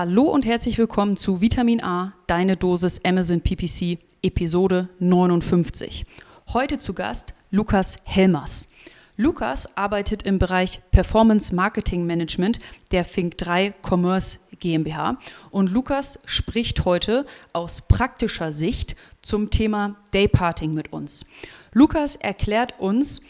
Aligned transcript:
Hallo 0.00 0.22
und 0.22 0.46
herzlich 0.46 0.78
willkommen 0.78 1.18
zu 1.18 1.42
Vitamin 1.42 1.84
A, 1.84 2.14
deine 2.26 2.56
Dosis 2.56 3.04
Amazon 3.04 3.42
PPC, 3.42 3.98
Episode 4.22 4.88
59. 4.98 6.06
Heute 6.54 6.78
zu 6.78 6.94
Gast 6.94 7.34
Lukas 7.50 7.98
Helmers. 8.04 8.66
Lukas 9.18 9.76
arbeitet 9.76 10.22
im 10.22 10.38
Bereich 10.38 10.80
Performance 10.90 11.54
Marketing 11.54 12.06
Management 12.06 12.60
der 12.92 13.04
Fink3 13.04 13.74
Commerce 13.86 14.38
GmbH 14.58 15.18
und 15.50 15.70
Lukas 15.70 16.18
spricht 16.24 16.86
heute 16.86 17.26
aus 17.52 17.82
praktischer 17.82 18.52
Sicht 18.52 18.96
zum 19.20 19.50
Thema 19.50 19.96
Dayparting 20.12 20.72
mit 20.72 20.94
uns. 20.94 21.26
Lukas 21.74 22.16
erklärt 22.16 22.72
uns, 22.80 23.20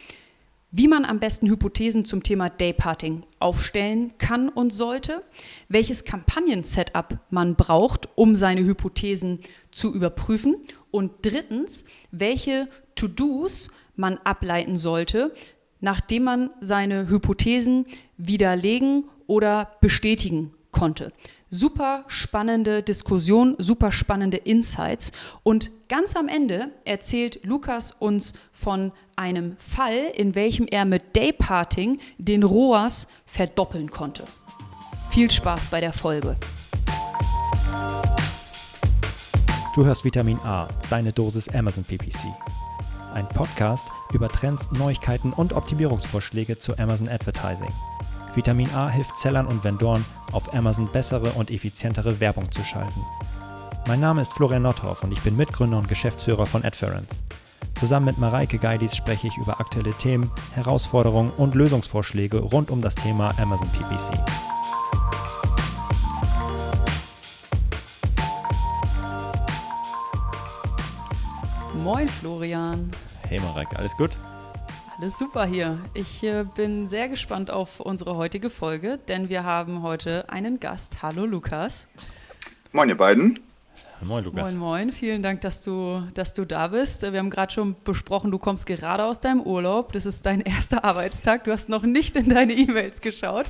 wie 0.72 0.88
man 0.88 1.04
am 1.04 1.18
besten 1.18 1.48
Hypothesen 1.48 2.04
zum 2.04 2.22
Thema 2.22 2.48
Dayparting 2.48 3.22
aufstellen 3.38 4.12
kann 4.18 4.48
und 4.48 4.72
sollte, 4.72 5.24
welches 5.68 6.04
Kampagnen-Setup 6.04 7.18
man 7.30 7.56
braucht, 7.56 8.08
um 8.14 8.36
seine 8.36 8.64
Hypothesen 8.64 9.40
zu 9.72 9.92
überprüfen 9.92 10.56
und 10.90 11.12
drittens, 11.22 11.84
welche 12.10 12.68
To-Dos 12.94 13.70
man 13.96 14.18
ableiten 14.18 14.76
sollte, 14.76 15.34
nachdem 15.80 16.24
man 16.24 16.50
seine 16.60 17.08
Hypothesen 17.08 17.86
widerlegen 18.16 19.04
oder 19.26 19.72
bestätigen 19.80 20.52
konnte. 20.70 21.12
Super 21.52 22.04
spannende 22.06 22.80
Diskussion, 22.80 23.56
super 23.58 23.90
spannende 23.90 24.36
Insights. 24.36 25.10
Und 25.42 25.72
ganz 25.88 26.14
am 26.14 26.28
Ende 26.28 26.70
erzählt 26.84 27.40
Lukas 27.42 27.90
uns 27.90 28.34
von 28.52 28.92
einem 29.16 29.56
Fall, 29.58 30.12
in 30.14 30.36
welchem 30.36 30.68
er 30.70 30.84
mit 30.84 31.16
Dayparting 31.16 31.98
den 32.18 32.44
ROAS 32.44 33.08
verdoppeln 33.26 33.90
konnte. 33.90 34.22
Viel 35.10 35.28
Spaß 35.28 35.66
bei 35.66 35.80
der 35.80 35.92
Folge. 35.92 36.36
Du 39.74 39.84
hörst 39.84 40.04
Vitamin 40.04 40.38
A, 40.44 40.68
deine 40.88 41.12
Dosis 41.12 41.48
Amazon 41.48 41.82
PPC. 41.82 42.26
Ein 43.12 43.28
Podcast 43.28 43.88
über 44.12 44.28
Trends, 44.28 44.70
Neuigkeiten 44.70 45.32
und 45.32 45.52
Optimierungsvorschläge 45.52 46.58
zu 46.58 46.78
Amazon 46.78 47.08
Advertising. 47.08 47.72
Vitamin 48.34 48.70
A 48.74 48.88
hilft 48.88 49.16
Sellern 49.16 49.46
und 49.46 49.64
Vendoren, 49.64 50.04
auf 50.30 50.54
Amazon 50.54 50.88
bessere 50.92 51.32
und 51.32 51.50
effizientere 51.50 52.20
Werbung 52.20 52.50
zu 52.52 52.62
schalten. 52.62 53.00
Mein 53.88 53.98
Name 53.98 54.22
ist 54.22 54.32
Florian 54.32 54.62
Nothoff 54.62 55.02
und 55.02 55.10
ich 55.10 55.20
bin 55.22 55.36
Mitgründer 55.36 55.78
und 55.78 55.88
Geschäftsführer 55.88 56.46
von 56.46 56.64
Adference. 56.64 57.24
Zusammen 57.74 58.06
mit 58.06 58.18
Mareike 58.18 58.58
Geidis 58.58 58.94
spreche 58.94 59.26
ich 59.26 59.36
über 59.36 59.58
aktuelle 59.58 59.92
Themen, 59.94 60.30
Herausforderungen 60.54 61.32
und 61.36 61.54
Lösungsvorschläge 61.54 62.38
rund 62.38 62.70
um 62.70 62.82
das 62.82 62.94
Thema 62.94 63.32
Amazon 63.38 63.68
PPC. 63.70 64.16
Moin 71.82 72.08
Florian. 72.08 72.90
Hey 73.28 73.40
Mareike, 73.40 73.76
alles 73.76 73.96
gut? 73.96 74.16
Alles 75.00 75.18
super 75.18 75.46
hier. 75.46 75.78
Ich 75.94 76.22
äh, 76.24 76.44
bin 76.44 76.90
sehr 76.90 77.08
gespannt 77.08 77.50
auf 77.50 77.80
unsere 77.80 78.16
heutige 78.16 78.50
Folge, 78.50 78.98
denn 79.08 79.30
wir 79.30 79.44
haben 79.44 79.80
heute 79.80 80.28
einen 80.28 80.60
Gast. 80.60 81.00
Hallo 81.00 81.24
Lukas. 81.24 81.86
Moin 82.72 82.90
ihr 82.90 82.98
beiden. 82.98 83.40
Moin 84.02 84.22
Lukas. 84.22 84.42
Moin 84.42 84.58
moin, 84.58 84.92
vielen 84.92 85.22
Dank, 85.22 85.40
dass 85.40 85.62
du, 85.62 86.02
dass 86.12 86.34
du 86.34 86.44
da 86.44 86.68
bist. 86.68 87.00
Wir 87.00 87.18
haben 87.18 87.30
gerade 87.30 87.50
schon 87.50 87.76
besprochen, 87.82 88.30
du 88.30 88.38
kommst 88.38 88.66
gerade 88.66 89.04
aus 89.04 89.20
deinem 89.20 89.40
Urlaub. 89.40 89.94
Das 89.94 90.04
ist 90.04 90.26
dein 90.26 90.42
erster 90.42 90.84
Arbeitstag. 90.84 91.44
Du 91.44 91.52
hast 91.52 91.70
noch 91.70 91.82
nicht 91.82 92.14
in 92.14 92.28
deine 92.28 92.52
E-Mails 92.52 93.00
geschaut, 93.00 93.46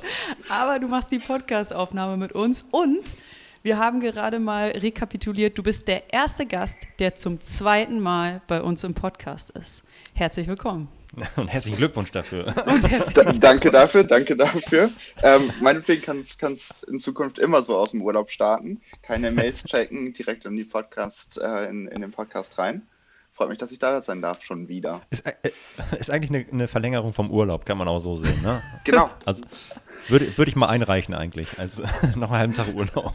aber 0.47 0.79
du 0.79 0.87
machst 0.87 1.11
die 1.11 1.19
Podcast-Aufnahme 1.19 2.15
mit 2.15 2.31
uns 2.31 2.63
und 2.71 3.13
wir 3.61 3.77
haben 3.77 3.99
gerade 3.99 4.39
mal 4.39 4.69
rekapituliert, 4.69 5.57
du 5.57 5.63
bist 5.63 5.89
der 5.89 6.13
erste 6.13 6.45
Gast, 6.45 6.77
der 6.99 7.15
zum 7.15 7.41
zweiten 7.41 7.99
Mal 7.99 8.41
bei 8.47 8.61
uns 8.61 8.85
im 8.85 8.93
Podcast 8.93 9.49
ist. 9.49 9.83
Herzlich 10.13 10.47
willkommen. 10.47 10.87
Und 11.35 11.47
herzlichen 11.47 11.77
Glückwunsch 11.77 12.11
dafür. 12.11 12.53
Da, 13.13 13.23
danke 13.33 13.71
dafür, 13.71 14.03
danke 14.03 14.35
dafür. 14.35 14.89
Ähm, 15.21 15.51
meinetwegen 15.61 16.01
kann 16.01 16.19
es 16.19 16.83
in 16.83 16.99
Zukunft 16.99 17.39
immer 17.39 17.61
so 17.61 17.75
aus 17.75 17.91
dem 17.91 18.01
Urlaub 18.01 18.31
starten. 18.31 18.81
Keine 19.01 19.31
Mails 19.31 19.63
checken, 19.65 20.13
direkt 20.13 20.45
in, 20.45 20.55
die 20.55 20.63
Podcast, 20.63 21.37
äh, 21.37 21.65
in, 21.65 21.87
in 21.87 22.01
den 22.01 22.11
Podcast 22.11 22.57
rein. 22.57 22.83
Freut 23.33 23.49
mich, 23.49 23.57
dass 23.57 23.71
ich 23.71 23.79
da 23.79 24.01
sein 24.01 24.21
darf, 24.21 24.43
schon 24.43 24.67
wieder. 24.67 25.01
Ist, 25.09 25.25
äh, 25.25 25.33
ist 25.99 26.11
eigentlich 26.11 26.29
eine, 26.29 26.45
eine, 26.51 26.67
Verlängerung 26.67 27.13
vom 27.13 27.31
Urlaub, 27.31 27.65
kann 27.65 27.77
man 27.77 27.87
auch 27.87 27.99
so 27.99 28.15
sehen, 28.15 28.41
ne? 28.41 28.61
Genau. 28.83 29.09
Also, 29.25 29.43
würde, 30.07 30.37
würde 30.37 30.49
ich 30.49 30.55
mal 30.55 30.67
einreichen 30.67 31.13
eigentlich, 31.13 31.59
als 31.59 31.79
noch 32.15 32.31
einen 32.31 32.39
halben 32.39 32.53
Tag 32.53 32.73
Urlaub. 32.73 33.13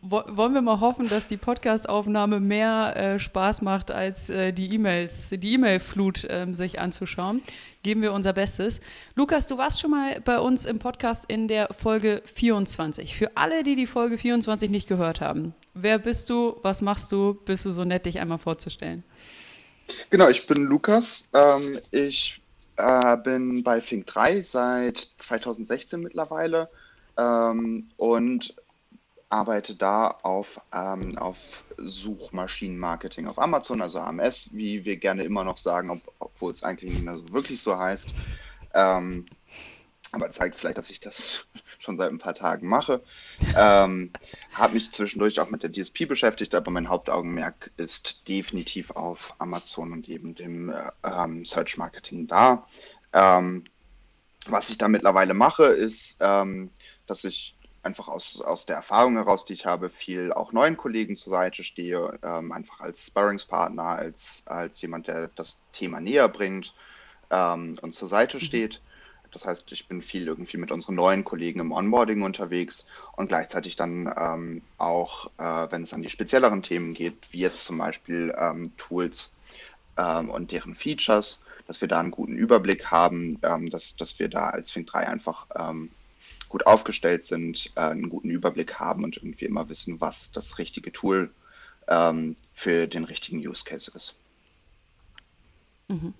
Wollen 0.02 0.54
wir 0.54 0.62
mal 0.62 0.80
hoffen, 0.80 1.08
dass 1.08 1.26
die 1.26 1.36
Podcastaufnahme 1.36 2.40
mehr 2.40 2.96
äh, 2.96 3.18
Spaß 3.18 3.62
macht, 3.62 3.90
als 3.90 4.28
äh, 4.30 4.52
die 4.52 4.74
E-Mails, 4.74 5.30
die 5.30 5.54
E-Mail-Flut 5.54 6.24
äh, 6.24 6.46
sich 6.52 6.80
anzuschauen. 6.80 7.42
Geben 7.82 8.02
wir 8.02 8.12
unser 8.12 8.32
Bestes. 8.32 8.80
Lukas, 9.14 9.46
du 9.46 9.58
warst 9.58 9.80
schon 9.80 9.92
mal 9.92 10.20
bei 10.20 10.38
uns 10.38 10.64
im 10.64 10.78
Podcast 10.78 11.24
in 11.28 11.48
der 11.48 11.68
Folge 11.72 12.22
24. 12.24 13.14
Für 13.14 13.36
alle, 13.36 13.62
die 13.62 13.76
die 13.76 13.86
Folge 13.86 14.18
24 14.18 14.70
nicht 14.70 14.88
gehört 14.88 15.20
haben, 15.20 15.54
wer 15.74 15.98
bist 15.98 16.30
du, 16.30 16.56
was 16.62 16.82
machst 16.82 17.12
du? 17.12 17.34
Bist 17.44 17.64
du 17.64 17.70
so 17.70 17.84
nett, 17.84 18.06
dich 18.06 18.18
einmal 18.18 18.38
vorzustellen? 18.38 19.04
Genau, 20.10 20.28
ich 20.28 20.46
bin 20.46 20.64
Lukas. 20.64 21.30
Ähm, 21.32 21.78
ich 21.90 22.40
äh, 22.76 23.16
bin 23.18 23.62
bei 23.62 23.80
Fink 23.80 24.06
3 24.06 24.42
seit 24.42 24.98
2016 25.18 26.00
mittlerweile 26.00 26.70
ähm, 27.18 27.88
und 27.96 28.54
arbeite 29.28 29.74
da 29.74 30.08
auf, 30.08 30.60
ähm, 30.72 31.18
auf 31.18 31.64
Suchmaschinenmarketing 31.78 33.26
auf 33.26 33.38
Amazon, 33.38 33.82
also 33.82 33.98
AMS, 33.98 34.50
wie 34.52 34.84
wir 34.84 34.96
gerne 34.98 35.24
immer 35.24 35.44
noch 35.44 35.58
sagen, 35.58 35.90
ob, 35.90 36.00
obwohl 36.18 36.52
es 36.52 36.62
eigentlich 36.62 36.92
nicht 36.92 37.02
mehr 37.04 37.16
so 37.16 37.28
wirklich 37.32 37.60
so 37.62 37.76
heißt. 37.76 38.14
Ähm, 38.74 39.26
aber 40.12 40.30
zeigt 40.30 40.56
vielleicht, 40.56 40.78
dass 40.78 40.90
ich 40.90 41.00
das 41.00 41.46
schon 41.78 41.96
seit 41.96 42.10
ein 42.10 42.18
paar 42.18 42.34
Tagen 42.34 42.68
mache. 42.68 43.02
Ähm, 43.56 44.12
habe 44.52 44.74
mich 44.74 44.92
zwischendurch 44.92 45.40
auch 45.40 45.50
mit 45.50 45.62
der 45.62 45.72
DSP 45.72 46.06
beschäftigt, 46.06 46.54
aber 46.54 46.70
mein 46.70 46.88
Hauptaugenmerk 46.88 47.70
ist 47.76 48.26
definitiv 48.28 48.90
auf 48.92 49.34
Amazon 49.38 49.92
und 49.92 50.08
eben 50.08 50.34
dem 50.34 50.70
äh, 50.70 50.90
ähm, 51.04 51.44
Search 51.44 51.76
Marketing 51.76 52.26
da. 52.26 52.66
Ähm, 53.12 53.64
was 54.46 54.70
ich 54.70 54.78
da 54.78 54.88
mittlerweile 54.88 55.34
mache, 55.34 55.64
ist, 55.64 56.18
ähm, 56.20 56.70
dass 57.06 57.24
ich 57.24 57.56
einfach 57.82 58.08
aus, 58.08 58.40
aus 58.40 58.66
der 58.66 58.76
Erfahrung 58.76 59.14
heraus, 59.14 59.46
die 59.46 59.54
ich 59.54 59.64
habe, 59.64 59.90
viel 59.90 60.32
auch 60.32 60.52
neuen 60.52 60.76
Kollegen 60.76 61.16
zur 61.16 61.30
Seite 61.30 61.64
stehe, 61.64 62.18
ähm, 62.22 62.52
einfach 62.52 62.80
als 62.80 63.06
Sparringspartner, 63.06 63.84
als, 63.84 64.42
als 64.44 64.82
jemand, 64.82 65.06
der 65.06 65.28
das 65.28 65.62
Thema 65.72 66.00
näher 66.00 66.28
bringt 66.28 66.74
ähm, 67.30 67.78
und 67.80 67.94
zur 67.94 68.08
Seite 68.08 68.36
mhm. 68.38 68.40
Das 69.36 69.44
heißt, 69.44 69.70
ich 69.72 69.86
bin 69.86 70.00
viel 70.00 70.26
irgendwie 70.26 70.56
mit 70.56 70.72
unseren 70.72 70.94
neuen 70.94 71.22
Kollegen 71.22 71.60
im 71.60 71.70
Onboarding 71.70 72.22
unterwegs 72.22 72.86
und 73.16 73.28
gleichzeitig 73.28 73.76
dann 73.76 74.10
ähm, 74.16 74.62
auch, 74.78 75.30
äh, 75.36 75.70
wenn 75.70 75.82
es 75.82 75.92
an 75.92 76.00
die 76.00 76.08
spezielleren 76.08 76.62
Themen 76.62 76.94
geht, 76.94 77.18
wie 77.32 77.40
jetzt 77.40 77.66
zum 77.66 77.76
Beispiel 77.76 78.34
ähm, 78.38 78.74
Tools 78.78 79.36
ähm, 79.98 80.30
und 80.30 80.52
deren 80.52 80.74
Features, 80.74 81.42
dass 81.66 81.82
wir 81.82 81.88
da 81.88 82.00
einen 82.00 82.12
guten 82.12 82.34
Überblick 82.34 82.86
haben, 82.86 83.38
ähm, 83.42 83.68
dass, 83.68 83.94
dass 83.96 84.18
wir 84.18 84.30
da 84.30 84.48
als 84.48 84.72
Fink 84.72 84.86
3 84.86 85.06
einfach 85.06 85.46
ähm, 85.54 85.90
gut 86.48 86.64
aufgestellt 86.64 87.26
sind, 87.26 87.72
äh, 87.76 87.80
einen 87.80 88.08
guten 88.08 88.30
Überblick 88.30 88.80
haben 88.80 89.04
und 89.04 89.18
irgendwie 89.18 89.44
immer 89.44 89.68
wissen, 89.68 90.00
was 90.00 90.32
das 90.32 90.58
richtige 90.58 90.92
Tool 90.92 91.30
für 92.52 92.88
den 92.88 93.04
richtigen 93.04 93.38
Use 93.38 93.62
Case 93.62 93.92
ist. 93.94 94.16
Mhm. 95.86 96.14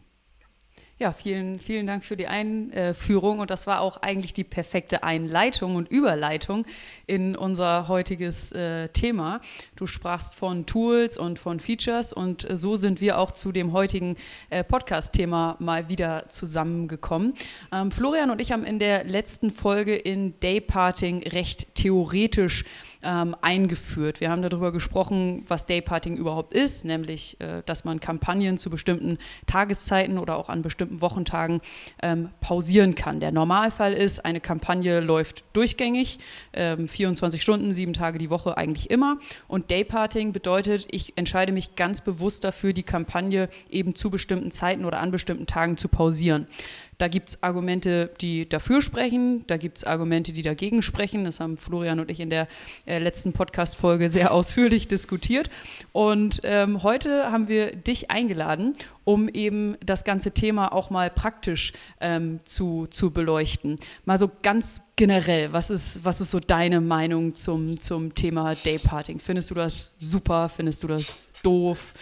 Ja, 0.99 1.13
vielen, 1.13 1.61
vielen 1.61 1.87
Dank 1.87 2.07
für 2.07 2.17
die 2.17 2.27
Einführung 2.27 3.41
und 3.41 3.51
das 3.51 3.67
war 3.67 3.83
auch 3.83 3.99
eigentlich 3.99 4.33
die 4.33 4.45
perfekte 4.45 5.03
Einleitung 5.03 5.77
und 5.77 5.91
Überleitung 5.91 6.65
in 7.07 7.37
unser 7.37 7.87
heutiges 7.87 8.51
äh, 8.53 8.89
Thema. 8.89 9.43
Du 9.75 9.87
sprachst 9.87 10.35
von 10.37 10.65
Tools 10.65 11.19
und 11.19 11.39
von 11.39 11.61
Features 11.61 12.15
und 12.15 12.49
so 12.51 12.77
sind 12.77 13.03
wir 13.03 13.19
auch 13.19 13.33
zu 13.33 13.53
dem 13.53 13.75
heutigen 13.75 14.17
äh, 14.49 14.65
Podcast-Thema 14.65 15.57
mal 15.59 15.91
wieder 15.91 16.31
zusammengekommen. 16.31 17.35
Ähm, 17.75 17.91
Florian 17.91 18.31
und 18.31 18.41
ich 18.41 18.51
haben 18.51 18.65
in 18.65 18.79
der 18.79 19.05
letzten 19.05 19.51
Folge 19.51 19.95
in 19.95 20.41
Dayparting 20.41 21.25
recht 21.25 21.75
theoretisch 21.75 22.65
ähm, 23.03 23.37
eingeführt. 23.43 24.21
Wir 24.21 24.31
haben 24.31 24.41
darüber 24.43 24.73
gesprochen, 24.73 25.45
was 25.47 25.67
Dayparting 25.67 26.17
überhaupt 26.17 26.55
ist, 26.55 26.85
nämlich, 26.85 27.39
äh, 27.41 27.63
dass 27.67 27.85
man 27.85 28.01
Kampagnen 28.01 28.57
zu 28.57 28.71
bestimmten 28.71 29.19
Tageszeiten 29.47 30.19
oder 30.19 30.37
auch 30.37 30.49
an 30.49 30.63
bestimmten 30.63 30.86
Wochentagen 30.91 31.61
ähm, 32.03 32.31
pausieren 32.41 32.95
kann. 32.95 33.21
Der 33.21 33.33
Normalfall 33.33 33.93
ist, 33.93 34.25
eine 34.25 34.41
Kampagne 34.41 35.01
läuft 35.01 35.45
durchgängig, 35.53 36.19
ähm, 36.53 36.89
24 36.89 37.43
Stunden, 37.43 37.73
sieben 37.73 37.93
Tage 37.93 38.19
die 38.19 38.31
Woche 38.31 38.57
eigentlich 38.57 38.91
immer. 38.91 39.19
Und 39.49 39.71
Dayparting 39.71 40.33
bedeutet, 40.33 40.87
ich 40.91 41.17
entscheide 41.17 41.53
mich 41.53 41.77
ganz 41.77 42.01
bewusst 42.01 42.45
dafür, 42.45 42.73
die 42.73 42.83
Kampagne 42.83 43.49
eben 43.71 43.95
zu 43.95 44.11
bestimmten 44.11 44.51
Zeiten 44.51 44.85
oder 44.85 45.01
an 45.01 45.11
bestimmten 45.11 45.47
Tagen 45.47 45.77
zu 45.77 45.89
pausieren. 45.89 46.47
Da 46.99 47.09
gibt 47.09 47.29
es 47.29 47.43
Argumente, 47.43 48.11
die 48.23 48.49
dafür 48.49 48.81
sprechen, 48.81 49.45
da 49.49 49.59
gibt 49.59 49.79
es 49.79 49.85
Argumente, 49.85 50.33
die 50.33 50.41
dagegen 50.41 50.81
sprechen. 50.81 51.25
Das 51.25 51.41
haben 51.41 51.59
Florian 51.59 52.01
und 52.01 52.11
ich 52.11 52.21
in 52.21 52.31
der 52.31 52.49
äh, 52.87 52.99
letzten 52.99 53.35
Podcast-Folge 53.35 54.09
sehr 54.09 54.33
ausführlich 54.33 54.89
diskutiert. 54.89 55.51
Und 55.93 56.41
ähm, 56.43 56.83
heute 56.83 57.31
haben 57.31 57.49
wir 57.49 57.77
dich 57.77 58.11
eingeladen, 58.11 58.73
um 59.07 59.29
eben 59.29 59.77
das 59.87 60.03
ganze 60.03 60.33
Thema 60.33 60.73
auch 60.73 60.91
mal 60.91 61.11
praktisch 61.11 61.73
ähm, 62.01 62.41
zu, 62.45 62.89
zu 62.89 63.13
beleuchten. 63.13 63.79
Mal 64.05 64.19
so 64.19 64.29
ganz 64.43 64.83
generell, 64.97 65.53
was 65.53 65.71
ist, 65.71 66.05
was 66.05 66.21
ist 66.21 66.33
so 66.33 66.41
deine 66.41 66.81
Meinung 66.81 67.37
zum, 67.37 67.81
zum 67.81 68.17
Thema 68.17 68.57
Dayparting? 68.57 69.21
Findest 69.21 69.51
du 69.51 69.55
das 69.55 69.93
super? 70.01 70.49
Findest 70.49 70.83
du 70.83 70.89
das 70.89 71.23
doof? 71.45 71.95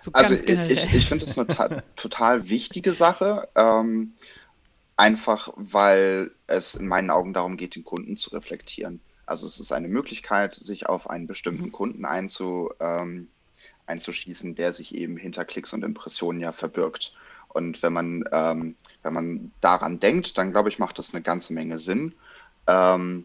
So 0.00 0.10
also 0.14 0.34
ich, 0.34 0.94
ich 0.94 1.06
finde 1.06 1.26
es 1.26 1.38
eine 1.38 1.82
total 1.96 2.48
wichtige 2.48 2.94
Sache, 2.94 3.48
ähm, 3.54 4.14
einfach 4.96 5.52
weil 5.56 6.30
es 6.46 6.76
in 6.76 6.88
meinen 6.88 7.10
Augen 7.10 7.34
darum 7.34 7.58
geht, 7.58 7.76
den 7.76 7.84
Kunden 7.84 8.16
zu 8.16 8.30
reflektieren. 8.30 9.00
Also 9.26 9.44
es 9.44 9.60
ist 9.60 9.72
eine 9.72 9.88
Möglichkeit, 9.88 10.54
sich 10.54 10.88
auf 10.88 11.10
einen 11.10 11.26
bestimmten 11.26 11.66
mhm. 11.66 11.72
Kunden 11.72 12.04
einzu, 12.06 12.70
ähm, 12.80 13.28
einzuschießen, 13.88 14.54
der 14.54 14.72
sich 14.72 14.94
eben 14.94 15.16
hinter 15.16 15.44
Klicks 15.44 15.72
und 15.72 15.84
Impressionen 15.84 16.40
ja 16.40 16.52
verbirgt. 16.52 17.12
Und 17.48 17.82
wenn 17.82 17.92
man, 17.92 18.24
ähm, 18.30 18.76
wenn 19.02 19.14
man 19.14 19.50
daran 19.60 20.00
denkt, 20.00 20.36
dann 20.38 20.52
glaube 20.52 20.68
ich, 20.68 20.78
macht 20.78 20.98
das 20.98 21.14
eine 21.14 21.22
ganze 21.22 21.52
Menge 21.52 21.78
Sinn. 21.78 22.14
Ähm, 22.66 23.22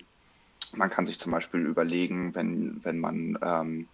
man 0.72 0.90
kann 0.90 1.06
sich 1.06 1.20
zum 1.20 1.32
Beispiel 1.32 1.66
überlegen, 1.66 2.34
wenn, 2.34 2.84
wenn 2.84 3.00
man 3.00 3.38
ähm, 3.44 3.88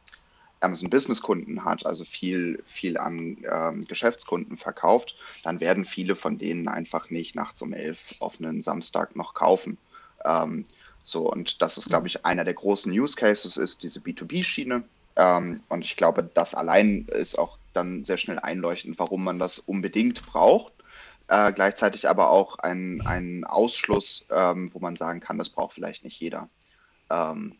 Amazon 0.61 0.89
Business 0.89 1.21
Kunden 1.21 1.63
hat, 1.63 1.85
also 1.85 2.03
viel, 2.05 2.63
viel 2.67 2.97
an 2.97 3.37
ähm, 3.49 3.85
Geschäftskunden 3.85 4.57
verkauft, 4.57 5.15
dann 5.43 5.59
werden 5.59 5.85
viele 5.85 6.15
von 6.15 6.37
denen 6.37 6.67
einfach 6.67 7.09
nicht 7.09 7.35
nachts 7.35 7.61
um 7.61 7.73
elf 7.73 8.15
auf 8.19 8.39
einen 8.39 8.61
Samstag 8.61 9.15
noch 9.15 9.33
kaufen. 9.33 9.77
Ähm, 10.25 10.65
so, 11.03 11.31
und 11.31 11.61
das 11.61 11.77
ist, 11.77 11.87
glaube 11.87 12.07
ich, 12.07 12.25
einer 12.25 12.43
der 12.43 12.53
großen 12.53 12.91
Use 12.91 13.15
Cases 13.15 13.57
ist 13.57 13.83
diese 13.83 13.99
B2B-Schiene. 13.99 14.83
Ähm, 15.19 15.61
und 15.67 15.83
ich 15.83 15.97
glaube, 15.97 16.23
das 16.23 16.55
allein 16.55 17.05
ist 17.09 17.37
auch 17.37 17.57
dann 17.73 18.05
sehr 18.05 18.17
schnell 18.17 18.39
einleuchtend, 18.39 18.97
warum 18.99 19.25
man 19.25 19.37
das 19.37 19.59
unbedingt 19.59 20.25
braucht. 20.25 20.73
Äh, 21.27 21.51
gleichzeitig 21.51 22.07
aber 22.07 22.29
auch 22.29 22.57
ein, 22.57 23.01
ein 23.05 23.43
Ausschluss, 23.43 24.25
ähm, 24.31 24.73
wo 24.73 24.79
man 24.79 24.95
sagen 24.95 25.19
kann, 25.19 25.37
das 25.37 25.49
braucht 25.49 25.73
vielleicht 25.73 26.05
nicht 26.05 26.19
jeder. 26.19 26.49
Ähm, 27.09 27.57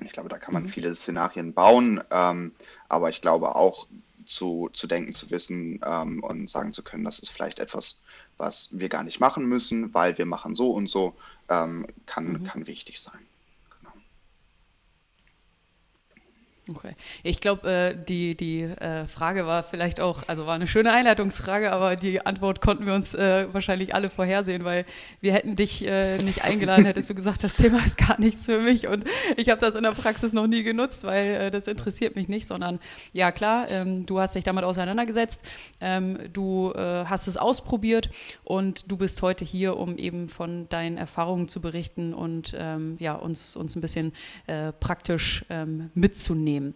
ich 0.00 0.12
glaube, 0.12 0.28
da 0.28 0.38
kann 0.38 0.52
man 0.52 0.64
mhm. 0.64 0.68
viele 0.68 0.94
Szenarien 0.94 1.54
bauen, 1.54 2.02
ähm, 2.10 2.52
aber 2.88 3.08
ich 3.08 3.20
glaube 3.20 3.54
auch 3.54 3.86
zu, 4.26 4.68
zu 4.72 4.88
denken, 4.88 5.14
zu 5.14 5.30
wissen 5.30 5.80
ähm, 5.84 6.24
und 6.24 6.50
sagen 6.50 6.72
zu 6.72 6.82
können, 6.82 7.04
das 7.04 7.20
ist 7.20 7.30
vielleicht 7.30 7.60
etwas, 7.60 8.00
was 8.36 8.68
wir 8.72 8.88
gar 8.88 9.04
nicht 9.04 9.20
machen 9.20 9.46
müssen, 9.46 9.94
weil 9.94 10.18
wir 10.18 10.26
machen 10.26 10.56
so 10.56 10.72
und 10.72 10.90
so, 10.90 11.14
ähm, 11.48 11.86
kann, 12.06 12.32
mhm. 12.32 12.44
kann 12.44 12.66
wichtig 12.66 13.00
sein. 13.00 13.20
Okay. 16.70 16.94
Ich 17.24 17.40
glaube, 17.40 17.68
äh, 17.68 17.96
die, 17.96 18.36
die 18.36 18.62
äh, 18.62 19.08
Frage 19.08 19.44
war 19.44 19.64
vielleicht 19.64 19.98
auch, 19.98 20.22
also 20.28 20.46
war 20.46 20.54
eine 20.54 20.68
schöne 20.68 20.92
Einleitungsfrage, 20.92 21.72
aber 21.72 21.96
die 21.96 22.24
Antwort 22.24 22.60
konnten 22.60 22.86
wir 22.86 22.94
uns 22.94 23.12
äh, 23.12 23.52
wahrscheinlich 23.52 23.92
alle 23.92 24.08
vorhersehen, 24.08 24.64
weil 24.64 24.84
wir 25.20 25.32
hätten 25.32 25.56
dich 25.56 25.80
nicht 25.80 26.44
eingeladen, 26.44 26.84
hättest 26.84 27.10
du 27.10 27.14
gesagt, 27.14 27.42
das 27.42 27.54
Thema 27.54 27.84
ist 27.84 27.98
gar 27.98 28.20
nichts 28.20 28.44
für 28.44 28.60
mich 28.60 28.86
und 28.86 29.04
ich 29.36 29.48
habe 29.48 29.60
das 29.60 29.74
in 29.74 29.82
der 29.82 29.92
Praxis 29.92 30.32
noch 30.32 30.46
nie 30.46 30.62
genutzt, 30.62 31.02
weil 31.02 31.50
das 31.50 31.66
interessiert 31.66 32.14
mich 32.14 32.28
nicht, 32.28 32.46
sondern 32.46 32.78
ja 33.12 33.32
klar, 33.32 33.68
ähm, 33.68 34.06
du 34.06 34.20
hast 34.20 34.34
dich 34.34 34.44
damit 34.44 34.64
auseinandergesetzt, 34.64 35.42
ähm, 35.80 36.18
du 36.32 36.72
hast 36.74 37.26
es 37.26 37.36
ausprobiert 37.36 38.10
und 38.44 38.90
du 38.90 38.96
bist 38.96 39.22
heute 39.22 39.44
hier, 39.44 39.76
um 39.76 39.96
eben 39.96 40.28
von 40.28 40.68
deinen 40.68 40.98
Erfahrungen 40.98 41.48
zu 41.48 41.60
berichten 41.60 42.14
und 42.14 42.54
ähm, 42.56 42.96
ja, 43.00 43.14
uns, 43.14 43.56
uns 43.56 43.74
ein 43.74 43.80
bisschen 43.80 44.12
praktisch 44.80 45.44
mitzunehmen 45.94 46.59
nehmen. 46.60 46.74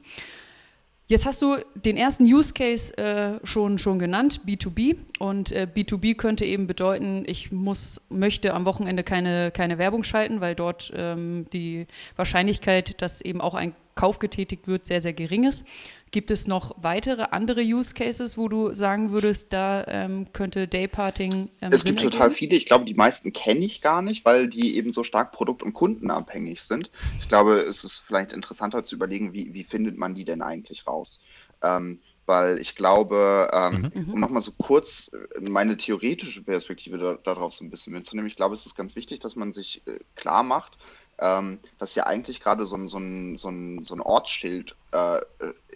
Jetzt 1.07 1.27
hast 1.27 1.43
du 1.43 1.57
den 1.75 1.99
ersten 1.99 2.25
Use 2.25 2.55
Case 2.55 2.97
äh, 2.97 3.39
schon, 3.47 3.79
schon 3.79 3.99
genannt, 3.99 4.41
B2B. 4.47 4.97
Und 5.19 5.53
äh, 5.53 5.69
B2B 5.73 6.17
könnte 6.17 6.47
eben 6.47 6.67
bedeuten, 6.67 7.25
ich 7.27 7.53
muss, 7.53 8.01
möchte 8.09 8.55
am 8.55 8.65
Wochenende 8.65 9.03
keine, 9.03 9.51
keine 9.51 9.77
Werbung 9.77 10.03
schalten, 10.03 10.41
weil 10.41 10.55
dort 10.55 10.91
ähm, 10.97 11.47
die 11.53 11.87
Wahrscheinlichkeit, 12.17 13.03
dass 13.03 13.21
eben 13.21 13.43
auch 13.43 13.55
ein 13.55 13.75
Kauf 13.95 14.19
getätigt 14.19 14.67
wird, 14.67 14.87
sehr, 14.87 15.01
sehr 15.01 15.13
gering 15.13 15.45
ist. 15.45 15.65
Gibt 16.11 16.31
es 16.31 16.47
noch 16.47 16.77
weitere 16.81 17.23
andere 17.31 17.61
Use 17.61 17.95
Cases, 17.95 18.39
wo 18.39 18.49
du 18.49 18.73
sagen 18.73 19.11
würdest, 19.11 19.53
da 19.53 19.85
ähm, 19.89 20.33
könnte 20.33 20.69
Dayparting 20.69 21.49
ähm, 21.61 21.71
Es 21.73 21.83
Sinn 21.83 21.97
gibt 21.97 22.13
total 22.13 22.31
viele. 22.31 22.55
Ich 22.57 22.67
glaube, 22.67 22.85
die 22.85 22.95
meisten 22.95 23.33
kenne 23.33 23.65
ich 23.65 23.81
gar 23.81 24.01
nicht, 24.01 24.25
weil 24.25 24.49
die 24.49 24.77
eben 24.77 24.93
so 24.93 25.03
stark 25.03 25.33
produkt- 25.33 25.63
und 25.63 25.73
kundenabhängig 25.73 26.63
sind. 26.63 26.91
Ich 27.19 27.29
glaube, 27.29 27.55
es 27.55 27.85
ist 27.85 28.05
vielleicht 28.07 28.33
interessanter 28.33 28.85
zu 28.85 28.95
überlegen, 28.95 29.33
wie, 29.33 29.55
wie 29.55 29.65
findet 29.65 29.99
man 29.99 30.15
die 30.15 30.25
denn 30.25 30.43
eigentlich 30.43 30.87
raus? 30.87 31.21
Ähm, 31.63 31.99
weil 32.27 32.59
ich 32.59 32.75
glaube, 32.75 33.51
ähm, 33.53 33.91
mhm. 33.95 34.13
um 34.15 34.21
nochmal 34.21 34.41
so 34.41 34.53
kurz 34.57 35.11
meine 35.41 35.77
theoretische 35.77 36.43
Perspektive 36.43 36.99
da, 36.99 37.15
darauf 37.23 37.53
so 37.53 37.65
ein 37.65 37.71
bisschen 37.71 37.93
mitzunehmen, 37.93 38.29
ich 38.29 38.37
glaube, 38.37 38.55
es 38.55 38.67
ist 38.67 38.77
ganz 38.77 38.97
wichtig, 38.97 39.21
dass 39.21 39.37
man 39.37 39.53
sich 39.53 39.83
äh, 39.87 39.99
klar 40.15 40.43
macht, 40.43 40.79
ähm, 41.19 41.59
dass 41.79 41.95
ja 41.95 42.07
eigentlich 42.07 42.41
gerade 42.41 42.67
so 42.67 42.77
ein, 42.77 42.89
so 42.89 42.99
so 43.37 43.85
so 43.85 43.95
ein 43.95 44.01
Ortsschild 44.01 44.77
äh, 44.93 45.21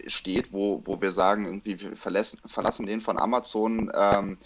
steht, 0.07 0.51
wo, 0.53 0.81
wo 0.85 1.01
wir 1.01 1.11
sagen, 1.11 1.45
irgendwie 1.45 1.79
wir 1.81 1.95
verlassen, 1.95 2.39
verlassen 2.45 2.85
den 2.85 3.01
von 3.01 3.17
Amazon 3.19 3.91
ähm, 3.93 4.37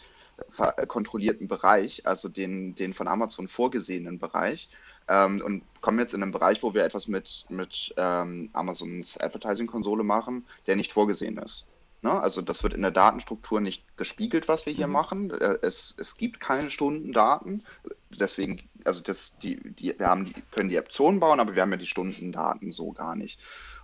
kontrollierten 0.88 1.48
Bereich, 1.48 2.06
also 2.06 2.30
den, 2.30 2.76
den 2.76 2.94
von 2.94 3.08
Amazon 3.08 3.48
vorgesehenen 3.48 4.20
Bereich. 4.20 4.70
Ähm, 5.08 5.42
und 5.44 5.64
kommen 5.82 6.00
jetzt 6.00 6.14
in 6.14 6.24
einen 6.24 6.32
Bereich, 6.32 6.64
wo 6.64 6.74
wir 6.74 6.86
etwas 6.86 7.08
mit, 7.08 7.46
mit 7.50 7.94
ähm, 7.98 8.50
Amazons 8.54 9.18
Advertising-Konsole 9.20 10.04
machen, 10.04 10.46
der 10.66 10.76
nicht 10.76 10.94
vorgesehen 10.94 11.38
ist. 11.38 11.73
Ne? 12.04 12.12
Also 12.12 12.42
das 12.42 12.62
wird 12.64 12.74
in 12.74 12.82
der 12.82 12.92
Datenstruktur 12.92 13.62
nicht 13.62 13.98
gespiegelt, 13.98 14.48
was 14.48 14.66
wir 14.66 14.74
hier 14.74 14.88
mhm. 14.88 14.94
machen. 14.94 15.32
Äh, 15.32 15.58
es, 15.62 15.96
es 15.98 16.18
gibt 16.18 16.40
keine 16.40 16.70
Stundendaten. 16.70 17.64
Deswegen 18.12 18.62
also 18.86 19.02
das, 19.02 19.38
die, 19.40 19.60
die, 19.74 19.98
wir 19.98 20.08
haben 20.08 20.26
die, 20.26 20.42
können 20.52 20.70
die 20.70 20.80
Optionen 20.80 21.20
bauen, 21.20 21.40
aber 21.40 21.56
wir 21.56 21.62
haben 21.62 21.72
ja 21.72 21.78
die 21.78 21.88
Stundendaten 21.88 22.72
so 22.72 22.92
gar 22.92 23.16
nicht. 23.16 23.40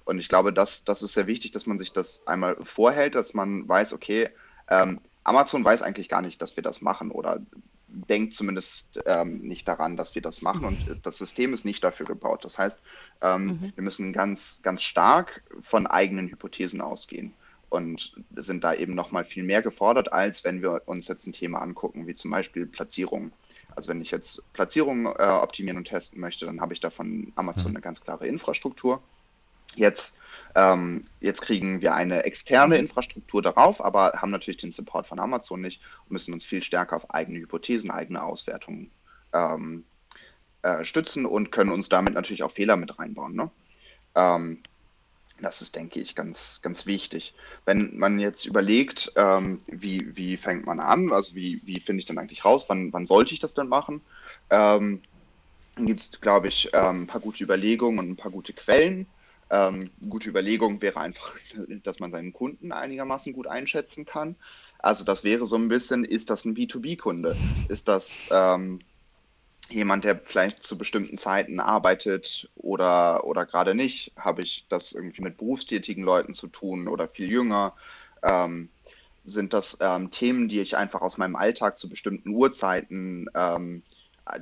Und 0.06 0.20
ich 0.20 0.30
glaube, 0.30 0.54
das, 0.54 0.84
das 0.84 1.04
ist 1.04 1.14
sehr 1.14 1.28
wichtig, 1.28 1.52
dass 1.52 1.66
man 1.66 1.78
sich 1.78 1.94
das 1.94 2.26
einmal 2.28 2.58
vorhält, 2.64 3.16
dass 3.16 3.34
man 3.34 3.68
weiß, 3.68 3.94
okay, 3.94 4.30
ähm, 4.70 5.00
Amazon 5.24 5.64
weiß 5.64 5.82
eigentlich 5.82 6.10
gar 6.10 6.22
nicht, 6.22 6.42
dass 6.42 6.56
wir 6.56 6.64
das 6.64 6.82
machen 6.82 7.12
oder 7.12 7.40
denkt 7.88 8.34
zumindest 8.34 9.00
ähm, 9.06 9.40
nicht 9.40 9.68
daran, 9.68 9.98
dass 9.98 10.14
wir 10.16 10.22
das 10.22 10.42
machen 10.42 10.64
und 10.64 11.00
das 11.04 11.18
System 11.18 11.54
ist 11.54 11.66
nicht 11.66 11.84
dafür 11.84 12.06
gebaut. 12.06 12.46
Das 12.46 12.58
heißt, 12.58 12.80
ähm, 13.22 13.46
mhm. 13.46 13.72
wir 13.76 13.84
müssen 13.84 14.14
ganz, 14.14 14.60
ganz 14.62 14.84
stark 14.84 15.44
von 15.62 15.88
eigenen 15.88 16.30
Hypothesen 16.30 16.82
ausgehen 16.82 17.34
und 17.70 18.14
sind 18.36 18.64
da 18.64 18.74
eben 18.74 18.96
nochmal 18.96 19.26
viel 19.26 19.44
mehr 19.44 19.62
gefordert, 19.62 20.12
als 20.12 20.44
wenn 20.44 20.62
wir 20.62 20.84
uns 20.86 21.08
jetzt 21.08 21.28
ein 21.28 21.34
Thema 21.34 21.62
angucken, 21.62 22.08
wie 22.08 22.16
zum 22.16 22.32
Beispiel 22.32 22.66
Platzierung. 22.66 23.32
Also 23.76 23.90
wenn 23.90 24.02
ich 24.02 24.12
jetzt 24.12 24.52
Platzierungen 24.54 25.06
äh, 25.06 25.24
optimieren 25.24 25.78
und 25.78 25.86
testen 25.86 26.20
möchte, 26.20 26.46
dann 26.46 26.62
habe 26.62 26.74
ich 26.74 26.80
da 26.80 26.90
von 26.90 27.32
Amazon 27.36 27.72
mhm. 27.72 27.78
eine 27.78 27.82
ganz 27.82 28.02
klare 28.02 28.28
Infrastruktur. 28.28 29.02
Jetzt, 29.76 30.16
ähm, 30.56 31.04
jetzt 31.22 31.42
kriegen 31.42 31.82
wir 31.82 31.94
eine 31.94 32.24
externe 32.24 32.76
mhm. 32.76 32.82
Infrastruktur 32.82 33.42
darauf, 33.42 33.84
aber 33.84 34.14
haben 34.16 34.32
natürlich 34.32 34.58
den 34.58 34.72
Support 34.72 35.08
von 35.08 35.20
Amazon 35.20 35.62
nicht 35.62 35.82
und 36.06 36.12
müssen 36.12 36.34
uns 36.34 36.44
viel 36.44 36.64
stärker 36.64 36.96
auf 36.96 37.12
eigene 37.12 37.40
Hypothesen, 37.40 37.92
eigene 37.92 38.24
Auswertungen 38.24 38.90
ähm, 39.34 39.86
äh, 40.64 40.84
stützen 40.84 41.26
und 41.26 41.52
können 41.52 41.72
uns 41.72 41.88
damit 41.88 42.16
natürlich 42.16 42.44
auch 42.44 42.52
Fehler 42.52 42.76
mit 42.76 42.98
reinbauen. 42.98 43.36
Ne? 43.36 43.52
Ähm, 44.16 44.62
das 45.42 45.62
ist, 45.62 45.76
denke 45.76 46.00
ich, 46.00 46.16
ganz, 46.16 46.62
ganz 46.62 46.86
wichtig. 46.86 47.34
Wenn 47.66 47.98
man 47.98 48.20
jetzt 48.20 48.46
überlegt, 48.46 49.12
ähm, 49.16 49.58
wie, 49.68 50.16
wie 50.16 50.38
fängt 50.38 50.66
man 50.66 50.80
an, 50.80 51.12
also 51.12 51.36
wie, 51.36 51.62
wie 51.66 51.80
finde 51.80 52.00
ich 52.00 52.06
denn 52.06 52.18
eigentlich 52.18 52.46
raus, 52.46 52.66
wann, 52.68 52.92
wann 52.94 53.06
sollte 53.06 53.34
ich 53.34 53.40
das 53.40 53.54
denn 53.54 53.68
machen, 53.68 54.02
ähm, 54.50 55.02
dann 55.76 55.86
gibt 55.86 56.02
es, 56.02 56.22
glaube 56.22 56.48
ich, 56.48 56.70
ähm, 56.74 57.04
ein 57.04 57.08
paar 57.08 57.22
gute 57.22 57.44
Überlegungen 57.44 58.00
und 58.00 58.10
ein 58.10 58.18
paar 58.18 58.32
gute 58.32 58.54
Quellen. 58.54 59.08
Ähm, 59.52 59.90
gute 60.10 60.30
Überlegung 60.30 60.82
wäre 60.82 61.00
einfach, 61.00 61.34
dass 61.84 62.00
man 62.00 62.12
seinen 62.12 62.34
Kunden 62.34 62.72
einigermaßen 62.72 63.34
gut 63.34 63.48
einschätzen 63.48 64.06
kann. 64.06 64.36
Also 64.78 65.04
das 65.06 65.24
wäre 65.24 65.48
so 65.48 65.56
ein 65.56 65.70
bisschen, 65.70 66.04
ist 66.06 66.30
das 66.30 66.46
ein 66.46 66.56
B2B-Kunde? 66.56 67.36
Ist 67.68 67.88
das 67.88 68.26
ähm, 68.32 68.80
jemand, 69.70 70.04
der 70.04 70.20
vielleicht 70.20 70.64
zu 70.64 70.78
bestimmten 70.78 71.18
Zeiten 71.18 71.60
arbeitet 71.60 72.50
oder, 72.56 73.26
oder 73.26 73.46
gerade 73.46 73.76
nicht? 73.76 74.12
Habe 74.18 74.42
ich 74.42 74.66
das 74.70 74.92
irgendwie 74.94 75.22
mit 75.22 75.38
berufstätigen 75.38 76.04
Leuten 76.04 76.34
zu 76.34 76.48
tun 76.48 76.88
oder 76.88 77.08
viel 77.08 77.30
jünger? 77.30 77.74
Ähm, 78.24 78.70
sind 79.24 79.54
das 79.54 79.78
ähm, 79.82 80.12
Themen, 80.12 80.48
die 80.48 80.60
ich 80.60 80.76
einfach 80.76 81.02
aus 81.02 81.18
meinem 81.18 81.36
Alltag 81.36 81.78
zu 81.78 81.90
bestimmten 81.90 82.30
Uhrzeiten, 82.30 83.28
ähm, 83.36 83.84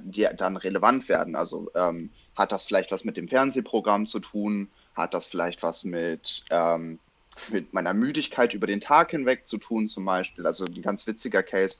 die 0.04 0.28
dann 0.36 0.58
relevant 0.58 1.10
werden? 1.10 1.36
Also 1.36 1.70
ähm, 1.76 2.10
hat 2.36 2.52
das 2.52 2.66
vielleicht 2.66 2.92
was 2.92 3.04
mit 3.04 3.18
dem 3.18 3.28
Fernsehprogramm 3.28 4.08
zu 4.08 4.20
tun? 4.20 4.70
Hat 4.96 5.14
das 5.14 5.28
vielleicht 5.28 5.64
was 5.64 5.84
mit, 5.84 6.44
ähm, 6.50 7.00
mit 7.50 7.74
meiner 7.74 7.94
Müdigkeit 7.94 8.54
über 8.54 8.68
den 8.68 8.82
Tag 8.82 9.12
hinweg 9.12 9.48
zu 9.48 9.58
tun 9.58 9.88
zum 9.88 10.06
Beispiel? 10.06 10.46
Also 10.46 10.66
ein 10.66 10.82
ganz 10.82 11.06
witziger 11.08 11.44
Case 11.44 11.80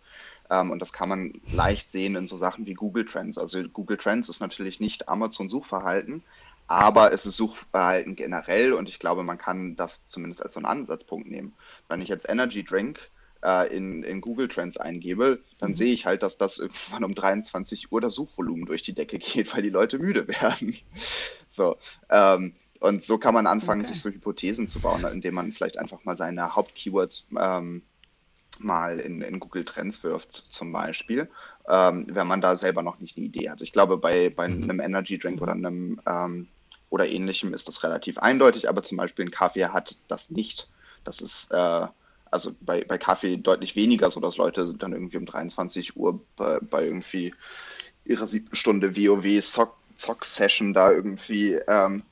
Ähm, 0.50 0.72
und 0.72 0.82
das 0.82 0.94
kann 0.94 1.10
man 1.10 1.34
leicht 1.52 1.92
sehen 1.92 2.16
in 2.16 2.28
so 2.28 2.38
Sachen 2.38 2.66
wie 2.66 2.74
Google 2.74 3.06
Trends. 3.06 3.38
Also 3.38 3.64
Google 3.64 3.98
Trends 3.98 4.30
ist 4.30 4.40
natürlich 4.40 4.80
nicht 4.80 5.10
Amazon-Suchverhalten, 5.10 6.24
aber 6.68 7.14
es 7.14 7.26
ist 7.26 7.38
Suchverhalten 7.38 8.16
generell 8.16 8.74
und 8.74 8.90
ich 8.90 9.00
glaube, 9.00 9.24
man 9.24 9.38
kann 9.38 9.76
das 9.76 10.08
zumindest 10.08 10.44
als 10.44 10.54
so 10.54 10.60
einen 10.60 10.66
Ansatzpunkt 10.66 11.30
nehmen. 11.30 11.54
Wenn 11.90 12.02
ich 12.02 12.10
jetzt 12.10 12.30
Energy 12.30 12.64
Drink 12.64 13.10
äh, 13.44 13.74
in, 13.76 14.04
in 14.04 14.22
Google 14.22 14.48
Trends 14.48 14.78
eingebe, 14.78 15.40
dann 15.60 15.72
mhm. 15.72 15.76
sehe 15.76 15.94
ich 15.94 16.06
halt, 16.06 16.24
dass 16.24 16.38
das 16.38 16.60
irgendwann 16.60 17.04
um 17.04 17.16
23 17.16 17.92
Uhr 17.92 18.02
das 18.02 18.16
Suchvolumen 18.16 18.66
durch 18.66 18.82
die 18.82 18.94
Decke 18.94 19.18
geht, 19.20 19.54
weil 19.54 19.64
die 19.64 19.70
Leute 19.70 20.00
müde 20.00 20.28
werden. 20.42 20.76
so. 21.48 21.78
Ähm, 22.10 22.54
und 22.80 23.04
so 23.04 23.18
kann 23.18 23.34
man 23.34 23.48
anfangen, 23.48 23.82
okay. 23.82 23.94
sich 23.94 24.02
so 24.02 24.10
Hypothesen 24.10 24.68
zu 24.68 24.80
bauen, 24.80 25.04
indem 25.06 25.34
man 25.34 25.52
vielleicht 25.52 25.80
einfach 25.80 26.04
mal 26.06 26.16
seine 26.16 26.56
Hauptkeywords 26.56 27.26
ähm, 27.40 27.82
mal 28.60 29.00
in, 29.00 29.22
in, 29.22 29.40
Google 29.40 29.66
Trends 29.66 30.04
wirft, 30.04 30.34
zum 30.36 30.72
Beispiel, 30.72 31.30
ähm, 31.68 32.08
wenn 32.10 32.28
man 32.28 32.42
da 32.42 32.56
selber 32.58 32.84
noch 32.84 33.00
nicht 33.00 33.18
eine 33.18 33.26
Idee 33.26 33.50
hat. 33.50 33.62
Ich 33.62 33.72
glaube, 33.72 33.98
bei, 33.98 34.30
bei 34.30 34.48
mhm. 34.48 34.64
einem 34.64 34.80
Energy 34.80 35.18
Drink 35.18 35.42
oder 35.42 35.54
einem 35.54 36.00
ähm, 36.06 36.48
oder 36.90 37.08
ähnlichem 37.08 37.54
ist 37.54 37.68
das 37.68 37.84
relativ 37.84 38.18
eindeutig, 38.18 38.70
aber 38.70 38.82
zum 38.84 38.98
Beispiel 38.98 39.26
ein 39.26 39.32
Kaffee 39.32 39.66
hat 39.66 39.98
das 40.08 40.30
nicht. 40.30 40.70
Das 41.04 41.22
ist 41.22 41.52
äh, 41.52 41.88
also 42.32 42.52
bei, 42.62 42.84
bei 42.84 42.98
Kaffee 42.98 43.38
deutlich 43.38 43.76
weniger, 43.76 44.10
so 44.10 44.20
dass 44.20 44.38
Leute 44.38 44.74
dann 44.74 44.94
irgendwie 44.94 45.18
um 45.18 45.26
23 45.26 45.98
Uhr 45.98 46.20
bei, 46.36 46.60
bei 46.60 46.86
irgendwie 46.86 47.34
ihrer 48.06 48.28
siebten 48.28 48.56
Stunde 48.56 48.96
WoW-Zock-Session 48.96 50.74
da 50.74 50.92
irgendwie 50.92 51.54
ähm, 51.68 52.04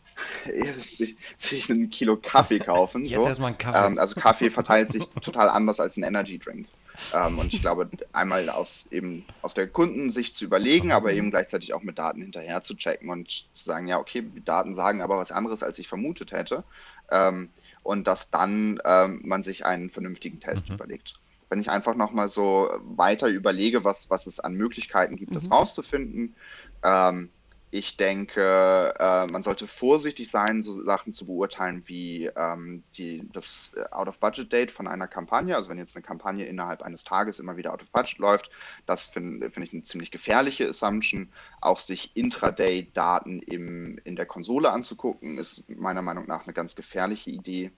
sich, 0.78 1.18
sich 1.38 1.70
ein 1.70 1.90
Kilo 1.90 2.18
Kaffee 2.18 2.60
kaufen. 2.60 3.06
Jetzt 3.06 3.16
so. 3.16 3.28
erstmal 3.28 3.52
ein 3.52 3.58
Kaffee. 3.58 3.88
Ähm, 3.88 4.00
also 4.00 4.20
Kaffee 4.20 4.50
verteilt 4.50 4.92
sich 4.92 5.06
total 5.22 5.50
anders 5.50 5.80
als 5.80 5.98
ein 5.98 6.04
Energy 6.04 6.40
Drink. 6.40 6.68
Ähm, 7.14 7.40
und 7.40 7.54
ich 7.54 7.62
glaube, 7.62 7.90
einmal 8.14 8.50
aus 8.50 8.88
eben 8.92 9.26
aus 9.42 9.54
der 9.54 9.68
Kundensicht 9.68 10.36
zu 10.36 10.46
überlegen, 10.46 10.92
aber 10.92 11.14
eben 11.14 11.30
gleichzeitig 11.30 11.74
auch 11.74 11.84
mit 11.84 12.00
Daten 12.00 12.22
hinterher 12.22 12.62
zu 12.62 12.76
checken 12.76 13.10
und 13.10 13.46
zu 13.54 13.66
sagen, 13.66 13.88
ja, 13.88 14.00
okay, 14.00 14.22
die 14.22 14.44
Daten 14.44 14.76
sagen 14.76 15.02
aber 15.02 15.18
was 15.18 15.32
anderes, 15.32 15.64
als 15.64 15.80
ich 15.80 15.88
vermutet 15.88 16.32
hätte. 16.32 16.64
Ähm, 17.12 17.50
und 17.84 18.08
dass 18.08 18.32
dann 18.32 18.80
ähm, 18.84 19.22
man 19.26 19.44
sich 19.44 19.66
einen 19.66 19.90
vernünftigen 19.90 20.40
Test 20.40 20.70
mhm. 20.70 20.76
überlegt. 20.76 21.16
Wenn 21.50 21.62
ich 21.62 21.70
einfach 21.70 21.96
nochmal 21.96 22.30
so 22.30 22.70
weiter 22.84 23.28
überlege, 23.28 23.84
was, 23.84 24.10
was 24.10 24.26
es 24.26 24.40
an 24.40 24.56
Möglichkeiten 24.56 25.16
gibt, 25.16 25.32
mhm. 25.32 25.36
das 25.36 25.52
rauszufinden, 25.52 26.36
ähm, 26.84 27.30
ich 27.76 27.98
denke, 27.98 28.94
äh, 28.98 29.28
man 29.28 29.44
sollte 29.44 29.68
vorsichtig 29.68 30.32
sein, 30.32 30.64
so 30.64 30.72
Sachen 30.72 31.12
zu 31.14 31.26
beurteilen 31.26 31.84
wie 31.88 32.28
ähm, 32.28 32.84
die, 32.98 33.28
das 33.34 33.74
äh, 33.76 33.84
Out-of-Budget-Date 33.92 34.72
von 34.72 34.88
einer 34.88 35.10
Kampagne. 35.10 35.54
Also 35.54 35.70
wenn 35.70 35.78
jetzt 35.78 35.94
eine 35.94 36.04
Kampagne 36.04 36.46
innerhalb 36.46 36.84
eines 36.84 37.04
Tages 37.04 37.38
immer 37.38 37.58
wieder 37.58 37.74
Out-of-Budget 37.74 38.20
läuft, 38.20 38.50
das 38.86 39.08
finde 39.08 39.52
find 39.52 39.68
ich 39.68 39.74
eine 39.74 39.84
ziemlich 39.84 40.10
gefährliche 40.10 40.70
Assumption. 40.70 41.30
Auch 41.60 41.80
sich 41.80 42.16
Intraday-Daten 42.16 43.42
in 43.42 44.16
der 44.16 44.26
Konsole 44.26 44.72
anzugucken, 44.72 45.38
ist 45.38 45.70
meiner 45.70 46.02
Meinung 46.02 46.28
nach 46.28 46.46
eine 46.46 46.54
ganz 46.54 46.78
gefährliche 46.78 47.30
Idee. 47.30 47.72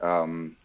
Ähm, 0.00 0.56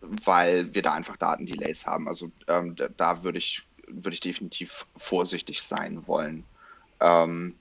weil 0.00 0.74
wir 0.74 0.80
da 0.80 0.94
einfach 0.94 1.18
Datendelays 1.18 1.86
haben. 1.86 2.08
Also 2.08 2.30
ähm, 2.48 2.74
da, 2.74 2.88
da 2.88 3.22
würde 3.22 3.36
ich, 3.36 3.66
würd 3.86 4.14
ich 4.14 4.20
definitiv 4.20 4.86
vorsichtig 4.96 5.62
sein 5.62 6.06
wollen. 6.06 6.44
Ähm, 7.04 7.54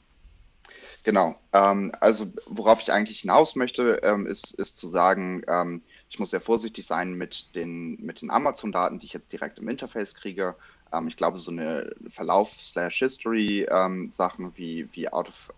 genau. 1.03 1.35
Ähm, 1.51 1.91
also 2.00 2.31
worauf 2.47 2.81
ich 2.81 2.91
eigentlich 2.91 3.19
hinaus 3.19 3.55
möchte, 3.55 4.00
ähm, 4.03 4.25
ist, 4.25 4.55
ist 4.55 4.77
zu 4.77 4.88
sagen, 4.88 5.43
ähm, 5.47 5.83
ich 6.09 6.17
muss 6.17 6.29
sehr 6.29 6.39
vorsichtig 6.39 6.88
sein 6.88 7.12
mit 7.13 7.53
den, 7.55 8.01
mit 8.01 8.21
den 8.21 8.31
Amazon-Daten, 8.31 9.00
die 9.00 9.07
ich 9.07 9.13
jetzt 9.13 9.33
direkt 9.33 9.59
im 9.59 9.67
Interface 9.67 10.15
kriege. 10.15 10.55
Ähm, 10.93 11.09
ich 11.09 11.17
glaube, 11.17 11.39
so 11.39 11.51
eine 11.51 11.93
Verlauf-History-Sachen 12.07 14.45
ähm, 14.45 14.53
wie, 14.55 14.88
wie 14.93 15.12
out 15.12 15.27
of, 15.27 15.51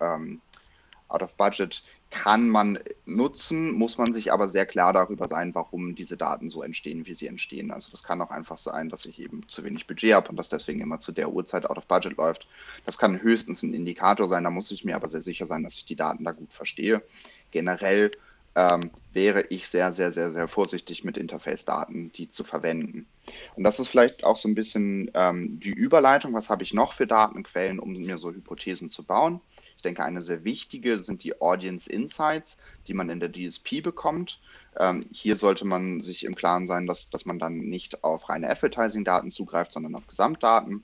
out 1.08 1.22
of 1.22 1.36
Budget 1.36 1.84
kann 2.16 2.50
man 2.50 2.80
nutzen, 3.06 3.74
muss 3.74 3.98
man 3.98 4.14
sich 4.14 4.32
aber 4.32 4.48
sehr 4.48 4.66
klar 4.66 4.94
darüber 4.94 5.28
sein, 5.28 5.54
warum 5.54 5.96
diese 5.96 6.16
Daten 6.16 6.50
so 6.50 6.64
entstehen, 6.64 7.06
wie 7.06 7.14
sie 7.14 7.28
entstehen. 7.28 7.72
Also 7.72 7.92
das 7.92 8.04
kann 8.04 8.22
auch 8.22 8.32
einfach 8.32 8.58
sein, 8.58 8.88
dass 8.88 9.06
ich 9.06 9.20
eben 9.20 9.42
zu 9.50 9.66
wenig 9.66 9.86
Budget 9.86 10.14
habe 10.14 10.30
und 10.30 10.38
das 10.38 10.48
deswegen 10.48 10.80
immer 10.80 11.02
zu 11.02 11.12
der 11.12 11.30
Uhrzeit 11.30 11.70
out 11.70 11.78
of 11.78 11.86
budget 11.88 12.16
läuft. 12.16 12.48
Das 12.86 12.98
kann 12.98 13.22
höchstens 13.22 13.64
ein 13.64 13.74
Indikator 13.74 14.30
sein, 14.30 14.46
da 14.46 14.50
muss 14.50 14.72
ich 14.72 14.86
mir 14.86 14.96
aber 14.96 15.10
sehr 15.10 15.22
sicher 15.22 15.46
sein, 15.46 15.64
dass 15.64 15.76
ich 15.76 15.84
die 15.84 15.98
Daten 15.98 16.24
da 16.24 16.32
gut 16.32 16.54
verstehe. 16.54 17.04
Generell 17.52 18.12
ähm, 18.56 18.92
wäre 19.12 19.42
ich 19.50 19.68
sehr, 19.68 19.92
sehr, 19.92 20.14
sehr, 20.14 20.32
sehr 20.32 20.48
vorsichtig 20.48 21.04
mit 21.04 21.18
Interface-Daten, 21.18 22.14
die 22.14 22.30
zu 22.30 22.46
verwenden. 22.46 23.08
Und 23.56 23.66
das 23.66 23.80
ist 23.82 23.90
vielleicht 23.90 24.24
auch 24.24 24.38
so 24.38 24.48
ein 24.48 24.56
bisschen 24.56 25.12
ähm, 25.14 25.60
die 25.60 25.74
Überleitung, 25.74 26.34
was 26.34 26.50
habe 26.50 26.64
ich 26.64 26.74
noch 26.74 26.94
für 26.94 27.08
Datenquellen, 27.08 27.78
um 27.78 27.92
mir 27.92 28.18
so 28.18 28.32
Hypothesen 28.32 28.90
zu 28.90 29.04
bauen 29.04 29.42
denke, 29.86 30.04
eine 30.04 30.22
sehr 30.22 30.44
wichtige 30.44 30.98
sind 30.98 31.24
die 31.24 31.40
Audience 31.40 31.90
Insights, 31.90 32.58
die 32.88 32.94
man 32.94 33.10
in 33.10 33.20
der 33.20 33.32
DSP 33.32 33.82
bekommt. 33.82 34.40
Ähm, 34.78 35.06
hier 35.12 35.36
sollte 35.36 35.66
man 35.66 36.02
sich 36.02 36.26
im 36.26 36.36
Klaren 36.36 36.68
sein, 36.68 36.86
dass, 36.86 37.10
dass 37.10 37.26
man 37.26 37.40
dann 37.40 37.58
nicht 37.58 38.04
auf 38.04 38.30
reine 38.30 38.50
Advertising-Daten 38.50 39.32
zugreift, 39.32 39.72
sondern 39.72 39.96
auf 39.96 40.08
Gesamtdaten. 40.08 40.84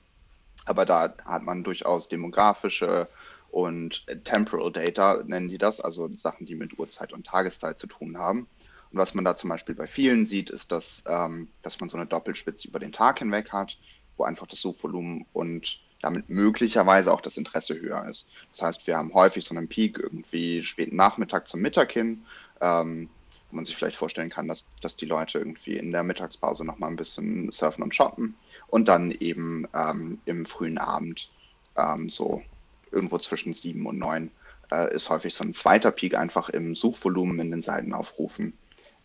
Aber 0.64 0.86
da 0.86 1.14
hat 1.24 1.42
man 1.42 1.64
durchaus 1.64 2.08
demografische 2.08 3.08
und 3.50 4.06
Temporal 4.24 4.72
Data, 4.72 5.22
nennen 5.26 5.48
die 5.48 5.58
das, 5.58 5.80
also 5.80 6.08
Sachen, 6.16 6.46
die 6.46 6.54
mit 6.54 6.78
Uhrzeit 6.78 7.12
und 7.12 7.26
Tageszeit 7.26 7.78
zu 7.78 7.86
tun 7.86 8.16
haben. 8.16 8.48
Und 8.90 8.98
was 8.98 9.14
man 9.14 9.24
da 9.24 9.36
zum 9.36 9.50
Beispiel 9.50 9.74
bei 9.74 9.86
vielen 9.86 10.24
sieht, 10.24 10.50
ist, 10.50 10.72
dass, 10.72 11.02
ähm, 11.06 11.48
dass 11.62 11.80
man 11.80 11.88
so 11.88 11.96
eine 11.96 12.06
Doppelspitze 12.06 12.68
über 12.68 12.78
den 12.78 12.92
Tag 12.92 13.18
hinweg 13.18 13.52
hat, 13.52 13.78
wo 14.16 14.24
einfach 14.24 14.46
das 14.46 14.60
Suchvolumen 14.60 15.26
und 15.32 15.80
damit 16.02 16.28
möglicherweise 16.28 17.12
auch 17.12 17.20
das 17.20 17.38
Interesse 17.38 17.80
höher 17.80 18.04
ist. 18.06 18.30
Das 18.50 18.62
heißt, 18.62 18.86
wir 18.86 18.98
haben 18.98 19.14
häufig 19.14 19.44
so 19.44 19.56
einen 19.56 19.68
Peak 19.68 19.98
irgendwie 19.98 20.62
späten 20.62 20.96
Nachmittag 20.96 21.48
zum 21.48 21.62
Mittag 21.62 21.92
hin, 21.92 22.24
ähm, 22.60 23.08
wo 23.48 23.56
man 23.56 23.64
sich 23.64 23.76
vielleicht 23.76 23.96
vorstellen 23.96 24.28
kann, 24.28 24.48
dass, 24.48 24.68
dass 24.80 24.96
die 24.96 25.06
Leute 25.06 25.38
irgendwie 25.38 25.76
in 25.76 25.92
der 25.92 26.02
Mittagspause 26.02 26.66
nochmal 26.66 26.90
ein 26.90 26.96
bisschen 26.96 27.50
surfen 27.52 27.82
und 27.82 27.94
shoppen 27.94 28.34
und 28.66 28.88
dann 28.88 29.12
eben 29.12 29.66
ähm, 29.74 30.20
im 30.26 30.44
frühen 30.44 30.78
Abend 30.78 31.30
ähm, 31.76 32.10
so 32.10 32.42
irgendwo 32.90 33.18
zwischen 33.18 33.54
sieben 33.54 33.86
und 33.86 33.98
neun 33.98 34.30
äh, 34.72 34.94
ist 34.94 35.08
häufig 35.08 35.34
so 35.34 35.44
ein 35.44 35.54
zweiter 35.54 35.92
Peak 35.92 36.16
einfach 36.16 36.48
im 36.48 36.74
Suchvolumen 36.74 37.38
in 37.38 37.50
den 37.50 37.62
Seitenaufrufen. 37.62 38.54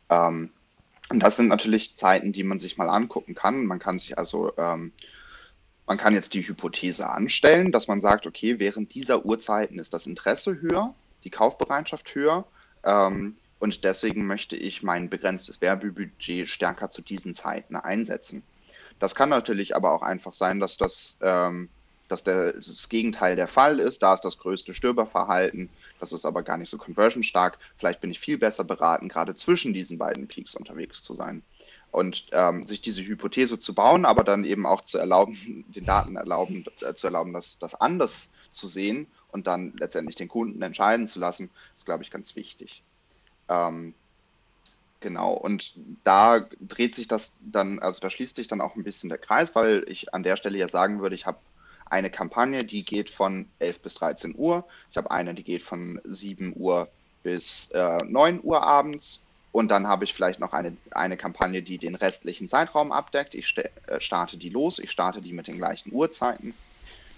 Ähm, 0.09 0.49
und 1.09 1.19
das 1.21 1.37
sind 1.37 1.47
natürlich 1.47 1.95
Zeiten, 1.95 2.33
die 2.33 2.43
man 2.43 2.59
sich 2.59 2.77
mal 2.77 2.89
angucken 2.89 3.35
kann. 3.35 3.65
Man 3.65 3.79
kann 3.79 3.97
sich 3.97 4.17
also 4.17 4.51
ähm, 4.57 4.91
man 5.87 5.97
kann 5.97 6.13
jetzt 6.13 6.33
die 6.33 6.45
Hypothese 6.45 7.09
anstellen, 7.09 7.71
dass 7.71 7.87
man 7.87 8.01
sagt, 8.01 8.27
okay, 8.27 8.59
während 8.59 8.93
dieser 8.93 9.25
Uhrzeiten 9.25 9.79
ist 9.79 9.93
das 9.93 10.05
Interesse 10.05 10.59
höher, 10.59 10.93
die 11.23 11.29
Kaufbereitschaft 11.29 12.13
höher 12.13 12.45
ähm, 12.83 13.37
und 13.59 13.83
deswegen 13.85 14.27
möchte 14.27 14.57
ich 14.57 14.83
mein 14.83 15.09
begrenztes 15.09 15.61
Werbebudget 15.61 16.47
stärker 16.49 16.91
zu 16.91 17.01
diesen 17.01 17.33
Zeiten 17.33 17.75
einsetzen. 17.77 18.43
Das 18.99 19.15
kann 19.15 19.29
natürlich 19.29 19.75
aber 19.75 19.93
auch 19.93 20.01
einfach 20.01 20.33
sein, 20.33 20.59
dass 20.59 20.75
das, 20.75 21.17
ähm, 21.21 21.69
dass 22.09 22.23
der, 22.23 22.53
das 22.53 22.89
Gegenteil 22.89 23.35
der 23.35 23.47
Fall 23.47 23.79
ist. 23.79 24.03
Da 24.03 24.13
ist 24.13 24.25
das 24.25 24.37
größte 24.37 24.73
Stöberverhalten, 24.73 25.69
das 26.01 26.11
ist 26.11 26.25
aber 26.25 26.43
gar 26.43 26.57
nicht 26.57 26.69
so 26.69 26.77
conversion 26.77 27.23
stark. 27.23 27.59
Vielleicht 27.77 28.01
bin 28.01 28.11
ich 28.11 28.19
viel 28.19 28.37
besser 28.37 28.65
beraten, 28.65 29.07
gerade 29.07 29.35
zwischen 29.35 29.73
diesen 29.73 29.97
beiden 29.97 30.27
Peaks 30.27 30.53
unterwegs 30.53 31.01
zu 31.01 31.13
sein 31.13 31.43
und 31.91 32.27
ähm, 32.31 32.65
sich 32.65 32.81
diese 32.81 33.01
Hypothese 33.01 33.59
zu 33.59 33.73
bauen, 33.73 34.05
aber 34.05 34.23
dann 34.23 34.43
eben 34.43 34.65
auch 34.65 34.81
zu 34.81 34.97
erlauben, 34.97 35.65
den 35.75 35.85
Daten 35.85 36.15
erlauben, 36.15 36.65
äh, 36.81 36.93
zu 36.93 37.07
erlauben, 37.07 37.33
das, 37.33 37.59
das 37.59 37.75
anders 37.75 38.31
zu 38.51 38.67
sehen 38.67 39.07
und 39.31 39.47
dann 39.47 39.73
letztendlich 39.79 40.15
den 40.15 40.27
Kunden 40.27 40.61
entscheiden 40.61 41.07
zu 41.07 41.19
lassen, 41.19 41.49
ist, 41.75 41.85
glaube 41.85 42.03
ich, 42.03 42.11
ganz 42.11 42.35
wichtig. 42.35 42.83
Ähm, 43.49 43.93
genau, 44.99 45.33
und 45.33 45.75
da 46.03 46.47
dreht 46.59 46.95
sich 46.95 47.07
das 47.07 47.33
dann, 47.39 47.79
also 47.79 47.99
da 47.99 48.09
schließt 48.09 48.35
sich 48.35 48.47
dann 48.47 48.61
auch 48.61 48.75
ein 48.75 48.83
bisschen 48.83 49.09
der 49.09 49.17
Kreis, 49.17 49.55
weil 49.55 49.85
ich 49.87 50.13
an 50.13 50.23
der 50.23 50.37
Stelle 50.37 50.57
ja 50.57 50.67
sagen 50.67 51.01
würde, 51.01 51.15
ich 51.15 51.25
habe 51.25 51.39
eine 51.89 52.09
Kampagne, 52.09 52.63
die 52.63 52.83
geht 52.83 53.09
von 53.09 53.47
11 53.59 53.79
bis 53.79 53.95
13 53.95 54.35
Uhr. 54.37 54.65
Ich 54.91 54.97
habe 54.97 55.11
eine, 55.11 55.33
die 55.33 55.43
geht 55.43 55.63
von 55.63 56.01
7 56.03 56.53
Uhr 56.55 56.89
bis 57.23 57.69
äh, 57.71 57.97
9 58.05 58.41
Uhr 58.43 58.61
abends 58.61 59.21
und 59.51 59.69
dann 59.69 59.87
habe 59.87 60.03
ich 60.03 60.13
vielleicht 60.13 60.39
noch 60.39 60.53
eine, 60.53 60.75
eine 60.91 61.17
Kampagne, 61.17 61.61
die 61.61 61.77
den 61.77 61.95
restlichen 61.95 62.49
Zeitraum 62.49 62.91
abdeckt. 62.91 63.35
Ich 63.35 63.55
äh, 63.57 63.99
starte 63.99 64.37
die 64.37 64.49
los, 64.49 64.79
ich 64.79 64.91
starte 64.91 65.21
die 65.21 65.33
mit 65.33 65.47
den 65.47 65.57
gleichen 65.57 65.91
Uhrzeiten, 65.91 66.53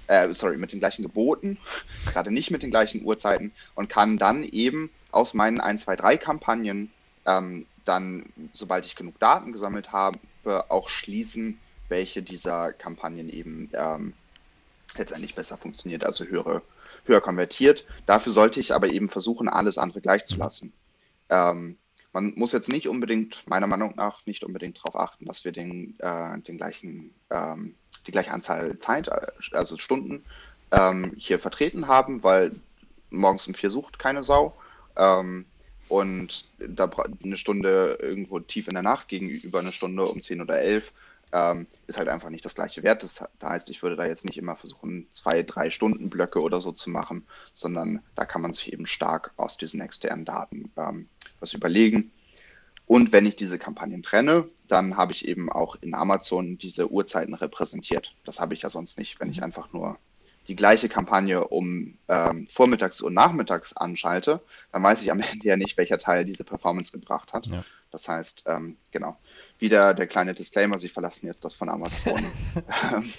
äh, 0.07 0.33
sorry, 0.33 0.57
mit 0.57 0.71
den 0.71 0.79
gleichen 0.79 1.03
Geboten, 1.03 1.57
gerade 2.05 2.31
nicht 2.31 2.51
mit 2.51 2.63
den 2.63 2.71
gleichen 2.71 3.03
Uhrzeiten 3.03 3.51
und 3.75 3.89
kann 3.89 4.17
dann 4.17 4.43
eben 4.43 4.89
aus 5.11 5.33
meinen 5.33 5.59
1, 5.59 5.83
2, 5.83 5.95
3 5.95 6.17
Kampagnen 6.17 6.91
ähm, 7.25 7.65
dann, 7.85 8.25
sobald 8.53 8.85
ich 8.85 8.95
genug 8.95 9.19
Daten 9.19 9.51
gesammelt 9.51 9.91
habe, 9.91 10.19
auch 10.69 10.89
schließen, 10.89 11.59
welche 11.89 12.21
dieser 12.21 12.71
Kampagnen 12.71 13.29
eben 13.29 13.69
ähm, 13.73 14.13
letztendlich 14.95 15.33
besser 15.33 15.57
funktioniert, 15.57 16.05
also 16.05 16.23
höhere, 16.25 16.61
höher 17.05 17.19
konvertiert. 17.19 17.85
Dafür 18.05 18.31
sollte 18.31 18.59
ich 18.59 18.73
aber 18.73 18.89
eben 18.89 19.09
versuchen, 19.09 19.49
alles 19.49 19.79
andere 19.79 20.01
gleich 20.01 20.25
zu 20.25 20.37
lassen. 20.37 20.71
Ähm, 21.29 21.78
man 22.11 22.33
muss 22.35 22.51
jetzt 22.51 22.69
nicht 22.69 22.87
unbedingt, 22.87 23.47
meiner 23.47 23.67
Meinung 23.67 23.93
nach, 23.95 24.25
nicht 24.25 24.43
unbedingt 24.43 24.77
darauf 24.77 24.95
achten, 24.95 25.25
dass 25.25 25.45
wir 25.45 25.51
den, 25.51 25.99
äh, 25.99 26.39
den 26.39 26.57
gleichen, 26.57 27.13
ähm, 27.29 27.75
die 28.07 28.11
gleiche 28.11 28.31
Anzahl 28.31 28.79
Zeit, 28.79 29.07
äh, 29.09 29.27
also 29.51 29.77
Stunden 29.77 30.23
ähm, 30.71 31.13
hier 31.17 31.39
vertreten 31.39 31.87
haben, 31.87 32.23
weil 32.23 32.51
morgens 33.09 33.47
um 33.47 33.53
vier 33.53 33.69
sucht 33.69 33.99
keine 33.99 34.23
Sau. 34.23 34.55
Ähm, 34.95 35.45
und 35.87 36.47
da 36.59 36.89
eine 37.23 37.37
Stunde 37.37 37.97
irgendwo 37.99 38.39
tief 38.39 38.67
in 38.67 38.75
der 38.75 38.83
Nacht 38.83 39.07
gegenüber 39.07 39.59
eine 39.59 39.71
Stunde 39.71 40.05
um 40.05 40.21
zehn 40.21 40.39
oder 40.39 40.59
elf 40.61 40.93
ähm, 41.31 41.67
ist 41.87 41.97
halt 41.97 42.09
einfach 42.09 42.29
nicht 42.29 42.45
das 42.45 42.55
gleiche 42.55 42.83
Wert. 42.83 43.03
Das 43.03 43.23
heißt, 43.41 43.69
ich 43.69 43.81
würde 43.83 43.95
da 43.95 44.05
jetzt 44.05 44.25
nicht 44.25 44.37
immer 44.37 44.55
versuchen, 44.55 45.07
zwei, 45.11 45.43
drei 45.43 45.69
Stunden 45.69 46.09
Blöcke 46.09 46.41
oder 46.41 46.61
so 46.61 46.71
zu 46.71 46.89
machen, 46.89 47.25
sondern 47.53 48.01
da 48.15 48.25
kann 48.25 48.41
man 48.41 48.53
sich 48.53 48.71
eben 48.71 48.85
stark 48.85 49.31
aus 49.37 49.57
diesen 49.57 49.81
externen 49.81 50.25
Daten 50.25 50.71
ähm, 50.77 51.07
was 51.39 51.53
überlegen. 51.53 52.11
Und 52.85 53.11
wenn 53.11 53.25
ich 53.25 53.35
diese 53.35 53.59
Kampagnen 53.59 54.01
trenne, 54.01 54.49
dann 54.67 54.97
habe 54.97 55.11
ich 55.11 55.27
eben 55.27 55.51
auch 55.51 55.75
in 55.81 55.93
Amazon 55.93 56.57
diese 56.57 56.91
Uhrzeiten 56.91 57.35
repräsentiert. 57.35 58.15
Das 58.25 58.39
habe 58.39 58.55
ich 58.55 58.63
ja 58.63 58.69
sonst 58.69 58.97
nicht, 58.97 59.19
wenn 59.19 59.29
ich 59.29 59.37
mhm. 59.37 59.43
einfach 59.43 59.71
nur 59.73 59.99
die 60.47 60.55
gleiche 60.55 60.89
Kampagne 60.89 61.47
um 61.47 61.99
ähm, 62.07 62.47
vormittags 62.49 63.01
und 63.01 63.13
nachmittags 63.13 63.77
anschalte, 63.77 64.41
dann 64.71 64.81
weiß 64.81 65.03
ich 65.03 65.11
am 65.11 65.19
Ende 65.31 65.47
ja 65.47 65.55
nicht, 65.55 65.77
welcher 65.77 65.99
Teil 65.99 66.25
diese 66.25 66.43
Performance 66.43 66.91
gebracht 66.91 67.31
hat. 67.31 67.45
Ja. 67.45 67.63
Das 67.91 68.07
heißt, 68.07 68.43
ähm, 68.47 68.75
genau, 68.89 69.17
wieder 69.59 69.93
der 69.93 70.07
kleine 70.07 70.33
Disclaimer, 70.33 70.79
Sie 70.79 70.89
verlassen 70.89 71.27
jetzt 71.27 71.45
das 71.45 71.53
von 71.53 71.69
Amazon 71.69 72.25
ähm, 72.91 73.13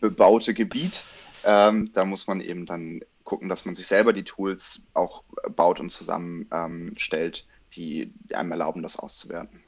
bebaute 0.00 0.54
Gebiet. 0.54 1.04
Ähm, 1.44 1.90
da 1.92 2.04
muss 2.04 2.28
man 2.28 2.40
eben 2.40 2.66
dann 2.66 3.00
gucken, 3.26 3.50
dass 3.50 3.66
man 3.66 3.74
sich 3.74 3.86
selber 3.86 4.14
die 4.14 4.24
Tools 4.24 4.82
auch 4.94 5.22
baut 5.54 5.80
und 5.80 5.90
zusammenstellt, 5.90 7.46
die 7.74 8.14
einem 8.32 8.52
erlauben, 8.52 8.82
das 8.82 8.98
auszuwerten. 8.98 9.60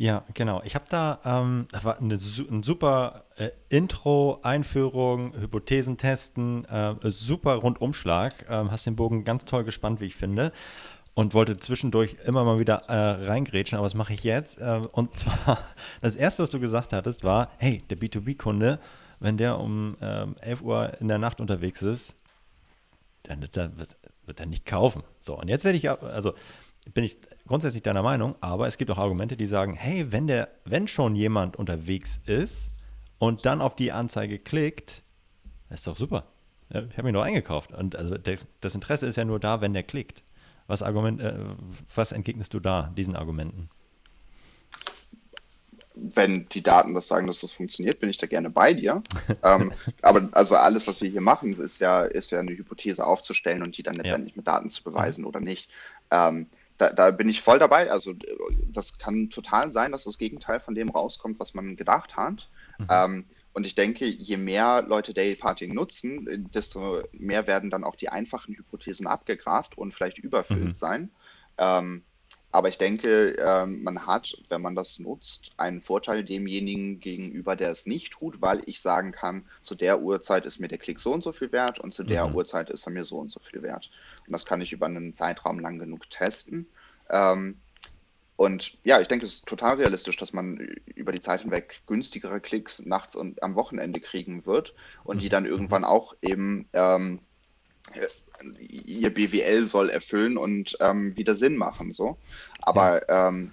Ja, 0.00 0.24
genau. 0.32 0.62
Ich 0.64 0.76
habe 0.76 0.84
da 0.88 1.18
ähm, 1.24 1.66
eine, 1.72 2.14
ein 2.14 2.62
super 2.62 3.24
äh, 3.36 3.50
Intro, 3.68 4.38
Einführung, 4.42 5.34
Hypothesen 5.34 5.96
testen, 5.96 6.64
äh, 6.66 6.94
super 7.10 7.56
Rundumschlag. 7.56 8.46
Ähm, 8.48 8.70
hast 8.70 8.86
den 8.86 8.94
Bogen 8.94 9.24
ganz 9.24 9.44
toll 9.44 9.64
gespannt, 9.64 10.00
wie 10.00 10.06
ich 10.06 10.14
finde. 10.14 10.52
Und 11.14 11.34
wollte 11.34 11.56
zwischendurch 11.56 12.16
immer 12.24 12.44
mal 12.44 12.60
wieder 12.60 12.84
äh, 12.86 13.26
reingrätschen, 13.26 13.76
aber 13.76 13.86
das 13.86 13.94
mache 13.94 14.14
ich 14.14 14.22
jetzt. 14.22 14.60
Äh, 14.60 14.82
und 14.92 15.16
zwar, 15.16 15.58
das 16.00 16.14
erste, 16.14 16.44
was 16.44 16.50
du 16.50 16.60
gesagt 16.60 16.92
hattest, 16.92 17.24
war: 17.24 17.50
Hey, 17.58 17.82
der 17.90 17.98
B2B-Kunde, 17.98 18.78
wenn 19.18 19.36
der 19.36 19.58
um 19.58 19.96
11 20.00 20.60
ähm, 20.60 20.66
Uhr 20.66 20.92
in 21.00 21.08
der 21.08 21.18
Nacht 21.18 21.40
unterwegs 21.40 21.82
ist, 21.82 22.14
dann 23.24 23.40
wird 23.42 23.56
er, 23.56 23.72
wird 24.24 24.40
er 24.40 24.46
nicht 24.46 24.66
kaufen. 24.66 25.02
So, 25.20 25.38
und 25.38 25.48
jetzt 25.48 25.64
werde 25.64 25.78
ich, 25.78 25.88
also 25.90 26.34
bin 26.94 27.04
ich 27.04 27.18
grundsätzlich 27.46 27.82
deiner 27.82 28.02
Meinung, 28.02 28.36
aber 28.40 28.66
es 28.66 28.78
gibt 28.78 28.90
auch 28.90 28.98
Argumente, 28.98 29.36
die 29.36 29.46
sagen, 29.46 29.74
hey, 29.74 30.10
wenn 30.12 30.26
der, 30.26 30.48
wenn 30.64 30.88
schon 30.88 31.16
jemand 31.16 31.56
unterwegs 31.56 32.20
ist 32.26 32.72
und 33.18 33.46
dann 33.46 33.60
auf 33.60 33.76
die 33.76 33.92
Anzeige 33.92 34.38
klickt, 34.38 35.02
ist 35.70 35.86
doch 35.86 35.96
super. 35.96 36.24
Ich 36.70 36.98
habe 36.98 37.08
ihn 37.08 37.14
doch 37.14 37.22
eingekauft. 37.22 37.72
Und 37.72 37.96
also 37.96 38.18
der, 38.18 38.38
das 38.60 38.74
Interesse 38.74 39.06
ist 39.06 39.16
ja 39.16 39.24
nur 39.24 39.40
da, 39.40 39.60
wenn 39.60 39.72
der 39.72 39.82
klickt. 39.82 40.22
Was, 40.66 40.82
Argument, 40.82 41.20
äh, 41.20 41.34
was 41.94 42.12
entgegnest 42.12 42.52
du 42.52 42.60
da, 42.60 42.92
diesen 42.96 43.16
Argumenten? 43.16 43.70
Wenn 46.14 46.48
die 46.48 46.62
Daten 46.62 46.94
das 46.94 47.08
sagen, 47.08 47.26
dass 47.26 47.40
das 47.40 47.52
funktioniert, 47.52 48.00
bin 48.00 48.10
ich 48.10 48.18
da 48.18 48.26
gerne 48.26 48.50
bei 48.50 48.74
dir. 48.74 49.02
ähm, 49.42 49.72
aber 50.02 50.28
also 50.32 50.56
alles, 50.56 50.86
was 50.86 51.00
wir 51.00 51.10
hier 51.10 51.20
machen, 51.20 51.52
ist 51.52 51.80
ja, 51.80 52.02
ist 52.02 52.30
ja 52.30 52.40
eine 52.40 52.52
Hypothese 52.52 53.06
aufzustellen 53.06 53.62
und 53.62 53.76
die 53.76 53.82
dann 53.82 53.94
letztendlich 53.94 54.34
ja. 54.34 54.38
mit 54.38 54.48
Daten 54.48 54.70
zu 54.70 54.82
beweisen 54.82 55.24
oder 55.24 55.40
nicht. 55.40 55.70
Ähm, 56.10 56.46
da, 56.78 56.90
da, 56.90 57.10
bin 57.10 57.28
ich 57.28 57.42
voll 57.42 57.58
dabei. 57.58 57.90
Also 57.90 58.14
das 58.72 58.98
kann 58.98 59.30
total 59.30 59.72
sein, 59.72 59.92
dass 59.92 60.04
das 60.04 60.18
Gegenteil 60.18 60.60
von 60.60 60.74
dem 60.74 60.90
rauskommt, 60.90 61.40
was 61.40 61.54
man 61.54 61.76
gedacht 61.76 62.16
hat. 62.16 62.48
Mhm. 62.78 62.86
Ähm, 62.88 63.24
und 63.52 63.66
ich 63.66 63.74
denke, 63.74 64.06
je 64.06 64.36
mehr 64.36 64.84
Leute 64.86 65.12
Daily 65.12 65.34
Parting 65.34 65.74
nutzen, 65.74 66.48
desto 66.54 67.02
mehr 67.12 67.48
werden 67.48 67.70
dann 67.70 67.82
auch 67.82 67.96
die 67.96 68.08
einfachen 68.08 68.54
Hypothesen 68.54 69.08
abgegrast 69.08 69.76
und 69.76 69.92
vielleicht 69.92 70.18
überfüllt 70.18 70.64
mhm. 70.64 70.74
sein. 70.74 71.10
Ähm, 71.58 72.04
aber 72.50 72.68
ich 72.68 72.78
denke, 72.78 73.36
ähm, 73.38 73.82
man 73.82 74.06
hat, 74.06 74.34
wenn 74.48 74.62
man 74.62 74.74
das 74.74 74.98
nutzt, 74.98 75.50
einen 75.58 75.82
Vorteil 75.82 76.24
demjenigen 76.24 76.98
gegenüber, 76.98 77.56
der 77.56 77.70
es 77.70 77.84
nicht 77.84 78.12
tut, 78.14 78.40
weil 78.40 78.62
ich 78.64 78.80
sagen 78.80 79.12
kann, 79.12 79.44
zu 79.60 79.74
der 79.74 80.00
Uhrzeit 80.00 80.46
ist 80.46 80.58
mir 80.58 80.68
der 80.68 80.78
Klick 80.78 80.98
so 80.98 81.12
und 81.12 81.22
so 81.22 81.32
viel 81.32 81.52
wert 81.52 81.78
und 81.78 81.92
zu 81.92 82.04
der 82.04 82.26
mhm. 82.26 82.34
Uhrzeit 82.34 82.70
ist 82.70 82.86
er 82.86 82.92
mir 82.92 83.04
so 83.04 83.18
und 83.18 83.30
so 83.30 83.40
viel 83.40 83.62
wert. 83.62 83.90
Und 84.26 84.32
das 84.32 84.46
kann 84.46 84.62
ich 84.62 84.72
über 84.72 84.86
einen 84.86 85.12
Zeitraum 85.12 85.58
lang 85.58 85.78
genug 85.78 86.08
testen. 86.08 86.66
Ähm, 87.10 87.58
und 88.36 88.78
ja, 88.82 89.00
ich 89.00 89.08
denke, 89.08 89.26
es 89.26 89.34
ist 89.34 89.46
total 89.46 89.76
realistisch, 89.76 90.16
dass 90.16 90.32
man 90.32 90.56
über 90.94 91.12
die 91.12 91.20
Zeit 91.20 91.42
hinweg 91.42 91.82
günstigere 91.86 92.40
Klicks 92.40 92.78
nachts 92.86 93.14
und 93.14 93.42
am 93.42 93.56
Wochenende 93.56 94.00
kriegen 94.00 94.46
wird 94.46 94.74
und 95.04 95.20
die 95.20 95.26
mhm. 95.26 95.30
dann 95.30 95.44
irgendwann 95.44 95.84
auch 95.84 96.14
eben 96.22 96.66
ähm, 96.72 97.18
ihr 98.60 99.12
BWL 99.12 99.66
soll 99.66 99.90
erfüllen 99.90 100.38
und 100.38 100.76
ähm, 100.80 101.16
wieder 101.16 101.34
Sinn 101.34 101.56
machen. 101.56 101.92
So. 101.92 102.18
Aber 102.62 103.08
ähm, 103.08 103.52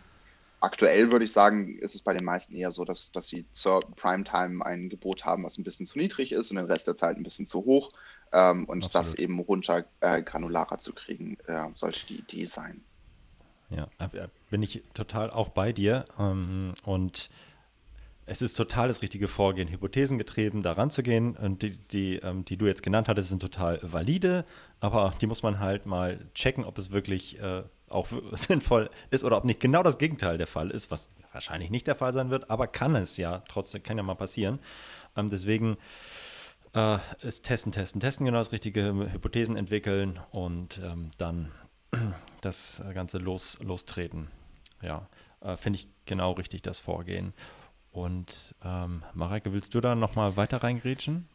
aktuell 0.60 1.12
würde 1.12 1.26
ich 1.26 1.32
sagen, 1.32 1.78
ist 1.78 1.96
es 1.96 2.02
bei 2.02 2.14
den 2.14 2.26
meisten 2.26 2.56
eher 2.56 2.72
so, 2.72 2.86
dass, 2.86 3.12
dass 3.12 3.28
sie 3.28 3.46
zur 3.52 3.82
Primetime 3.96 4.66
ein 4.66 4.90
Gebot 4.90 5.26
haben, 5.26 5.44
was 5.44 5.58
ein 5.58 5.64
bisschen 5.64 5.86
zu 5.86 5.98
niedrig 5.98 6.32
ist 6.32 6.52
und 6.52 6.58
den 6.58 6.66
Rest 6.66 6.88
der 6.88 6.96
Zeit 6.96 7.18
ein 7.18 7.24
bisschen 7.24 7.48
zu 7.48 7.66
hoch. 7.66 7.90
Ähm, 8.32 8.66
und 8.66 8.84
Absolut. 8.84 8.96
das 8.96 9.16
eben 9.16 9.40
runter 9.40 9.86
äh, 10.02 10.22
granularer 10.22 10.80
zu 10.80 10.94
kriegen, 10.94 11.38
äh, 11.48 11.68
sollte 11.76 12.06
die 12.08 12.18
Idee 12.18 12.46
sein. 12.46 12.84
Ja, 13.70 13.88
äh, 14.00 14.28
bin 14.50 14.64
ich 14.64 14.84
total 14.94 15.32
auch 15.32 15.50
bei 15.50 15.72
dir. 15.72 16.06
Ähm, 16.20 16.74
und 16.84 17.30
es 18.28 18.42
ist 18.42 18.56
total 18.56 18.88
das 18.88 19.02
richtige 19.02 19.28
Vorgehen, 19.28 19.70
hypothesengetrieben 19.70 20.64
da 20.64 20.74
ranzugehen. 20.74 21.36
Und 21.38 21.62
die, 21.62 21.78
die, 21.78 22.16
ähm, 22.18 22.44
die 22.46 22.58
du 22.58 22.66
jetzt 22.66 22.82
genannt 22.82 23.08
hattest, 23.08 23.30
sind 23.30 23.42
total 23.42 23.80
valide, 23.84 24.46
aber 24.80 25.14
die 25.22 25.28
muss 25.28 25.44
man 25.44 25.60
halt 25.60 25.86
mal 25.86 26.20
checken, 26.34 26.66
ob 26.66 26.78
es 26.78 26.92
wirklich 26.92 27.40
äh, 27.40 27.64
auch 27.88 28.08
sinnvoll 28.32 28.90
ist 29.12 29.24
oder 29.24 29.38
ob 29.38 29.46
nicht 29.46 29.60
genau 29.60 29.84
das 29.84 29.98
Gegenteil 29.98 30.38
der 30.38 30.48
Fall 30.48 30.72
ist, 30.72 30.90
was 30.90 31.10
wahrscheinlich 31.32 31.70
nicht 31.70 31.88
der 31.88 31.96
Fall 31.96 32.14
sein 32.14 32.30
wird, 32.30 32.50
aber 32.50 32.68
kann 32.68 32.96
es 32.96 33.18
ja 33.18 33.44
trotzdem, 33.48 33.84
kann 33.84 33.98
ja 33.98 34.04
mal 34.04 34.16
passieren. 34.16 34.60
Ähm, 35.16 35.30
deswegen 35.30 35.78
äh, 36.74 36.98
ist 37.22 37.44
testen, 37.44 37.72
testen, 37.72 38.02
testen, 38.02 38.26
genau 38.26 38.40
das 38.40 38.52
richtige 38.52 39.12
Hypothesen 39.12 39.56
entwickeln 39.56 40.20
und 40.32 40.80
ähm, 40.84 41.12
dann 41.20 41.52
das 42.42 42.84
Ganze 42.94 43.20
los, 43.20 43.60
lostreten. 43.62 44.30
Ja, 44.82 45.08
äh, 45.42 45.56
finde 45.56 45.80
ich 45.80 45.88
genau 46.06 46.32
richtig 46.32 46.64
das 46.64 46.80
Vorgehen. 46.80 47.34
Und 47.96 48.54
ähm, 48.64 49.04
Mareike, 49.14 49.54
willst 49.54 49.74
du 49.74 49.80
da 49.80 49.96
nochmal 49.96 50.36
weiter 50.36 50.62
reingrätschen? 50.62 51.30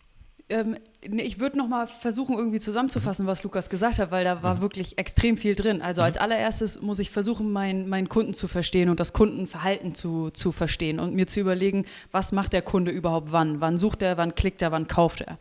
Ähm, 0.51 0.77
nee, 1.09 1.23
ich 1.23 1.41
würde 1.41 1.57
nochmal 1.57 1.87
versuchen, 1.87 2.37
irgendwie 2.37 2.61
zusammenzufassen, 2.61 3.27
was 3.27 3.45
Lukas 3.45 3.71
gesagt 3.71 3.99
hat, 3.99 4.11
weil 4.11 4.25
da 4.25 4.43
war 4.43 4.57
mhm. 4.57 4.61
wirklich 4.63 4.99
extrem 4.99 5.39
viel 5.39 5.55
drin. 5.55 5.81
Also 5.81 6.03
mhm. 6.03 6.07
als 6.07 6.19
allererstes 6.19 6.83
muss 6.83 6.99
ich 6.99 7.11
versuchen, 7.11 7.51
meinen 7.51 7.89
mein 7.89 8.11
Kunden 8.11 8.35
zu 8.35 8.47
verstehen 8.47 8.91
und 8.91 9.01
das 9.01 9.15
Kundenverhalten 9.15 9.95
zu, 9.95 10.31
zu 10.31 10.53
verstehen 10.53 11.01
und 11.01 11.15
mir 11.15 11.27
zu 11.27 11.41
überlegen, 11.41 11.87
was 12.13 12.31
macht 12.31 12.53
der 12.53 12.63
Kunde 12.63 12.91
überhaupt 12.91 13.33
wann? 13.33 13.63
Wann 13.63 13.79
sucht 13.79 14.03
er, 14.03 14.19
wann 14.19 14.35
klickt 14.35 14.61
er, 14.61 14.71
wann 14.71 14.87
kauft 14.87 15.23
er? 15.23 15.39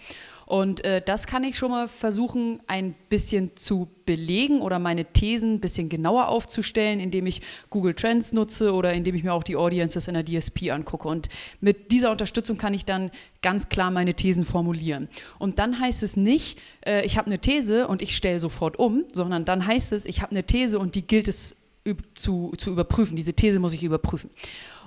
Und 0.49 0.83
äh, 0.83 0.99
das 0.99 1.27
kann 1.27 1.43
ich 1.43 1.59
schon 1.59 1.69
mal 1.69 1.87
versuchen, 1.87 2.59
ein 2.65 2.95
bisschen 3.07 3.55
zu 3.55 3.87
belegen 4.07 4.61
oder 4.61 4.79
meine 4.79 5.05
Thesen 5.05 5.53
ein 5.53 5.59
bisschen 5.59 5.89
genauer 5.89 6.27
aufzustellen, 6.27 6.99
indem 6.99 7.27
ich 7.27 7.43
Google 7.69 7.93
Trends 7.93 8.33
nutze 8.33 8.73
oder 8.73 8.91
indem 8.93 9.13
ich 9.13 9.23
mir 9.23 9.31
auch 9.31 9.43
die 9.43 9.55
Audiences 9.55 10.07
in 10.07 10.15
der 10.15 10.25
DSP 10.25 10.71
angucke. 10.71 11.07
Und 11.07 11.29
mit 11.61 11.91
dieser 11.91 12.09
Unterstützung 12.09 12.57
kann 12.57 12.73
ich 12.73 12.83
dann 12.83 13.11
ganz 13.43 13.69
klar 13.69 13.91
meine 13.91 14.15
Thesen 14.15 14.43
formulieren. 14.43 15.07
Und 15.37 15.59
dann 15.59 15.79
heißt 15.79 16.01
es 16.01 16.17
nicht, 16.17 16.57
äh, 16.83 17.05
ich 17.05 17.19
habe 17.19 17.27
eine 17.27 17.37
These 17.37 17.87
und 17.87 18.01
ich 18.01 18.15
stelle 18.15 18.39
sofort 18.39 18.79
um, 18.79 19.03
sondern 19.13 19.45
dann 19.45 19.67
heißt 19.67 19.91
es, 19.91 20.05
ich 20.05 20.23
habe 20.23 20.31
eine 20.31 20.43
These 20.43 20.79
und 20.79 20.95
die 20.95 21.05
gilt 21.05 21.27
es 21.27 21.55
zu, 22.15 22.53
zu 22.57 22.71
überprüfen. 22.71 23.15
Diese 23.15 23.33
These 23.33 23.59
muss 23.59 23.73
ich 23.73 23.83
überprüfen. 23.83 24.31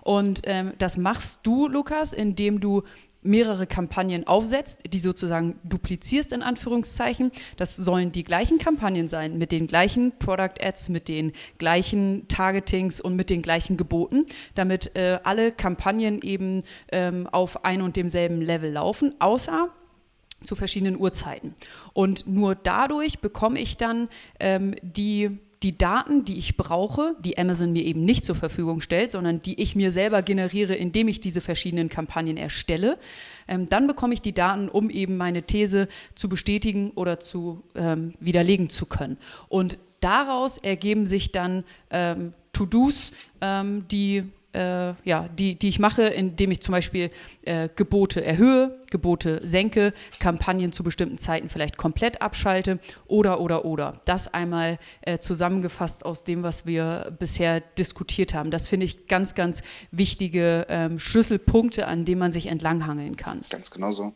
Und 0.00 0.42
ähm, 0.42 0.72
das 0.78 0.96
machst 0.96 1.38
du, 1.44 1.68
Lukas, 1.68 2.12
indem 2.12 2.58
du 2.58 2.82
mehrere 3.22 3.66
Kampagnen 3.66 4.26
aufsetzt, 4.26 4.80
die 4.86 4.98
sozusagen 4.98 5.58
duplizierst 5.64 6.32
in 6.32 6.42
Anführungszeichen. 6.42 7.30
Das 7.56 7.76
sollen 7.76 8.12
die 8.12 8.24
gleichen 8.24 8.58
Kampagnen 8.58 9.08
sein, 9.08 9.38
mit 9.38 9.52
den 9.52 9.66
gleichen 9.66 10.12
Product 10.18 10.60
Ads, 10.60 10.88
mit 10.88 11.08
den 11.08 11.32
gleichen 11.58 12.26
Targetings 12.28 13.00
und 13.00 13.16
mit 13.16 13.30
den 13.30 13.42
gleichen 13.42 13.76
Geboten, 13.76 14.26
damit 14.54 14.96
äh, 14.96 15.18
alle 15.22 15.52
Kampagnen 15.52 16.20
eben 16.22 16.64
ähm, 16.90 17.28
auf 17.30 17.64
ein 17.64 17.82
und 17.82 17.96
demselben 17.96 18.40
Level 18.40 18.72
laufen, 18.72 19.14
außer 19.18 19.70
zu 20.42 20.56
verschiedenen 20.56 20.98
Uhrzeiten. 20.98 21.54
Und 21.92 22.26
nur 22.26 22.54
dadurch 22.54 23.20
bekomme 23.20 23.60
ich 23.60 23.76
dann 23.76 24.08
ähm, 24.40 24.74
die 24.82 25.38
die 25.62 25.78
Daten, 25.78 26.24
die 26.24 26.38
ich 26.38 26.56
brauche, 26.56 27.14
die 27.20 27.38
Amazon 27.38 27.72
mir 27.72 27.84
eben 27.84 28.04
nicht 28.04 28.24
zur 28.24 28.34
Verfügung 28.34 28.80
stellt, 28.80 29.10
sondern 29.10 29.42
die 29.42 29.60
ich 29.60 29.76
mir 29.76 29.92
selber 29.92 30.22
generiere, 30.22 30.74
indem 30.74 31.08
ich 31.08 31.20
diese 31.20 31.40
verschiedenen 31.40 31.88
Kampagnen 31.88 32.36
erstelle, 32.36 32.98
ähm, 33.46 33.68
dann 33.68 33.86
bekomme 33.86 34.14
ich 34.14 34.20
die 34.20 34.34
Daten, 34.34 34.68
um 34.68 34.90
eben 34.90 35.16
meine 35.16 35.44
These 35.44 35.88
zu 36.14 36.28
bestätigen 36.28 36.90
oder 36.94 37.20
zu 37.20 37.62
ähm, 37.74 38.14
widerlegen 38.18 38.70
zu 38.70 38.86
können. 38.86 39.18
Und 39.48 39.78
daraus 40.00 40.58
ergeben 40.58 41.06
sich 41.06 41.32
dann 41.32 41.64
ähm, 41.90 42.32
To-Dos, 42.52 43.12
ähm, 43.40 43.86
die 43.90 44.24
äh, 44.52 44.94
ja, 45.04 45.28
die, 45.28 45.58
die 45.58 45.68
ich 45.68 45.78
mache, 45.78 46.02
indem 46.02 46.50
ich 46.50 46.60
zum 46.60 46.72
Beispiel 46.72 47.10
äh, 47.42 47.68
Gebote 47.74 48.24
erhöhe, 48.24 48.80
Gebote 48.90 49.40
senke, 49.42 49.92
Kampagnen 50.18 50.72
zu 50.72 50.84
bestimmten 50.84 51.18
Zeiten 51.18 51.48
vielleicht 51.48 51.76
komplett 51.76 52.22
abschalte 52.22 52.78
oder, 53.06 53.40
oder, 53.40 53.64
oder. 53.64 54.00
Das 54.04 54.32
einmal 54.32 54.78
äh, 55.02 55.18
zusammengefasst 55.18 56.04
aus 56.04 56.24
dem, 56.24 56.42
was 56.42 56.66
wir 56.66 57.16
bisher 57.18 57.60
diskutiert 57.60 58.34
haben. 58.34 58.50
Das 58.50 58.68
finde 58.68 58.86
ich 58.86 59.06
ganz, 59.06 59.34
ganz 59.34 59.62
wichtige 59.90 60.66
ähm, 60.68 60.98
Schlüsselpunkte, 60.98 61.86
an 61.86 62.04
denen 62.04 62.18
man 62.18 62.32
sich 62.32 62.46
entlanghangeln 62.46 63.16
kann. 63.16 63.40
Ganz 63.50 63.70
genau 63.70 63.90
so. 63.90 64.14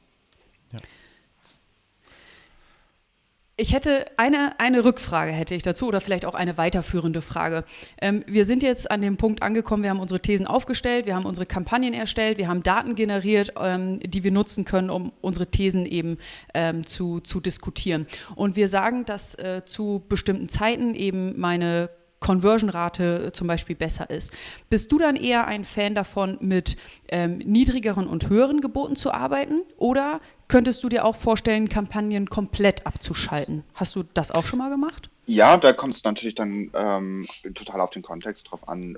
Ich 3.59 3.73
hätte 3.73 4.05
eine, 4.19 4.61
eine 4.61 4.85
Rückfrage 4.85 5.33
hätte 5.33 5.55
ich 5.55 5.63
dazu 5.63 5.89
oder 5.89 6.03
vielleicht 6.03 6.27
auch 6.27 6.35
eine 6.35 6.59
weiterführende 6.59 7.23
Frage. 7.23 7.65
Ähm, 8.03 8.23
wir 8.27 8.45
sind 8.45 8.63
jetzt 8.63 8.91
an 8.91 9.01
dem 9.01 9.17
Punkt 9.17 9.43
angekommen, 9.43 9.83
wir 9.83 9.89
haben 9.89 9.99
unsere 9.99 10.21
Thesen 10.21 10.47
aufgestellt, 10.47 11.07
wir 11.07 11.15
haben 11.15 11.25
unsere 11.25 11.47
Kampagnen 11.47 11.95
erstellt, 11.95 12.37
wir 12.37 12.49
haben 12.49 12.63
Daten 12.63 12.95
generiert, 12.97 13.55
ähm, 13.59 13.99
die 14.01 14.25
wir 14.25 14.31
nutzen 14.31 14.67
können, 14.67 14.91
um 14.91 15.11
unsere 15.23 15.47
Thesen 15.47 15.87
eben 15.87 16.19
ähm, 16.53 16.85
zu, 16.85 17.21
zu 17.21 17.41
diskutieren. 17.41 18.07
Und 18.35 18.57
wir 18.57 18.69
sagen, 18.69 19.07
dass 19.07 19.35
äh, 19.37 19.63
zu 19.65 20.05
bestimmten 20.07 20.51
Zeiten 20.51 20.95
eben 20.95 21.41
meine 21.41 21.89
Conversion-Rate 22.27 23.31
zum 23.33 23.47
Beispiel 23.47 23.77
besser 23.77 24.11
ist. 24.11 24.33
Bist 24.69 24.91
du 24.91 24.99
dann 24.99 25.15
eher 25.15 25.47
ein 25.47 25.65
Fan 25.65 25.95
davon, 25.95 26.39
mit 26.41 26.77
ähm, 27.09 27.39
niedrigeren 27.39 28.09
und 28.09 28.29
höheren 28.29 28.61
Geboten 28.61 28.97
zu 28.97 29.13
arbeiten? 29.13 29.63
Oder 29.77 30.21
könntest 30.49 30.83
du 30.83 30.89
dir 30.89 31.05
auch 31.05 31.15
vorstellen, 31.15 31.69
Kampagnen 31.69 32.29
komplett 32.29 32.85
abzuschalten? 32.85 33.63
Hast 33.75 33.95
du 33.95 34.03
das 34.03 34.33
auch 34.33 34.45
schon 34.45 34.59
mal 34.59 34.71
gemacht? 34.71 35.09
Ja, 35.27 35.57
da 35.57 35.73
kommt 35.73 35.95
es 35.95 36.05
natürlich 36.05 36.35
dann 36.35 36.71
ähm, 36.75 37.27
total 37.55 37.81
auf 37.81 37.91
den 37.91 38.03
Kontext 38.03 38.51
drauf 38.51 38.69
an. 38.69 38.97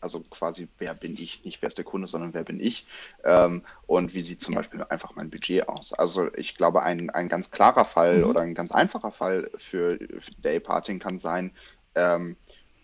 Also 0.00 0.22
quasi, 0.30 0.68
wer 0.78 0.94
bin 0.94 1.14
ich? 1.14 1.44
Nicht 1.44 1.60
wer 1.60 1.66
ist 1.66 1.78
der 1.78 1.84
Kunde, 1.84 2.06
sondern 2.06 2.32
wer 2.32 2.44
bin 2.44 2.60
ich? 2.60 2.86
Ähm, 3.24 3.62
und 3.86 4.14
wie 4.14 4.22
sieht 4.22 4.42
zum 4.42 4.54
Beispiel 4.54 4.82
einfach 4.84 5.14
mein 5.14 5.30
Budget 5.30 5.68
aus? 5.68 5.92
Also 5.94 6.28
ich 6.36 6.56
glaube, 6.56 6.82
ein, 6.82 7.10
ein 7.10 7.28
ganz 7.28 7.50
klarer 7.50 7.84
Fall 7.86 8.18
mhm. 8.18 8.24
oder 8.24 8.40
ein 8.40 8.54
ganz 8.54 8.70
einfacher 8.70 9.12
Fall 9.12 9.50
für, 9.56 9.98
für 10.18 10.30
Dayparting 10.42 10.98
kann 10.98 11.18
sein, 11.18 11.52
ähm, 11.94 12.36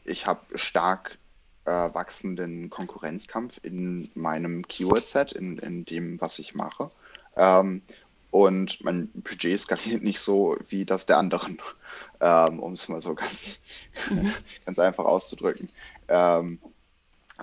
ich 0.05 0.27
habe 0.27 0.59
stark 0.59 1.19
äh, 1.64 1.71
wachsenden 1.71 2.71
Konkurrenzkampf 2.71 3.59
in 3.62 4.09
meinem 4.14 4.66
Keyword-Set, 4.66 5.33
in, 5.33 5.59
in 5.59 5.85
dem, 5.85 6.21
was 6.21 6.38
ich 6.38 6.55
mache. 6.55 6.90
Ähm, 7.37 7.83
und 8.31 8.85
mein 8.85 9.09
Budget 9.14 9.61
skaliert 9.61 10.03
nicht 10.03 10.21
so 10.21 10.57
wie 10.69 10.85
das 10.85 11.07
der 11.07 11.19
anderen, 11.19 11.59
ähm, 12.21 12.61
um 12.61 12.75
es 12.75 12.88
mal 12.88 13.01
so 13.01 13.14
ganz, 13.14 13.62
mhm. 14.11 14.33
ganz 14.64 14.79
einfach 14.79 15.05
auszudrücken. 15.05 15.69
Ähm, 16.09 16.59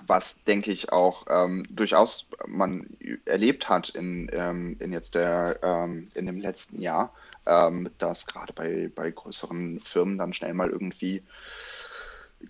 was 0.06 0.42
denke 0.44 0.72
ich 0.72 0.90
auch 0.90 1.26
ähm, 1.28 1.64
durchaus 1.70 2.26
man 2.46 2.88
erlebt 3.26 3.68
hat 3.68 3.90
in, 3.90 4.28
ähm, 4.32 4.76
in 4.80 4.92
jetzt 4.92 5.14
der 5.14 5.60
ähm, 5.62 6.08
in 6.14 6.26
dem 6.26 6.40
letzten 6.40 6.80
Jahr, 6.80 7.12
ähm, 7.46 7.90
dass 7.98 8.26
gerade 8.26 8.52
bei, 8.52 8.90
bei 8.94 9.10
größeren 9.10 9.80
Firmen 9.80 10.18
dann 10.18 10.32
schnell 10.32 10.54
mal 10.54 10.70
irgendwie 10.70 11.22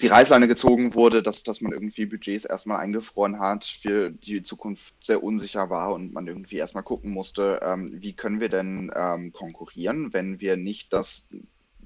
die 0.00 0.07
Reißleine 0.07 0.48
gezogen 0.48 0.94
wurde, 0.94 1.22
dass, 1.22 1.42
dass 1.44 1.61
man 1.61 1.72
irgendwie 1.72 2.07
Budgets 2.07 2.44
erstmal 2.44 2.80
eingefroren 2.80 3.38
hat, 3.38 3.64
für 3.64 4.11
die 4.11 4.42
Zukunft 4.42 4.94
sehr 5.04 5.22
unsicher 5.22 5.70
war 5.70 5.92
und 5.92 6.12
man 6.12 6.26
irgendwie 6.26 6.57
erstmal 6.57 6.83
gucken 6.83 7.11
musste, 7.11 7.61
ähm, 7.62 7.90
wie 8.02 8.12
können 8.12 8.40
wir 8.40 8.48
denn 8.48 8.90
ähm, 8.94 9.33
konkurrieren, 9.33 10.12
wenn 10.12 10.40
wir 10.40 10.57
nicht 10.57 10.92
das 10.92 11.26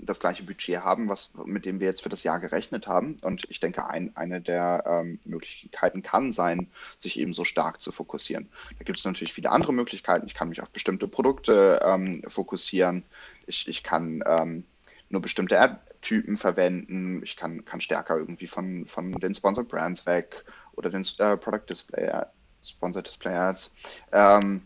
das 0.00 0.20
gleiche 0.20 0.42
Budget 0.42 0.80
haben, 0.80 1.08
was, 1.08 1.34
mit 1.44 1.64
dem 1.64 1.80
wir 1.80 1.86
jetzt 1.86 2.02
für 2.02 2.08
das 2.08 2.22
Jahr 2.22 2.40
gerechnet 2.40 2.86
haben. 2.86 3.16
Und 3.22 3.44
ich 3.50 3.60
denke, 3.60 3.86
ein, 3.86 4.16
eine 4.16 4.40
der 4.40 4.84
ähm, 4.86 5.18
Möglichkeiten 5.24 6.02
kann 6.02 6.32
sein, 6.32 6.68
sich 6.96 7.18
eben 7.18 7.34
so 7.34 7.44
stark 7.44 7.82
zu 7.82 7.92
fokussieren. 7.92 8.48
Da 8.78 8.84
gibt 8.84 8.98
es 8.98 9.04
natürlich 9.04 9.32
viele 9.32 9.50
andere 9.50 9.72
Möglichkeiten. 9.72 10.26
Ich 10.26 10.34
kann 10.34 10.48
mich 10.48 10.62
auf 10.62 10.70
bestimmte 10.70 11.08
Produkte 11.08 11.80
ähm, 11.84 12.22
fokussieren. 12.28 13.04
Ich, 13.46 13.68
ich 13.68 13.82
kann 13.82 14.22
ähm, 14.26 14.64
nur 15.08 15.22
bestimmte 15.22 15.58
Ad-Typen 15.60 16.36
verwenden. 16.36 17.22
Ich 17.22 17.36
kann, 17.36 17.64
kann 17.64 17.80
stärker 17.80 18.16
irgendwie 18.16 18.46
von, 18.46 18.86
von 18.86 19.12
den 19.12 19.34
Sponsored 19.34 19.68
Brands 19.68 20.06
weg 20.06 20.44
oder 20.72 20.90
den 20.90 21.06
äh, 21.18 21.36
Product 21.36 21.66
Display, 21.68 22.10
Sponsored 22.62 23.06
Display 23.06 23.34
Ads. 23.34 23.74
Ähm, 24.12 24.62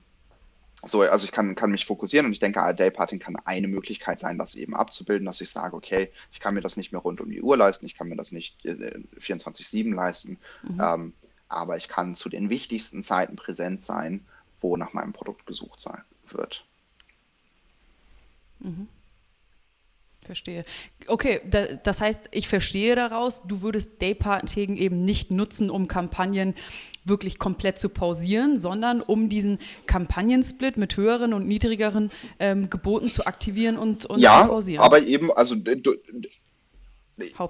so, 0.84 1.02
also 1.02 1.24
ich 1.24 1.32
kann, 1.32 1.54
kann 1.54 1.70
mich 1.70 1.86
fokussieren 1.86 2.26
und 2.26 2.32
ich 2.32 2.40
denke, 2.40 2.74
Dayparting 2.74 3.20
kann 3.20 3.36
eine 3.36 3.68
Möglichkeit 3.68 4.18
sein, 4.18 4.38
das 4.38 4.56
eben 4.56 4.74
abzubilden, 4.74 5.26
dass 5.26 5.40
ich 5.40 5.50
sage, 5.50 5.76
okay, 5.76 6.10
ich 6.32 6.40
kann 6.40 6.54
mir 6.54 6.60
das 6.60 6.76
nicht 6.76 6.92
mehr 6.92 7.00
rund 7.00 7.20
um 7.20 7.30
die 7.30 7.40
Uhr 7.40 7.56
leisten, 7.56 7.86
ich 7.86 7.94
kann 7.94 8.08
mir 8.08 8.16
das 8.16 8.32
nicht 8.32 8.60
24-7 8.64 9.90
äh, 9.90 9.94
leisten, 9.94 10.38
mhm. 10.62 10.80
ähm, 10.80 11.12
aber 11.48 11.76
ich 11.76 11.88
kann 11.88 12.16
zu 12.16 12.28
den 12.28 12.50
wichtigsten 12.50 13.02
Zeiten 13.02 13.36
präsent 13.36 13.80
sein, 13.80 14.26
wo 14.60 14.76
nach 14.76 14.92
meinem 14.92 15.12
Produkt 15.12 15.46
gesucht 15.46 15.80
sein 15.80 16.02
wird. 16.26 16.64
Mhm. 18.60 18.88
Verstehe. 20.24 20.64
Okay, 21.08 21.40
da, 21.44 21.66
das 21.74 22.00
heißt, 22.00 22.28
ich 22.30 22.46
verstehe 22.46 22.94
daraus, 22.94 23.42
du 23.46 23.60
würdest 23.62 24.00
Dayparting 24.00 24.76
eben 24.76 25.04
nicht 25.04 25.32
nutzen, 25.32 25.68
um 25.68 25.88
Kampagnen 25.88 26.54
wirklich 27.04 27.40
komplett 27.40 27.80
zu 27.80 27.88
pausieren, 27.88 28.58
sondern 28.58 29.00
um 29.00 29.28
diesen 29.28 29.58
Kampagnensplit 29.86 30.76
mit 30.76 30.96
höheren 30.96 31.34
und 31.34 31.48
niedrigeren 31.48 32.12
ähm, 32.38 32.70
Geboten 32.70 33.10
zu 33.10 33.26
aktivieren 33.26 33.76
und, 33.76 34.06
und 34.06 34.20
ja, 34.20 34.42
zu 34.42 34.48
pausieren. 34.48 34.80
Ja, 34.80 34.86
aber 34.86 35.02
eben, 35.02 35.32
also 35.32 35.56
du, 35.56 35.96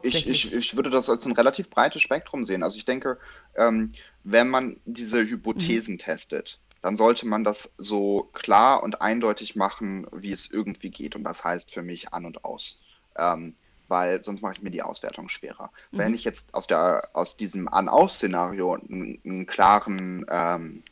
ich, 0.03 0.27
ich, 0.27 0.53
ich 0.53 0.77
würde 0.77 0.89
das 0.89 1.11
als 1.11 1.27
ein 1.27 1.33
relativ 1.33 1.69
breites 1.69 2.01
Spektrum 2.03 2.45
sehen. 2.45 2.63
Also 2.63 2.77
ich 2.77 2.85
denke, 2.85 3.19
ähm, 3.55 3.91
wenn 4.25 4.49
man 4.49 4.79
diese 4.87 5.23
Hypothesen 5.23 5.95
mhm. 5.95 5.99
testet, 5.99 6.59
dann 6.83 6.97
sollte 6.97 7.27
man 7.27 7.45
das 7.45 7.75
so 7.79 8.29
klar 8.33 8.83
und 8.83 9.01
eindeutig 9.01 9.57
machen, 9.57 10.07
wie 10.13 10.33
es 10.33 10.51
irgendwie 10.51 10.91
geht. 10.91 11.15
Und 11.17 11.25
das 11.25 11.45
heißt 11.45 11.71
für 11.71 11.83
mich 11.83 12.13
an 12.13 12.27
und 12.27 12.45
aus. 12.45 12.79
Ähm, 13.17 13.55
weil 13.89 14.25
sonst 14.25 14.43
mache 14.43 14.55
ich 14.55 14.63
mir 14.63 14.71
die 14.71 14.83
Auswertung 14.83 15.29
schwerer. 15.29 15.71
Mhm. 15.91 15.99
Wenn 15.99 16.15
ich 16.15 16.25
jetzt 16.25 16.53
aus, 16.55 16.67
der, 16.67 17.11
aus 17.13 17.37
diesem 17.37 17.69
An-Aus-Szenario 17.69 18.75
einen, 18.75 19.21
einen 19.25 19.47
klaren, 19.47 20.27
ähm, 20.29 20.83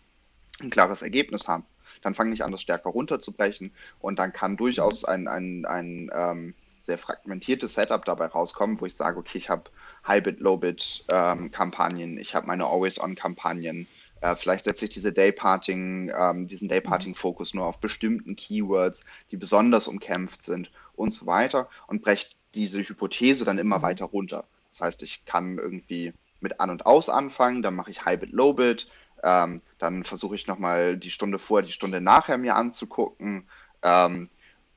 ein 0.61 0.71
klares 0.71 1.03
Ergebnis 1.03 1.49
habe, 1.49 1.65
dann 2.03 2.15
fange 2.15 2.35
ich 2.35 2.45
an, 2.45 2.53
das 2.53 2.63
stärker 2.63 2.91
runterzubrechen 2.91 3.73
und 4.01 4.19
dann 4.19 4.33
kann 4.33 4.57
durchaus 4.57 5.05
ein, 5.05 5.29
ein, 5.29 5.65
ein 5.67 6.11
ähm, 6.15 6.55
sehr 6.81 6.99
fragmentiertes 6.99 7.75
Setup 7.75 8.05
dabei 8.05 8.27
rauskommen, 8.27 8.81
wo 8.81 8.87
ich 8.87 8.95
sage, 8.95 9.19
okay, 9.19 9.39
ich 9.39 9.51
habe 9.51 9.65
High-Bit, 10.07 10.41
Low-Bit-Kampagnen, 10.41 12.13
ähm, 12.13 12.19
ich 12.19 12.35
habe 12.35 12.47
meine 12.47 12.67
Always-On-Kampagnen, 12.67 13.87
äh, 14.21 14.37
vielleicht 14.37 14.65
setze 14.65 14.85
ich 14.85 14.91
diese 14.91 15.13
Dayparting, 15.13 16.13
ähm, 16.17 16.47
diesen 16.47 16.69
Dayparting-Fokus 16.69 17.55
nur 17.55 17.67
auf 17.67 17.81
bestimmten 17.81 18.37
Keywords, 18.37 19.05
die 19.31 19.37
besonders 19.37 19.89
umkämpft 19.89 20.43
sind 20.43 20.71
und 20.95 21.13
so 21.13 21.27
weiter 21.27 21.69
und 21.87 22.03
breche 22.03 22.29
diese 22.55 22.81
Hypothese 22.81 23.45
dann 23.45 23.59
immer 23.59 23.79
mhm. 23.79 23.83
weiter 23.83 24.05
runter. 24.07 24.45
Das 24.71 24.81
heißt, 24.81 25.03
ich 25.03 25.25
kann 25.25 25.59
irgendwie 25.59 26.13
mit 26.41 26.61
An- 26.61 26.71
und 26.71 26.87
Aus 26.87 27.09
anfangen, 27.09 27.63
dann 27.63 27.75
mache 27.75 27.91
ich 27.91 28.05
High-Bit, 28.05 28.33
Low-Bit, 28.33 28.89
ähm, 29.23 29.63
dann 29.79 30.05
versuche 30.05 30.35
ich 30.35 30.47
nochmal 30.47 30.97
die 30.97 31.11
Stunde 31.11 31.39
vorher, 31.39 31.67
die 31.67 31.73
Stunde 31.73 32.01
nachher 32.01 32.39
mir 32.39 32.57
anzugucken 32.57 33.49
ähm, 33.83 34.29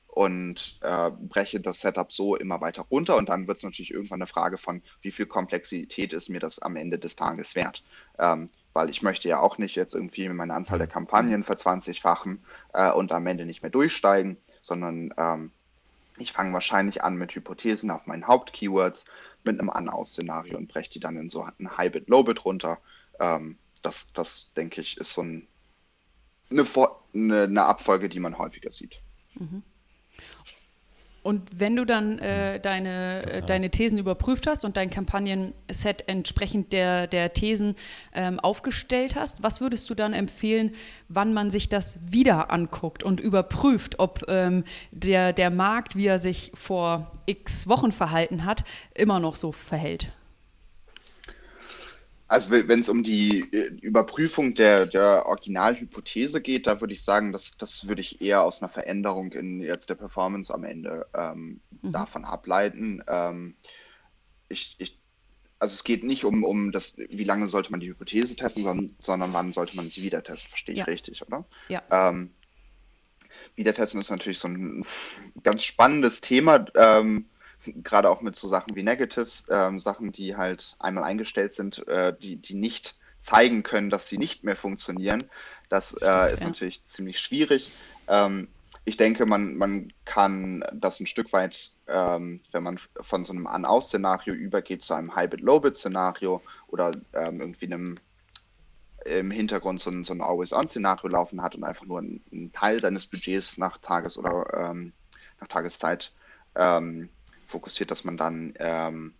und 0.07 0.79
äh, 0.81 1.11
breche 1.11 1.59
das 1.59 1.81
Setup 1.81 2.11
so 2.11 2.35
immer 2.35 2.61
weiter 2.61 2.83
runter 2.83 3.17
und 3.17 3.29
dann 3.29 3.47
wird 3.47 3.57
es 3.57 3.63
natürlich 3.63 3.91
irgendwann 3.91 4.21
eine 4.21 4.27
Frage 4.27 4.57
von, 4.57 4.81
wie 5.01 5.11
viel 5.11 5.25
Komplexität 5.25 6.13
ist 6.13 6.29
mir 6.29 6.39
das 6.39 6.59
am 6.59 6.75
Ende 6.75 6.99
des 6.99 7.15
Tages 7.15 7.55
wert. 7.55 7.83
Ähm, 8.19 8.49
weil 8.73 8.89
ich 8.89 9.01
möchte 9.01 9.29
ja 9.29 9.39
auch 9.39 9.57
nicht 9.57 9.75
jetzt 9.75 9.93
irgendwie 9.93 10.27
meine 10.29 10.53
Anzahl 10.53 10.79
der 10.79 10.87
Kampagnen 10.87 11.43
verzwanzigfachen 11.43 12.43
äh, 12.73 12.91
und 12.91 13.11
am 13.11 13.27
Ende 13.27 13.45
nicht 13.45 13.61
mehr 13.61 13.71
durchsteigen, 13.71 14.37
sondern 14.61 15.13
ähm, 15.17 15.51
ich 16.17 16.31
fange 16.31 16.53
wahrscheinlich 16.53 17.03
an 17.03 17.15
mit 17.15 17.33
Hypothesen 17.33 17.91
auf 17.91 18.05
meinen 18.07 18.27
Hauptkeywords 18.27 19.05
mit 19.43 19.59
einem 19.59 19.69
An-Aus-Szenario 19.69 20.57
und 20.57 20.67
breche 20.67 20.91
die 20.91 20.99
dann 20.99 21.17
in 21.17 21.29
so 21.29 21.47
ein 21.59 21.77
High-Bit, 21.77 22.07
Low-Bit 22.07 22.45
runter. 22.45 22.79
Ähm, 23.19 23.57
das, 23.81 24.11
das, 24.13 24.51
denke 24.55 24.81
ich, 24.81 24.97
ist 24.97 25.13
so 25.13 25.21
ein, 25.21 25.47
eine, 26.49 26.65
eine, 27.13 27.43
eine, 27.43 27.63
Abfolge, 27.63 28.09
die 28.09 28.19
man 28.19 28.37
häufiger 28.37 28.71
sieht. 28.71 29.01
Mhm. 29.35 29.63
Und 31.23 31.57
wenn 31.57 31.77
du 31.77 31.85
dann 31.85 32.19
äh, 32.19 32.59
deine, 32.59 33.23
äh, 33.25 33.41
deine 33.41 33.69
Thesen 33.71 33.97
überprüft 33.97 34.45
hast 34.45 34.65
und 34.65 34.75
dein 34.75 34.89
Kampagnenset 34.89 36.07
entsprechend 36.07 36.73
der, 36.73 37.07
der 37.07 37.31
Thesen 37.31 37.75
ähm, 38.13 38.41
aufgestellt 38.41 39.15
hast, 39.15 39.41
was 39.41 39.61
würdest 39.61 39.89
du 39.89 39.95
dann 39.95 40.11
empfehlen, 40.11 40.75
wann 41.07 41.33
man 41.33 41.49
sich 41.49 41.69
das 41.69 41.97
wieder 42.05 42.51
anguckt 42.51 43.03
und 43.03 43.21
überprüft, 43.21 43.99
ob 43.99 44.25
ähm, 44.27 44.65
der, 44.91 45.31
der 45.31 45.49
Markt, 45.49 45.95
wie 45.95 46.07
er 46.07 46.19
sich 46.19 46.51
vor 46.55 47.11
x 47.25 47.69
Wochen 47.69 47.93
verhalten 47.93 48.43
hat, 48.43 48.65
immer 48.93 49.21
noch 49.21 49.37
so 49.37 49.53
verhält? 49.53 50.11
Also 52.27 52.51
wenn 52.51 52.79
es 52.79 52.89
um 52.89 53.03
die 53.03 53.41
äh, 53.53 53.67
Überprüfung 53.81 54.55
der, 54.55 54.85
der 54.85 55.25
Originalhypothese 55.25 56.41
geht, 56.41 56.67
da 56.67 56.81
würde 56.81 56.93
ich 56.93 57.03
sagen, 57.03 57.31
das, 57.31 57.57
das 57.57 57.87
würde 57.87 58.01
ich 58.01 58.21
eher 58.21 58.43
aus 58.43 58.61
einer 58.61 58.69
Veränderung 58.69 59.33
in 59.33 59.59
jetzt 59.59 59.89
der 59.89 59.95
Performance 59.95 60.53
am 60.53 60.63
Ende 60.63 61.05
ähm, 61.13 61.59
mhm. 61.81 61.91
davon 61.91 62.25
ableiten. 62.25 63.03
Ähm, 63.07 63.55
ich, 64.47 64.75
ich, 64.79 64.97
also 65.59 65.73
es 65.73 65.83
geht 65.83 66.03
nicht 66.03 66.23
um, 66.25 66.43
um 66.43 66.71
das, 66.71 66.97
wie 66.97 67.23
lange 67.23 67.47
sollte 67.47 67.71
man 67.71 67.81
die 67.81 67.89
Hypothese 67.89 68.35
testen, 68.35 68.63
sondern, 68.63 68.95
sondern 68.99 69.33
wann 69.33 69.51
sollte 69.51 69.75
man 69.75 69.89
sie 69.89 70.01
wieder 70.01 70.23
testen. 70.23 70.49
Verstehe 70.49 70.73
ich 70.73 70.79
ja. 70.79 70.85
richtig, 70.85 71.21
oder? 71.27 71.45
Ja. 71.67 71.83
Ähm, 71.91 72.31
Wiedertesten 73.55 73.99
ist 73.99 74.09
natürlich 74.09 74.39
so 74.39 74.47
ein 74.47 74.85
ganz 75.43 75.63
spannendes 75.63 76.21
Thema, 76.21 76.65
ähm, 76.75 77.25
gerade 77.65 78.09
auch 78.09 78.21
mit 78.21 78.35
so 78.35 78.47
Sachen 78.47 78.75
wie 78.75 78.83
Negatives, 78.83 79.45
ähm, 79.49 79.79
Sachen, 79.79 80.11
die 80.11 80.35
halt 80.35 80.75
einmal 80.79 81.03
eingestellt 81.03 81.53
sind, 81.53 81.87
äh, 81.87 82.13
die, 82.17 82.37
die 82.37 82.55
nicht 82.55 82.95
zeigen 83.19 83.63
können, 83.63 83.89
dass 83.89 84.07
sie 84.07 84.17
nicht 84.17 84.43
mehr 84.43 84.55
funktionieren. 84.55 85.23
Das 85.69 85.93
äh, 85.93 86.33
ist 86.33 86.41
ja. 86.41 86.47
natürlich 86.47 86.83
ziemlich 86.83 87.19
schwierig. 87.19 87.71
Ähm, 88.07 88.47
ich 88.85 88.97
denke, 88.97 89.25
man, 89.25 89.55
man 89.55 89.87
kann 90.03 90.63
das 90.73 90.99
ein 90.99 91.07
Stück 91.07 91.31
weit, 91.31 91.71
ähm, 91.87 92.41
wenn 92.51 92.63
man 92.63 92.79
von 92.99 93.23
so 93.23 93.31
einem 93.31 93.47
An-Aus-Szenario 93.47 94.33
übergeht 94.33 94.83
zu 94.83 94.93
einem 94.93 95.15
High-Bit-Low-Bit-Szenario 95.15 96.41
oder 96.67 96.91
ähm, 97.13 97.39
irgendwie 97.39 97.67
einem 97.67 97.97
im 99.05 99.31
Hintergrund 99.31 99.79
so 99.79 99.89
ein, 99.89 100.03
so 100.03 100.13
ein 100.13 100.21
Always-On-Szenario 100.21 101.09
laufen 101.09 101.41
hat 101.41 101.55
und 101.55 101.63
einfach 101.63 101.85
nur 101.85 101.99
einen, 101.99 102.51
Teil 102.53 102.79
seines 102.79 103.05
Budgets 103.05 103.57
nach 103.57 103.77
Tages- 103.77 104.17
oder 104.17 104.45
ähm, 104.53 104.93
nach 105.39 105.47
Tageszeit 105.47 106.11
ähm, 106.55 107.09
fokussiert, 107.45 107.91
dass 107.91 108.03
man 108.03 108.17
dann 108.17 108.53
ähm, 108.57 109.13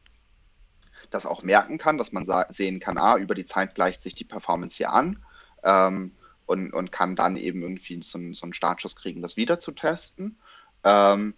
das 1.09 1.25
auch 1.25 1.43
merken 1.43 1.77
kann, 1.77 1.97
dass 1.97 2.11
man 2.11 2.25
sehen 2.49 2.79
kann, 2.79 2.97
ah, 2.97 3.17
über 3.17 3.35
die 3.35 3.45
Zeit 3.45 3.75
gleicht 3.75 4.03
sich 4.03 4.15
die 4.15 4.23
Performance 4.23 4.77
hier 4.77 4.91
an 4.91 5.23
ähm, 5.63 6.11
und, 6.45 6.73
und 6.73 6.91
kann 6.91 7.15
dann 7.15 7.35
eben 7.35 7.61
irgendwie 7.61 8.01
so, 8.01 8.19
so 8.33 8.45
einen 8.45 8.53
Startschuss 8.53 8.95
kriegen, 8.95 9.21
das 9.21 9.37
wieder 9.37 9.59
zu 9.59 9.71
testen. 9.71 10.37
Ähm, 10.83 11.35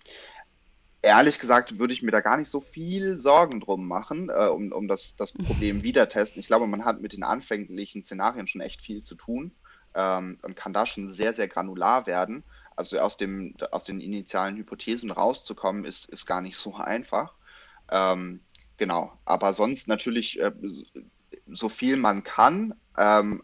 ehrlich 1.02 1.40
gesagt 1.40 1.78
würde 1.78 1.94
ich 1.94 2.02
mir 2.02 2.12
da 2.12 2.22
gar 2.22 2.38
nicht 2.38 2.50
so 2.50 2.62
viel 2.62 3.20
Sorgen 3.20 3.60
drum 3.60 3.88
machen, 3.88 4.30
äh, 4.30 4.48
um, 4.48 4.72
um 4.72 4.88
das, 4.88 5.16
das 5.16 5.32
Problem 5.32 5.84
wieder 5.84 6.10
testen. 6.10 6.40
Ich 6.40 6.48
glaube, 6.48 6.68
man 6.68 6.86
hat 6.86 7.02
mit 7.02 7.14
den 7.14 7.24
anfänglichen 7.24 8.04
Szenarien 8.04 8.48
schon 8.48 8.62
echt 8.62 8.82
viel 8.82 9.04
zu 9.04 9.16
tun 9.16 9.52
ähm, 9.94 10.40
und 10.42 10.56
kann 10.56 10.74
da 10.74 10.86
schon 10.86 11.12
sehr, 11.12 11.34
sehr 11.34 11.48
granular 11.48 12.08
werden. 12.08 12.44
Also 12.76 13.00
aus, 13.00 13.18
dem, 13.18 13.56
aus 13.72 13.84
den 13.86 14.02
initialen 14.02 14.58
Hypothesen 14.58 15.12
rauszukommen, 15.12 15.86
ist, 15.86 16.10
ist 16.10 16.26
gar 16.26 16.42
nicht 16.42 16.58
so 16.58 16.76
einfach. 16.76 17.34
Ähm, 17.90 18.42
genau, 18.78 19.14
aber 19.26 19.54
sonst 19.54 19.88
natürlich 19.88 20.40
äh, 20.40 20.52
so 21.48 21.70
viel 21.70 21.98
man 21.98 22.24
kann, 22.24 22.74
ähm, 22.98 23.44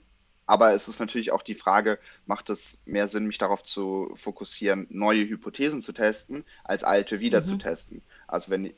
aber 0.51 0.73
es 0.73 0.89
ist 0.89 0.99
natürlich 0.99 1.31
auch 1.31 1.43
die 1.43 1.55
Frage, 1.55 1.97
macht 2.25 2.49
es 2.49 2.81
mehr 2.85 3.07
Sinn, 3.07 3.25
mich 3.25 3.37
darauf 3.37 3.63
zu 3.63 4.11
fokussieren, 4.15 4.85
neue 4.89 5.25
Hypothesen 5.25 5.81
zu 5.81 5.93
testen, 5.93 6.43
als 6.65 6.83
alte 6.83 7.21
wieder 7.21 7.39
mhm. 7.39 7.45
zu 7.45 7.57
testen? 7.57 8.01
Also 8.27 8.51
wenn, 8.51 8.73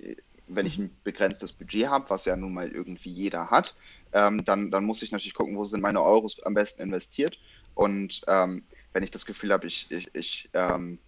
wenn 0.47 0.67
ich 0.67 0.77
ein 0.77 0.95
begrenztes 1.03 1.51
Budget 1.51 1.87
habe, 1.87 2.11
was 2.11 2.25
ja 2.25 2.35
nun 2.35 2.53
mal 2.53 2.69
irgendwie 2.69 3.09
jeder 3.09 3.49
hat, 3.49 3.75
ähm, 4.11 4.45
dann, 4.45 4.69
dann 4.69 4.85
muss 4.85 5.01
ich 5.01 5.11
natürlich 5.11 5.33
gucken, 5.33 5.57
wo 5.57 5.63
sind 5.63 5.81
meine 5.81 6.03
Euros 6.03 6.39
am 6.43 6.53
besten 6.53 6.83
investiert. 6.83 7.39
Und 7.73 8.21
ähm, 8.27 8.63
wenn 8.93 9.03
ich 9.03 9.12
das 9.12 9.25
Gefühl 9.25 9.51
habe, 9.51 9.67
ich, 9.67 9.91
ich, 9.91 10.13
ich 10.13 10.49
ähm, 10.53 10.99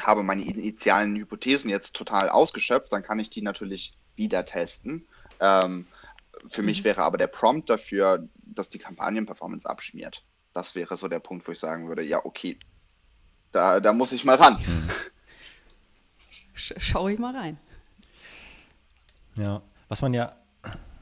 habe 0.00 0.22
meine 0.22 0.42
initialen 0.42 1.16
Hypothesen 1.16 1.70
jetzt 1.70 1.94
total 1.94 2.28
ausgeschöpft, 2.28 2.92
dann 2.92 3.02
kann 3.02 3.18
ich 3.18 3.30
die 3.30 3.42
natürlich 3.42 3.92
wieder 4.16 4.44
testen. 4.44 5.06
Ähm, 5.40 5.86
für 6.46 6.62
mich 6.62 6.80
mhm. 6.80 6.84
wäre 6.84 7.02
aber 7.02 7.18
der 7.18 7.26
Prompt 7.26 7.68
dafür, 7.70 8.26
dass 8.42 8.70
die 8.70 8.78
Kampagnenperformance 8.78 9.68
abschmiert. 9.68 10.24
Das 10.54 10.74
wäre 10.74 10.96
so 10.96 11.08
der 11.08 11.20
Punkt, 11.20 11.46
wo 11.46 11.52
ich 11.52 11.58
sagen 11.58 11.88
würde, 11.88 12.02
ja, 12.02 12.24
okay, 12.24 12.58
da, 13.52 13.80
da 13.80 13.92
muss 13.92 14.12
ich 14.12 14.24
mal 14.24 14.36
ran. 14.36 14.58
Schau 16.54 17.08
ich 17.08 17.18
mal 17.18 17.36
rein. 17.36 17.58
Ja, 19.36 19.62
was 19.88 20.02
man 20.02 20.14
ja, 20.14 20.36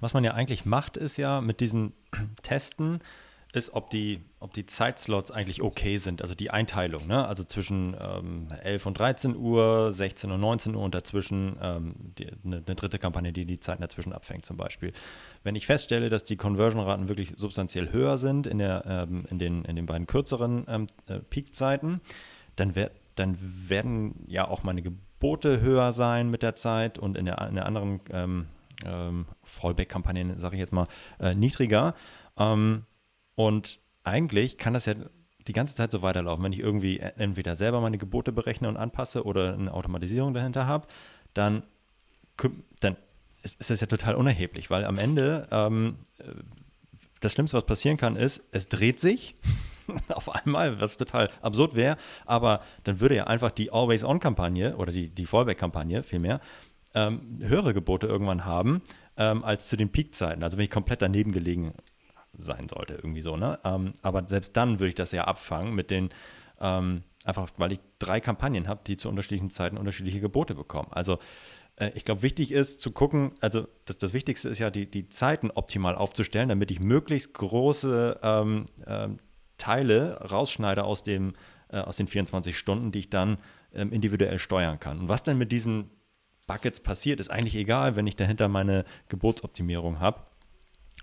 was 0.00 0.14
man 0.14 0.24
ja 0.24 0.34
eigentlich 0.34 0.64
macht, 0.64 0.96
ist 0.96 1.16
ja 1.16 1.40
mit 1.40 1.60
diesem 1.60 1.92
Testen, 2.42 3.00
ist, 3.54 3.72
ob 3.72 3.88
die, 3.88 4.20
ob 4.40 4.52
die 4.52 4.66
Zeitslots 4.66 5.30
eigentlich 5.30 5.62
okay 5.62 5.96
sind, 5.96 6.20
also 6.20 6.34
die 6.34 6.50
Einteilung, 6.50 7.06
ne? 7.06 7.26
also 7.26 7.44
zwischen 7.44 7.96
ähm, 7.98 8.48
11 8.62 8.86
und 8.86 8.98
13 8.98 9.36
Uhr, 9.36 9.90
16 9.90 10.30
und 10.30 10.40
19 10.40 10.74
Uhr 10.74 10.82
und 10.82 10.94
dazwischen 10.94 11.56
ähm, 11.62 11.94
die, 12.18 12.26
eine, 12.44 12.56
eine, 12.56 12.74
dritte 12.74 12.98
Kampagne, 12.98 13.32
die 13.32 13.46
die 13.46 13.58
Zeiten 13.58 13.80
dazwischen 13.80 14.12
abfängt 14.12 14.44
zum 14.44 14.58
Beispiel. 14.58 14.92
Wenn 15.44 15.54
ich 15.54 15.66
feststelle, 15.66 16.10
dass 16.10 16.24
die 16.24 16.36
Conversion-Raten 16.36 17.08
wirklich 17.08 17.32
substanziell 17.36 17.90
höher 17.90 18.18
sind 18.18 18.46
in, 18.46 18.58
der, 18.58 18.84
ähm, 18.86 19.24
in, 19.30 19.38
den, 19.38 19.64
in 19.64 19.76
den 19.76 19.86
beiden 19.86 20.06
kürzeren 20.06 20.66
ähm, 20.68 20.86
äh, 21.06 21.18
Peak-Zeiten, 21.18 22.02
dann, 22.56 22.74
wer, 22.74 22.90
dann 23.14 23.38
werden 23.40 24.26
ja 24.26 24.46
auch 24.46 24.62
meine 24.62 24.82
Gebote 24.82 25.62
höher 25.62 25.94
sein 25.94 26.30
mit 26.30 26.42
der 26.42 26.54
Zeit 26.54 26.98
und 26.98 27.16
in 27.16 27.24
der, 27.24 27.40
in 27.48 27.54
der 27.54 27.64
anderen 27.64 28.00
ähm, 28.10 28.46
ähm, 28.84 29.24
Fallback-Kampagnen, 29.42 30.38
sage 30.38 30.56
ich 30.56 30.60
jetzt 30.60 30.72
mal, 30.74 30.86
äh, 31.18 31.34
niedriger. 31.34 31.94
Ähm, 32.36 32.84
und 33.38 33.78
eigentlich 34.02 34.58
kann 34.58 34.74
das 34.74 34.86
ja 34.86 34.94
die 35.46 35.52
ganze 35.52 35.76
Zeit 35.76 35.92
so 35.92 36.02
weiterlaufen. 36.02 36.42
Wenn 36.42 36.52
ich 36.52 36.58
irgendwie 36.58 36.98
entweder 36.98 37.54
selber 37.54 37.80
meine 37.80 37.96
Gebote 37.96 38.32
berechne 38.32 38.68
und 38.68 38.76
anpasse 38.76 39.24
oder 39.24 39.54
eine 39.54 39.72
Automatisierung 39.72 40.34
dahinter 40.34 40.66
habe, 40.66 40.88
dann, 41.34 41.62
dann 42.80 42.96
ist, 43.44 43.70
das 43.70 43.80
ja 43.80 43.86
total 43.86 44.16
unerheblich, 44.16 44.70
weil 44.70 44.84
am 44.84 44.98
Ende 44.98 45.46
ähm, 45.52 45.98
das 47.20 47.32
Schlimmste, 47.32 47.56
was 47.56 47.64
passieren 47.64 47.96
kann, 47.96 48.16
ist, 48.16 48.42
es 48.50 48.68
dreht 48.68 48.98
sich 48.98 49.36
auf 50.08 50.34
einmal, 50.34 50.80
was 50.80 50.96
total 50.96 51.30
absurd 51.40 51.76
wäre, 51.76 51.96
aber 52.26 52.60
dann 52.82 52.98
würde 52.98 53.14
ja 53.14 53.28
einfach 53.28 53.52
die 53.52 53.70
Always-On-Kampagne 53.70 54.76
oder 54.76 54.90
die, 54.90 55.10
die 55.10 55.26
Fallback-Kampagne 55.26 56.02
vielmehr 56.02 56.40
ähm, 56.92 57.38
höhere 57.40 57.72
Gebote 57.72 58.08
irgendwann 58.08 58.44
haben 58.44 58.82
ähm, 59.16 59.44
als 59.44 59.68
zu 59.68 59.76
den 59.76 59.90
Peak-Zeiten. 59.90 60.42
Also 60.42 60.56
wenn 60.58 60.64
ich 60.64 60.70
komplett 60.72 61.02
daneben 61.02 61.30
gelegen 61.30 61.72
sein 62.38 62.68
sollte, 62.68 62.94
irgendwie 62.94 63.22
so, 63.22 63.36
ne? 63.36 63.58
Ähm, 63.64 63.92
aber 64.02 64.26
selbst 64.26 64.56
dann 64.56 64.78
würde 64.78 64.88
ich 64.88 64.94
das 64.94 65.12
ja 65.12 65.24
abfangen 65.24 65.74
mit 65.74 65.90
den, 65.90 66.10
ähm, 66.60 67.02
einfach 67.24 67.48
weil 67.56 67.72
ich 67.72 67.80
drei 67.98 68.20
Kampagnen 68.20 68.68
habe, 68.68 68.80
die 68.86 68.96
zu 68.96 69.08
unterschiedlichen 69.08 69.50
Zeiten 69.50 69.76
unterschiedliche 69.76 70.20
Gebote 70.20 70.54
bekommen. 70.54 70.88
Also 70.90 71.18
äh, 71.76 71.90
ich 71.94 72.04
glaube, 72.04 72.22
wichtig 72.22 72.52
ist 72.52 72.80
zu 72.80 72.92
gucken, 72.92 73.32
also 73.40 73.66
das, 73.84 73.98
das 73.98 74.12
Wichtigste 74.12 74.48
ist 74.48 74.58
ja, 74.58 74.70
die, 74.70 74.90
die 74.90 75.08
Zeiten 75.08 75.50
optimal 75.50 75.94
aufzustellen, 75.94 76.48
damit 76.48 76.70
ich 76.70 76.80
möglichst 76.80 77.34
große 77.34 78.20
ähm, 78.22 78.66
ähm 78.86 79.18
Teile 79.58 80.20
rausschneide 80.20 80.84
aus, 80.84 81.02
dem, 81.02 81.34
äh, 81.68 81.78
aus 81.78 81.96
den 81.96 82.06
24 82.06 82.56
Stunden, 82.56 82.92
die 82.92 83.00
ich 83.00 83.10
dann 83.10 83.38
ähm, 83.74 83.92
individuell 83.92 84.38
steuern 84.38 84.78
kann. 84.78 85.00
Und 85.00 85.08
was 85.08 85.24
dann 85.24 85.36
mit 85.36 85.52
diesen 85.52 85.90
Buckets 86.46 86.80
passiert, 86.80 87.20
ist 87.20 87.30
eigentlich 87.30 87.56
egal, 87.56 87.96
wenn 87.96 88.06
ich 88.06 88.16
dahinter 88.16 88.48
meine 88.48 88.84
Gebotsoptimierung 89.08 90.00
habe. 90.00 90.22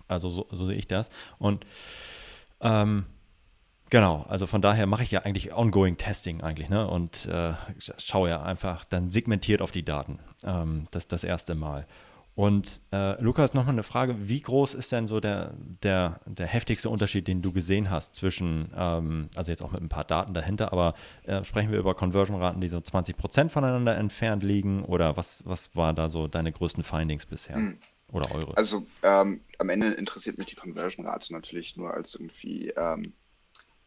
Also 0.08 0.30
so, 0.30 0.48
so 0.52 0.66
sehe 0.66 0.76
ich 0.78 0.88
das. 0.88 1.10
Und 1.40 1.66
ähm, 2.62 3.06
Genau, 3.92 4.26
also 4.28 4.48
von 4.48 4.62
daher 4.62 4.88
mache 4.88 5.04
ich 5.04 5.12
ja 5.12 5.22
eigentlich 5.22 5.54
ongoing 5.54 5.98
Testing 5.98 6.42
eigentlich, 6.42 6.70
ne? 6.70 6.88
Und 6.88 7.28
äh, 7.28 7.54
schaue 7.98 8.30
ja 8.30 8.42
einfach 8.42 8.84
dann 8.84 9.12
segmentiert 9.12 9.62
auf 9.62 9.72
die 9.72 9.86
Daten. 9.86 10.20
Ähm, 10.44 10.88
das 10.90 11.08
das 11.08 11.24
erste 11.24 11.54
Mal. 11.54 11.86
Und 12.34 12.82
äh, 12.92 13.22
Lukas, 13.22 13.54
nochmal 13.54 13.76
eine 13.76 13.84
Frage: 13.84 14.28
Wie 14.28 14.42
groß 14.42 14.74
ist 14.74 14.92
denn 14.92 15.08
so 15.08 15.20
der, 15.20 15.54
der, 15.84 16.20
der 16.26 16.48
heftigste 16.48 16.90
Unterschied, 16.90 17.28
den 17.28 17.44
du 17.44 17.54
gesehen 17.54 17.92
hast 17.92 18.16
zwischen, 18.16 18.72
ähm, 18.76 19.30
also 19.36 19.52
jetzt 19.52 19.64
auch 19.64 19.72
mit 19.72 19.82
ein 19.82 19.90
paar 19.90 20.04
Daten 20.04 20.34
dahinter, 20.34 20.74
aber 20.74 20.96
äh, 21.24 21.44
sprechen 21.44 21.72
wir 21.72 21.80
über 21.80 21.94
Conversion-Raten, 21.94 22.60
die 22.60 22.68
so 22.68 22.82
20 22.82 23.16
Prozent 23.16 23.52
voneinander 23.52 23.96
entfernt 23.96 24.44
liegen? 24.44 24.84
Oder 24.84 25.16
was, 25.16 25.44
was 25.46 25.76
war 25.76 25.94
da 25.94 26.08
so 26.08 26.28
deine 26.28 26.52
größten 26.52 26.84
Findings 26.84 27.26
bisher? 27.28 27.56
Hm. 27.56 27.78
Oder 28.12 28.32
eure? 28.32 28.56
Also 28.58 28.86
ähm, 29.04 29.42
am 29.60 29.70
Ende 29.70 29.88
interessiert 29.90 30.38
mich 30.38 30.48
die 30.48 30.56
Conversion-Rate 30.56 31.34
natürlich 31.34 31.76
nur 31.76 31.94
als 31.94 32.16
irgendwie 32.16 32.70
ähm, 32.70 33.14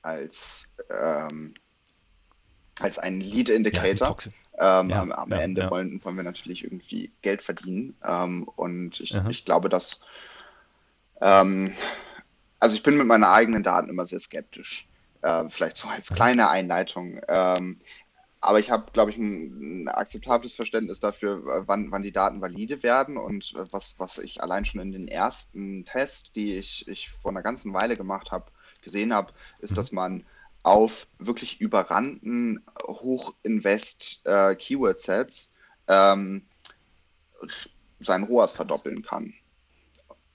als, 0.02 0.68
ähm, 0.90 1.54
als 2.80 2.98
ein 2.98 3.20
Lead-Indicator. 3.20 4.16
Ja, 4.58 4.80
ähm, 4.80 4.90
ja, 4.90 5.02
am, 5.02 5.12
am 5.12 5.30
ja, 5.30 5.38
Ende 5.38 5.70
wollen, 5.70 6.02
wollen 6.04 6.16
wir 6.16 6.24
natürlich 6.24 6.64
irgendwie 6.64 7.12
Geld 7.22 7.42
verdienen. 7.42 7.96
Ähm, 8.04 8.48
und 8.56 9.00
ich, 9.00 9.14
ich 9.14 9.44
glaube, 9.44 9.68
dass 9.68 10.04
ähm, 11.20 11.74
also 12.58 12.76
ich 12.76 12.82
bin 12.82 12.96
mit 12.96 13.06
meinen 13.06 13.24
eigenen 13.24 13.62
Daten 13.62 13.88
immer 13.88 14.04
sehr 14.04 14.20
skeptisch. 14.20 14.88
Äh, 15.22 15.44
vielleicht 15.48 15.76
so 15.76 15.88
als 15.88 16.12
kleine 16.12 16.48
Einleitung. 16.48 17.20
Ähm, 17.28 17.78
aber 18.40 18.60
ich 18.60 18.70
habe, 18.70 18.92
glaube 18.92 19.10
ich, 19.10 19.16
ein, 19.16 19.82
ein, 19.82 19.88
akzeptables 19.88 20.54
Verständnis 20.54 21.00
dafür, 21.00 21.66
wann, 21.66 21.90
wann 21.90 22.02
die 22.02 22.12
Daten 22.12 22.40
valide 22.40 22.82
werden 22.82 23.16
und 23.16 23.54
äh, 23.54 23.64
was, 23.72 23.98
was 23.98 24.18
ich 24.18 24.42
allein 24.42 24.64
schon 24.64 24.80
in 24.80 24.92
den 24.92 25.08
ersten 25.08 25.84
Tests, 25.84 26.32
die 26.32 26.56
ich, 26.56 26.86
ich 26.86 27.10
vor 27.10 27.32
einer 27.32 27.42
ganzen 27.42 27.74
Weile 27.74 27.96
gemacht 27.96 28.30
habe, 28.30 28.52
gesehen 28.82 29.12
habe, 29.12 29.32
ist, 29.60 29.72
mhm. 29.72 29.76
dass 29.76 29.90
man 29.92 30.24
auf 30.62 31.06
wirklich 31.18 31.60
überrannten 31.60 32.64
Hochinvest-Keyword-Sets 32.86 35.54
äh, 35.86 36.12
ähm, 36.12 36.42
seinen 38.00 38.24
ROAS 38.24 38.52
verdoppeln 38.52 39.02
kann. 39.02 39.34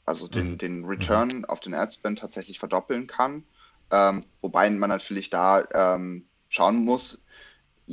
Also 0.05 0.27
den, 0.27 0.51
mhm. 0.51 0.57
den 0.57 0.83
Return 0.85 1.29
mhm. 1.29 1.45
auf 1.45 1.61
den 1.61 1.73
Adspend 1.73 2.19
tatsächlich 2.19 2.59
verdoppeln 2.59 3.07
kann. 3.07 3.43
Ähm, 3.91 4.25
wobei 4.41 4.69
man 4.69 4.89
natürlich 4.89 5.29
da 5.29 5.63
ähm, 5.73 6.25
schauen 6.49 6.83
muss, 6.83 7.22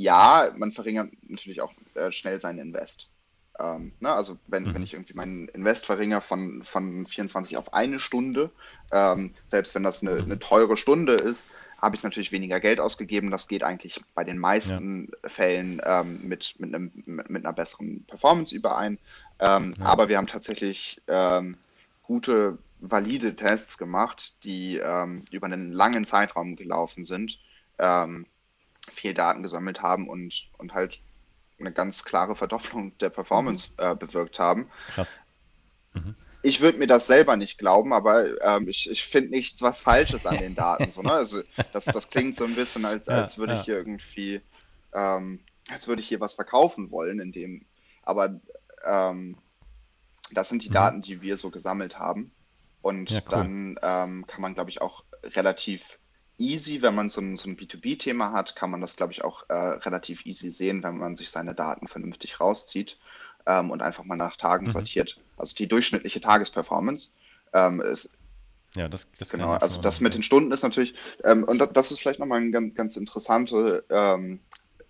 ja, 0.01 0.51
man 0.55 0.71
verringert 0.71 1.11
natürlich 1.23 1.61
auch 1.61 1.73
äh, 1.95 2.11
schnell 2.11 2.41
seinen 2.41 2.59
Invest. 2.59 3.09
Ähm, 3.59 3.93
ne? 3.99 4.11
Also 4.11 4.39
wenn, 4.47 4.65
Mhm. 4.65 4.73
wenn 4.73 4.83
ich 4.83 4.93
irgendwie 4.93 5.13
meinen 5.13 5.47
Invest 5.49 5.85
verringere 5.85 6.21
von, 6.21 6.63
von 6.63 7.05
24 7.05 7.57
auf 7.57 7.73
eine 7.73 7.99
Stunde, 7.99 8.51
ähm, 8.91 9.35
selbst 9.45 9.75
wenn 9.75 9.83
das 9.83 10.01
eine, 10.01 10.17
Mhm. 10.17 10.25
eine 10.25 10.39
teure 10.39 10.77
Stunde 10.77 11.15
ist, 11.15 11.51
habe 11.77 11.95
ich 11.95 12.03
natürlich 12.03 12.31
weniger 12.31 12.59
Geld 12.59 12.79
ausgegeben. 12.79 13.31
Das 13.31 13.47
geht 13.47 13.63
eigentlich 13.63 14.01
bei 14.13 14.23
den 14.23 14.37
Ja. 14.63 14.83
meisten 14.83 15.11
Fällen 15.25 15.81
ähm, 15.83 16.21
mit, 16.21 16.55
mit, 16.59 16.73
einem, 16.73 16.91
mit, 17.05 17.29
mit 17.29 17.45
einer 17.45 17.53
besseren 17.53 18.05
Performance 18.05 18.55
überein. 18.55 18.99
Ähm, 19.39 19.75
Ja. 19.79 19.85
aber 19.85 20.07
wir 20.09 20.17
haben 20.17 20.27
tatsächlich 20.27 21.01
ähm, 21.07 21.59
gute, 22.01 22.59
valide 22.79 23.35
Tests 23.35 23.77
gemacht, 23.77 24.43
die 24.43 24.77
ähm, 24.77 25.25
über 25.31 25.45
einen 25.47 25.71
langen 25.71 26.05
Zeitraum 26.05 26.55
gelaufen 26.55 27.03
sind, 27.03 27.39
ähm, 27.79 28.27
viel 28.89 29.13
Daten 29.13 29.43
gesammelt 29.43 29.81
haben 29.81 30.09
und, 30.09 30.49
und 30.57 30.73
halt 30.73 31.01
eine 31.59 31.73
ganz 31.73 32.03
klare 32.03 32.35
Verdopplung 32.35 32.97
der 32.99 33.09
Performance 33.11 33.73
äh, 33.77 33.95
bewirkt 33.95 34.39
haben. 34.39 34.69
Krass. 34.85 35.19
Mhm. 35.93 36.15
Ich 36.43 36.59
würde 36.61 36.79
mir 36.79 36.87
das 36.87 37.05
selber 37.05 37.37
nicht 37.37 37.57
glauben, 37.59 37.93
aber 37.93 38.41
ähm, 38.41 38.67
ich, 38.67 38.89
ich 38.89 39.03
finde 39.05 39.29
nichts 39.29 39.61
was 39.61 39.79
Falsches 39.81 40.25
an 40.25 40.39
den 40.39 40.55
Daten. 40.55 40.89
So, 40.89 41.03
ne? 41.03 41.11
Also 41.11 41.43
das, 41.71 41.91
das 41.91 42.09
klingt 42.09 42.35
so 42.35 42.45
ein 42.45 42.55
bisschen, 42.55 42.83
als, 42.85 43.07
Ja, 43.07 43.09
als 43.09 43.37
würde 43.37 43.53
ich 43.53 43.61
ja. 43.61 43.65
hier 43.65 43.75
irgendwie, 43.77 44.41
ähm, 44.93 45.45
als 45.69 45.87
würde 45.87 46.01
ich 46.01 46.07
hier 46.07 46.19
was 46.19 46.33
verkaufen 46.33 46.89
wollen, 46.91 47.19
in 47.19 47.31
dem, 47.31 47.67
aber 48.01 48.41
ähm, 48.83 49.37
das 50.31 50.49
sind 50.49 50.63
die 50.63 50.69
Mhm. 50.69 50.71
Daten, 50.71 51.01
die 51.03 51.21
wir 51.21 51.37
so 51.37 51.51
gesammelt 51.51 51.99
haben. 51.99 52.33
Und 52.81 53.11
Ja, 53.11 53.21
cool. 53.31 53.51
dann 53.51 53.77
ähm, 53.83 54.27
kann 54.27 54.41
man, 54.41 54.55
glaube 54.55 54.71
ich, 54.71 54.81
auch 54.81 55.05
relativ 55.23 55.99
easy, 56.41 56.81
wenn 56.81 56.95
man 56.95 57.09
so 57.09 57.21
ein, 57.21 57.37
so 57.37 57.49
ein 57.49 57.55
B2B-Thema 57.57 58.31
hat, 58.33 58.55
kann 58.55 58.71
man 58.71 58.81
das, 58.81 58.95
glaube 58.95 59.13
ich, 59.13 59.23
auch 59.23 59.49
äh, 59.49 59.53
relativ 59.53 60.25
easy 60.25 60.49
sehen, 60.51 60.83
wenn 60.83 60.97
man 60.97 61.15
sich 61.15 61.29
seine 61.31 61.55
Daten 61.55 61.87
vernünftig 61.87 62.39
rauszieht 62.39 62.99
ähm, 63.45 63.71
und 63.71 63.81
einfach 63.81 64.03
mal 64.03 64.17
nach 64.17 64.37
Tagen 64.37 64.67
Mhm. 64.67 64.71
sortiert. 64.71 65.21
Also 65.37 65.55
die 65.55 65.67
durchschnittliche 65.67 66.21
Tagesperformance 66.21 67.11
ist, 67.91 68.09
Ja, 68.75 68.87
das, 68.87 69.07
das 69.17 69.29
genau, 69.29 69.53
also 69.53 69.75
so- 69.77 69.81
das 69.81 69.99
mit 70.01 70.13
den 70.13 70.23
Stunden 70.23 70.51
ist 70.51 70.63
natürlich, 70.63 70.95
ähm, 71.23 71.43
und 71.43 71.59
da- 71.59 71.65
das 71.67 71.91
ist 71.91 71.99
vielleicht 71.99 72.19
nochmal 72.19 72.39
ein 72.41 72.51
ganz, 72.51 72.75
ganz 72.75 72.97
interessante, 72.97 73.85
ähm, 73.89 74.41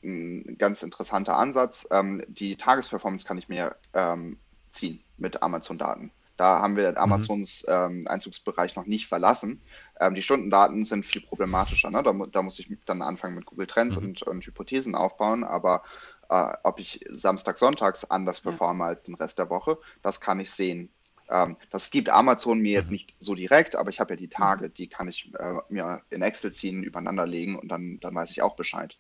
ein 0.04 0.58
ganz 0.58 0.84
interessanter 0.84 1.38
Ansatz. 1.38 1.88
Ähm, 1.92 2.24
die 2.28 2.56
Tagesperformance 2.58 3.26
kann 3.26 3.38
ich 3.38 3.50
mir 3.50 3.76
ähm, 3.94 4.40
ziehen 4.72 5.04
mit 5.18 5.42
Amazon-Daten. 5.44 6.12
Da 6.42 6.60
haben 6.60 6.76
wir 6.76 6.98
Amazons 6.98 7.64
ähm, 7.68 8.08
Einzugsbereich 8.08 8.76
noch 8.76 8.88
nicht 8.88 9.06
verlassen. 9.06 9.62
Ähm, 10.00 10.16
die 10.16 10.24
Stundendaten 10.24 10.86
sind 10.86 11.06
viel 11.06 11.22
problematischer. 11.22 11.92
Ne? 11.92 12.02
Da, 12.02 12.14
da 12.14 12.42
muss 12.42 12.58
ich 12.58 12.76
dann 12.88 13.04
anfangen 13.04 13.36
mit 13.36 13.46
Google 13.46 13.68
Trends 13.68 13.96
Mhm. 13.96 14.04
und, 14.04 14.24
und 14.24 14.44
Hypothesen 14.44 14.96
aufbauen. 14.96 15.44
Aber 15.44 15.84
äh, 16.32 16.54
ob 16.64 16.80
ich 16.80 17.06
Samstag, 17.12 17.60
Sonntags 17.60 18.06
anders 18.10 18.42
performe 18.42 18.86
als 18.86 19.04
den 19.04 19.14
Rest 19.14 19.38
der 19.38 19.52
Woche, 19.52 19.78
das 20.02 20.20
kann 20.20 20.40
ich 20.40 20.50
sehen. 20.50 20.92
Ähm, 21.30 21.58
das 21.70 21.92
gibt 21.92 22.10
Amazon 22.10 22.58
mir 22.60 22.72
jetzt 22.72 22.90
Mhm. 22.90 22.96
nicht 22.96 23.14
so 23.20 23.36
direkt, 23.36 23.76
aber 23.76 23.92
ich 23.92 24.00
habe 24.00 24.14
ja 24.14 24.18
die 24.18 24.30
Tage, 24.30 24.72
die 24.72 24.90
kann 24.90 25.08
ich 25.08 25.32
äh, 25.38 25.60
mir 25.70 26.02
in 26.10 26.24
Excel 26.24 26.52
ziehen, 26.52 26.82
übereinander 26.82 27.28
legen 27.28 27.56
und 27.60 27.68
dann, 27.68 28.00
dann 28.00 28.16
weiß 28.16 28.32
ich 28.32 28.42
auch 28.42 28.56
Bescheid. 28.56 28.98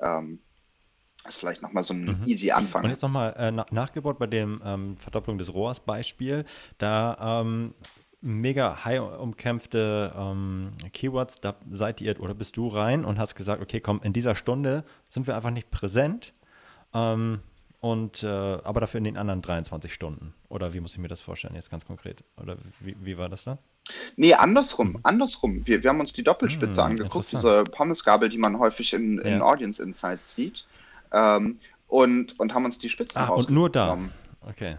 Ähm, 0.00 0.42
ist 1.28 1.38
vielleicht 1.38 1.62
nochmal 1.62 1.82
so 1.82 1.94
ein 1.94 2.04
Mhm. 2.04 2.26
easy 2.26 2.50
Anfang. 2.50 2.84
Und 2.84 2.90
jetzt 2.90 3.02
nochmal 3.02 3.34
äh, 3.38 3.50
na- 3.50 3.66
nachgebaut 3.70 4.18
bei 4.18 4.26
dem 4.26 4.60
ähm, 4.64 4.96
Verdopplung 4.98 5.38
des 5.38 5.52
ROAS-Beispiel. 5.54 6.44
Da 6.78 7.40
ähm, 7.42 7.74
mega 8.20 8.84
high 8.84 9.00
umkämpfte 9.00 10.12
ähm, 10.16 10.70
Keywords, 10.92 11.40
da 11.40 11.54
seid 11.70 12.00
ihr 12.00 12.18
oder 12.20 12.34
bist 12.34 12.56
du 12.56 12.68
rein 12.68 13.04
und 13.04 13.18
hast 13.18 13.34
gesagt, 13.34 13.62
okay, 13.62 13.80
komm, 13.80 14.00
in 14.02 14.12
dieser 14.12 14.34
Stunde 14.34 14.84
sind 15.08 15.26
wir 15.26 15.36
einfach 15.36 15.50
nicht 15.50 15.70
präsent. 15.70 16.32
Ähm, 16.94 17.40
und 17.80 18.22
äh, 18.22 18.26
aber 18.28 18.80
dafür 18.80 18.96
in 18.98 19.04
den 19.04 19.18
anderen 19.18 19.42
23 19.42 19.92
Stunden. 19.92 20.32
Oder 20.48 20.72
wie 20.72 20.80
muss 20.80 20.92
ich 20.92 20.98
mir 20.98 21.08
das 21.08 21.20
vorstellen, 21.20 21.54
jetzt 21.54 21.70
ganz 21.70 21.84
konkret? 21.84 22.24
Oder 22.40 22.56
wie, 22.80 22.96
wie 22.98 23.18
war 23.18 23.28
das 23.28 23.44
dann? 23.44 23.58
Nee, 24.16 24.32
andersrum, 24.32 24.98
andersrum. 25.02 25.66
Wir, 25.66 25.82
wir 25.82 25.90
haben 25.90 26.00
uns 26.00 26.14
die 26.14 26.22
Doppelspitze 26.22 26.80
Hm, 26.82 26.92
angeguckt, 26.92 27.30
diese 27.30 27.64
Pommesgabel, 27.64 28.30
die 28.30 28.38
man 28.38 28.58
häufig 28.58 28.94
in, 28.94 29.18
in 29.18 29.38
Ja. 29.38 29.42
Audience 29.42 29.82
Insights 29.82 30.34
sieht. 30.34 30.64
Ähm, 31.14 31.60
und, 31.86 32.38
und 32.40 32.54
haben 32.54 32.64
uns 32.64 32.78
die 32.78 32.88
Spitzen 32.88 33.22
Ah, 33.22 33.28
und 33.28 33.50
nur 33.50 33.70
da. 33.70 33.96
Okay, 34.48 34.76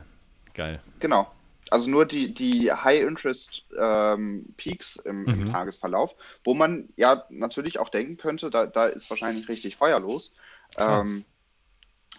geil. 0.53 0.81
Genau. 0.99 1.31
Also 1.71 1.89
nur 1.89 2.05
die, 2.05 2.31
die 2.33 2.71
High-Interest-Peaks 2.71 4.97
im, 4.97 5.27
im 5.27 5.39
Mhm. 5.41 5.51
Tagesverlauf, 5.51 6.15
wo 6.43 6.53
man 6.53 6.89
ja 6.95 7.25
natürlich 7.29 7.79
auch 7.79 7.89
denken 7.89 8.17
könnte, 8.17 8.51
da, 8.51 8.67
da 8.67 8.85
ist 8.85 9.09
wahrscheinlich 9.09 9.49
richtig 9.49 9.75
Feuer 9.75 9.99
los. 9.99 10.35
Ähm, 10.77 11.25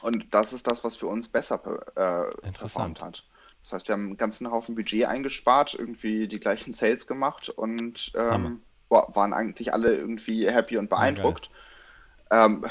und 0.03 0.35
das 0.35 0.53
ist 0.53 0.67
das, 0.67 0.83
was 0.85 0.97
für 0.97 1.07
uns 1.07 1.29
besser 1.29 1.61
äh, 1.97 2.25
Interessant. 2.47 2.99
performt 2.99 3.03
hat. 3.03 3.25
Das 3.63 3.73
heißt, 3.73 3.89
wir 3.89 3.93
haben 3.95 4.07
einen 4.07 4.17
ganzen 4.17 4.51
Haufen 4.51 4.75
Budget 4.75 5.07
eingespart, 5.07 5.75
irgendwie 5.75 6.27
die 6.29 6.41
gleichen 6.41 6.73
Sales 6.73 7.07
gemacht 7.07 7.49
und 7.49 8.13
ähm, 8.15 8.63
wa- 8.89 9.09
waren 9.15 9.33
eigentlich 9.33 9.73
alle 9.73 9.97
irgendwie 9.97 10.51
happy 10.51 10.77
und 10.77 10.91
beeindruckt. 10.91 11.51
Ähm, 12.31 12.65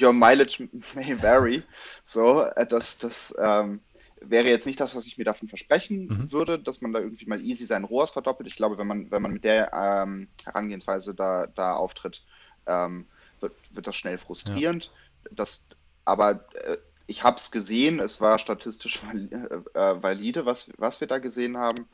your 0.00 0.12
mileage 0.12 0.60
may 0.94 1.20
vary. 1.20 1.64
So, 2.04 2.42
äh, 2.44 2.66
das, 2.66 2.98
das 2.98 3.34
ähm, 3.38 3.84
wäre 4.20 4.48
jetzt 4.48 4.66
nicht 4.66 4.80
das, 4.80 4.94
was 4.94 5.06
ich 5.06 5.18
mir 5.18 5.24
davon 5.24 5.48
versprechen 5.48 6.10
Mhm. 6.10 6.30
würde, 6.30 6.58
dass 6.58 6.80
man 6.80 6.92
da 6.92 7.00
irgendwie 7.00 7.26
mal 7.26 7.40
easy 7.42 7.64
sein 7.64 7.84
ROAS 7.84 8.10
verdoppelt. 8.12 8.48
Ich 8.48 8.56
glaube, 8.56 8.78
wenn 8.78 8.86
man, 8.86 9.10
wenn 9.10 9.22
man 9.22 9.32
mit 9.32 9.44
der 9.44 9.72
ähm, 9.74 10.30
Herangehensweise 10.44 11.14
da, 11.14 11.46
da 11.48 11.74
auftritt, 11.74 12.24
ähm, 12.66 13.10
wird, 13.40 13.54
wird 13.70 13.86
das 13.86 13.96
schnell 13.96 14.18
frustrierend. 14.18 14.92
Das, 15.30 15.66
aber 16.04 16.46
äh, 16.54 16.78
ich 17.06 17.24
habe 17.24 17.36
es 17.36 17.50
gesehen, 17.50 18.00
es 18.00 18.20
war 18.20 18.38
statistisch 18.38 19.02
val- 19.06 19.64
äh, 19.74 20.02
valide, 20.02 20.46
was, 20.46 20.70
was 20.78 21.00
wir 21.00 21.08
da 21.08 21.18
gesehen 21.18 21.56
haben. 21.58 21.88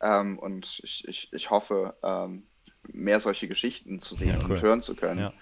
Ähm, 0.00 0.38
und 0.38 0.80
ich, 0.84 1.06
ich, 1.08 1.32
ich 1.32 1.50
hoffe, 1.50 1.96
ähm, 2.02 2.48
mehr 2.92 3.20
solche 3.20 3.48
Geschichten 3.48 4.00
zu 4.00 4.14
sehen 4.14 4.36
Ja, 4.36 4.40
cool. 4.48 4.56
und 4.56 4.62
hören 4.62 4.80
zu 4.80 4.94
können. 4.96 5.20
Ja. 5.20 5.34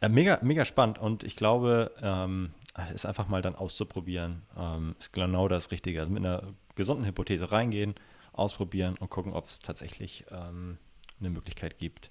Äh, 0.00 0.08
mega, 0.08 0.38
mega 0.42 0.64
spannend 0.64 0.98
und 0.98 1.24
ich 1.24 1.36
glaube, 1.36 1.92
ähm, 2.02 2.50
es 2.86 2.92
ist 2.92 3.06
einfach 3.06 3.28
mal 3.28 3.42
dann 3.42 3.56
auszuprobieren, 3.56 4.42
ähm, 4.56 4.94
ist 4.98 5.12
genau 5.12 5.48
das 5.48 5.70
Richtige. 5.70 6.00
Also 6.00 6.12
mit 6.12 6.24
einer 6.24 6.42
gesunden 6.76 7.04
Hypothese 7.04 7.50
reingehen, 7.50 7.94
ausprobieren 8.32 8.94
und 9.00 9.10
gucken, 9.10 9.32
ob 9.32 9.46
es 9.46 9.60
tatsächlich 9.60 10.24
ähm, 10.30 10.78
eine 11.20 11.30
Möglichkeit 11.30 11.78
gibt. 11.78 12.10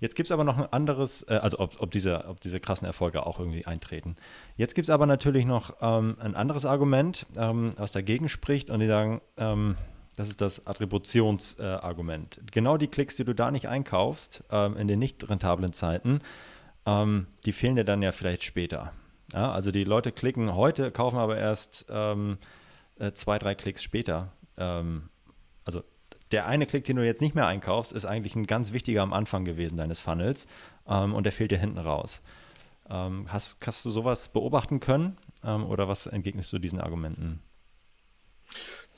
Jetzt 0.00 0.14
gibt 0.14 0.28
es 0.28 0.32
aber 0.32 0.44
noch 0.44 0.58
ein 0.58 0.72
anderes, 0.72 1.22
äh, 1.22 1.34
also 1.34 1.58
ob, 1.58 1.80
ob, 1.80 1.90
diese, 1.90 2.26
ob 2.26 2.40
diese 2.40 2.60
krassen 2.60 2.86
Erfolge 2.86 3.26
auch 3.26 3.38
irgendwie 3.38 3.66
eintreten. 3.66 4.16
Jetzt 4.56 4.74
gibt 4.74 4.86
es 4.86 4.90
aber 4.90 5.06
natürlich 5.06 5.46
noch 5.46 5.76
ähm, 5.80 6.16
ein 6.20 6.34
anderes 6.34 6.64
Argument, 6.64 7.26
ähm, 7.36 7.70
was 7.76 7.92
dagegen 7.92 8.28
spricht 8.28 8.70
und 8.70 8.80
die 8.80 8.86
sagen, 8.86 9.20
ähm, 9.36 9.76
das 10.16 10.28
ist 10.28 10.40
das 10.40 10.66
Attributionsargument. 10.66 12.38
Äh, 12.38 12.40
genau 12.52 12.76
die 12.76 12.86
Klicks, 12.86 13.16
die 13.16 13.24
du 13.24 13.34
da 13.34 13.50
nicht 13.50 13.68
einkaufst, 13.68 14.44
ähm, 14.50 14.76
in 14.76 14.86
den 14.86 15.00
nicht 15.00 15.28
rentablen 15.28 15.72
Zeiten, 15.72 16.20
ähm, 16.86 17.26
die 17.44 17.52
fehlen 17.52 17.76
dir 17.76 17.84
dann 17.84 18.02
ja 18.02 18.12
vielleicht 18.12 18.44
später. 18.44 18.92
Ja, 19.32 19.52
also 19.52 19.70
die 19.70 19.84
Leute 19.84 20.12
klicken 20.12 20.54
heute, 20.54 20.90
kaufen 20.90 21.18
aber 21.18 21.38
erst 21.38 21.86
ähm, 21.88 22.38
äh, 22.98 23.12
zwei, 23.12 23.38
drei 23.38 23.54
Klicks 23.54 23.82
später. 23.82 24.32
Ähm, 24.56 25.08
also 25.64 25.82
der 26.30 26.46
eine 26.46 26.66
Klick, 26.66 26.84
den 26.84 26.96
du 26.96 27.04
jetzt 27.04 27.20
nicht 27.22 27.34
mehr 27.34 27.46
einkaufst, 27.46 27.92
ist 27.92 28.04
eigentlich 28.04 28.36
ein 28.36 28.46
ganz 28.46 28.72
wichtiger 28.72 29.02
am 29.02 29.12
Anfang 29.12 29.44
gewesen 29.44 29.76
deines 29.76 30.00
Funnels 30.00 30.46
ähm, 30.86 31.14
und 31.14 31.24
der 31.24 31.32
fehlt 31.32 31.50
dir 31.50 31.58
hinten 31.58 31.78
raus. 31.78 32.22
Ähm, 32.90 33.26
hast, 33.28 33.66
hast 33.66 33.84
du 33.84 33.90
sowas 33.90 34.28
beobachten 34.28 34.80
können 34.80 35.16
ähm, 35.42 35.64
oder 35.64 35.88
was 35.88 36.06
entgegnest 36.06 36.52
du 36.52 36.58
diesen 36.58 36.80
Argumenten? 36.80 37.40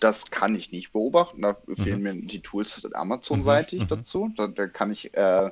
Das 0.00 0.30
kann 0.30 0.54
ich 0.54 0.72
nicht 0.72 0.92
beobachten. 0.92 1.42
Da 1.42 1.56
fehlen 1.74 2.02
mir 2.02 2.14
die 2.14 2.40
Tools 2.40 2.84
Amazon-seitig 2.92 3.80
Mhm, 3.80 3.84
mhm. 3.84 3.88
dazu. 3.88 4.32
Da, 4.36 4.46
da 4.46 4.66
kann 4.66 4.90
ich, 4.90 5.14
äh, 5.14 5.50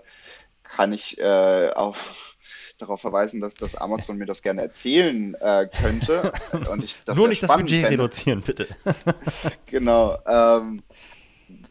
kann 0.75 0.93
ich 0.93 1.19
äh, 1.19 1.71
auf, 1.75 2.37
darauf 2.79 3.01
verweisen, 3.01 3.41
dass, 3.41 3.55
dass 3.55 3.77
Amazon 3.77 4.17
mir 4.19 4.27
das 4.27 4.43
gerne 4.43 4.63
erzählen 4.63 5.35
äh, 5.41 5.69
könnte. 5.81 6.33
Und 6.71 6.83
ich 6.83 6.97
das 7.05 7.17
Nur 7.17 7.29
nicht 7.29 7.43
das 7.43 7.51
Budget 7.51 7.83
fände. 7.83 7.91
reduzieren, 7.91 8.41
bitte. 8.43 8.67
Genau. 9.67 10.19
Ähm, 10.27 10.83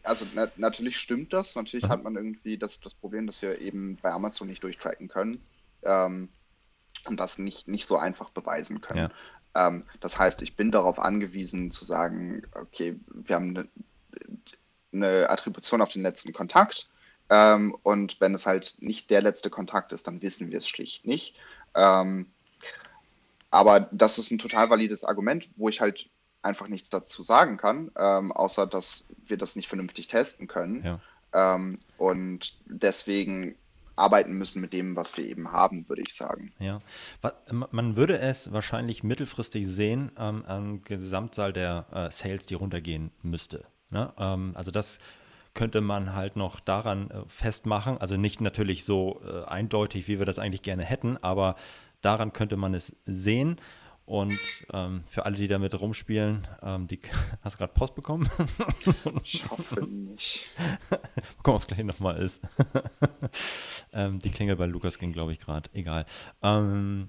also 0.02 0.24
na, 0.34 0.48
natürlich 0.56 0.96
stimmt 0.98 1.32
das. 1.32 1.54
Natürlich 1.54 1.84
Mhm. 1.84 1.88
hat 1.90 2.02
man 2.04 2.16
irgendwie 2.16 2.56
das, 2.56 2.80
das 2.80 2.94
Problem, 2.94 3.26
dass 3.26 3.42
wir 3.42 3.58
eben 3.60 3.96
bei 4.00 4.10
Amazon 4.10 4.48
nicht 4.48 4.62
durchtracken 4.62 5.08
können 5.08 5.40
ähm, 5.82 6.28
und 7.06 7.18
das 7.20 7.38
nicht, 7.38 7.68
nicht 7.68 7.86
so 7.86 7.98
einfach 7.98 8.30
beweisen 8.30 8.80
können. 8.80 9.10
Ähm, 9.54 9.84
das 10.00 10.18
heißt, 10.18 10.40
ich 10.42 10.56
bin 10.56 10.70
darauf 10.70 10.98
angewiesen 10.98 11.70
zu 11.70 11.84
sagen, 11.84 12.42
okay, 12.54 12.98
wir 13.12 13.36
haben 13.36 13.50
eine, 13.50 13.68
eine 14.92 15.28
Attribution 15.30 15.82
auf 15.82 15.90
den 15.92 16.02
letzten 16.02 16.32
Kontakt 16.32 16.88
ähm, 17.30 17.76
und 17.82 18.20
wenn 18.20 18.34
es 18.34 18.46
halt 18.46 18.76
nicht 18.80 19.10
der 19.10 19.22
letzte 19.22 19.50
Kontakt 19.50 19.92
ist, 19.92 20.06
dann 20.06 20.22
wissen 20.22 20.50
wir 20.50 20.58
es 20.58 20.68
schlicht 20.68 21.06
nicht. 21.06 21.34
Ähm, 21.74 22.26
aber 23.50 23.88
das 23.92 24.18
ist 24.18 24.30
ein 24.30 24.38
total 24.38 24.70
valides 24.70 25.04
Argument, 25.04 25.48
wo 25.56 25.68
ich 25.68 25.80
halt 25.80 26.08
einfach 26.42 26.68
nichts 26.68 26.90
dazu 26.90 27.22
sagen 27.22 27.56
kann, 27.56 27.90
ähm, 27.96 28.32
außer 28.32 28.66
dass 28.66 29.06
wir 29.26 29.38
das 29.38 29.56
nicht 29.56 29.68
vernünftig 29.68 30.08
testen 30.08 30.46
können. 30.46 30.84
Ja. 30.84 31.00
Ähm, 31.32 31.78
und 31.96 32.56
deswegen 32.66 33.56
arbeiten 33.96 34.32
müssen 34.32 34.60
mit 34.60 34.72
dem, 34.72 34.96
was 34.96 35.16
wir 35.16 35.24
eben 35.24 35.52
haben, 35.52 35.88
würde 35.88 36.02
ich 36.02 36.14
sagen. 36.14 36.52
Ja, 36.58 36.80
man 37.50 37.96
würde 37.96 38.18
es 38.18 38.52
wahrscheinlich 38.52 39.04
mittelfristig 39.04 39.66
sehen 39.66 40.10
ähm, 40.18 40.44
am 40.46 40.82
Gesamtzahl 40.82 41.52
der 41.52 41.86
äh, 41.92 42.10
Sales, 42.10 42.46
die 42.46 42.54
runtergehen 42.54 43.12
müsste. 43.22 43.64
Ne? 43.90 44.12
Ähm, 44.18 44.52
also 44.54 44.70
das 44.70 44.98
könnte 45.54 45.80
man 45.80 46.14
halt 46.14 46.36
noch 46.36 46.60
daran 46.60 47.10
äh, 47.10 47.22
festmachen. 47.26 47.98
Also 47.98 48.16
nicht 48.16 48.40
natürlich 48.40 48.84
so 48.84 49.22
äh, 49.24 49.44
eindeutig, 49.44 50.08
wie 50.08 50.18
wir 50.18 50.26
das 50.26 50.38
eigentlich 50.38 50.62
gerne 50.62 50.84
hätten, 50.84 51.16
aber 51.18 51.56
daran 52.02 52.32
könnte 52.32 52.56
man 52.56 52.74
es 52.74 52.96
sehen. 53.06 53.60
Und 54.06 54.38
ähm, 54.70 55.04
für 55.06 55.24
alle, 55.24 55.36
die 55.36 55.48
damit 55.48 55.80
rumspielen, 55.80 56.46
ähm, 56.62 56.86
die, 56.86 57.00
hast 57.42 57.54
du 57.54 57.58
gerade 57.58 57.72
Post 57.72 57.94
bekommen? 57.94 58.28
ich 59.22 59.48
hoffe 59.48 59.86
nicht. 59.86 60.50
Gucken, 61.38 61.54
ob 61.54 61.62
es 61.62 61.66
gleich 61.68 61.84
nochmal 61.84 62.18
ist. 62.18 62.42
ähm, 63.94 64.18
die 64.18 64.30
Klingel 64.30 64.56
bei 64.56 64.66
Lukas 64.66 64.98
ging, 64.98 65.12
glaube 65.12 65.32
ich, 65.32 65.40
gerade. 65.40 65.70
Egal. 65.72 66.04
Ähm, 66.42 67.08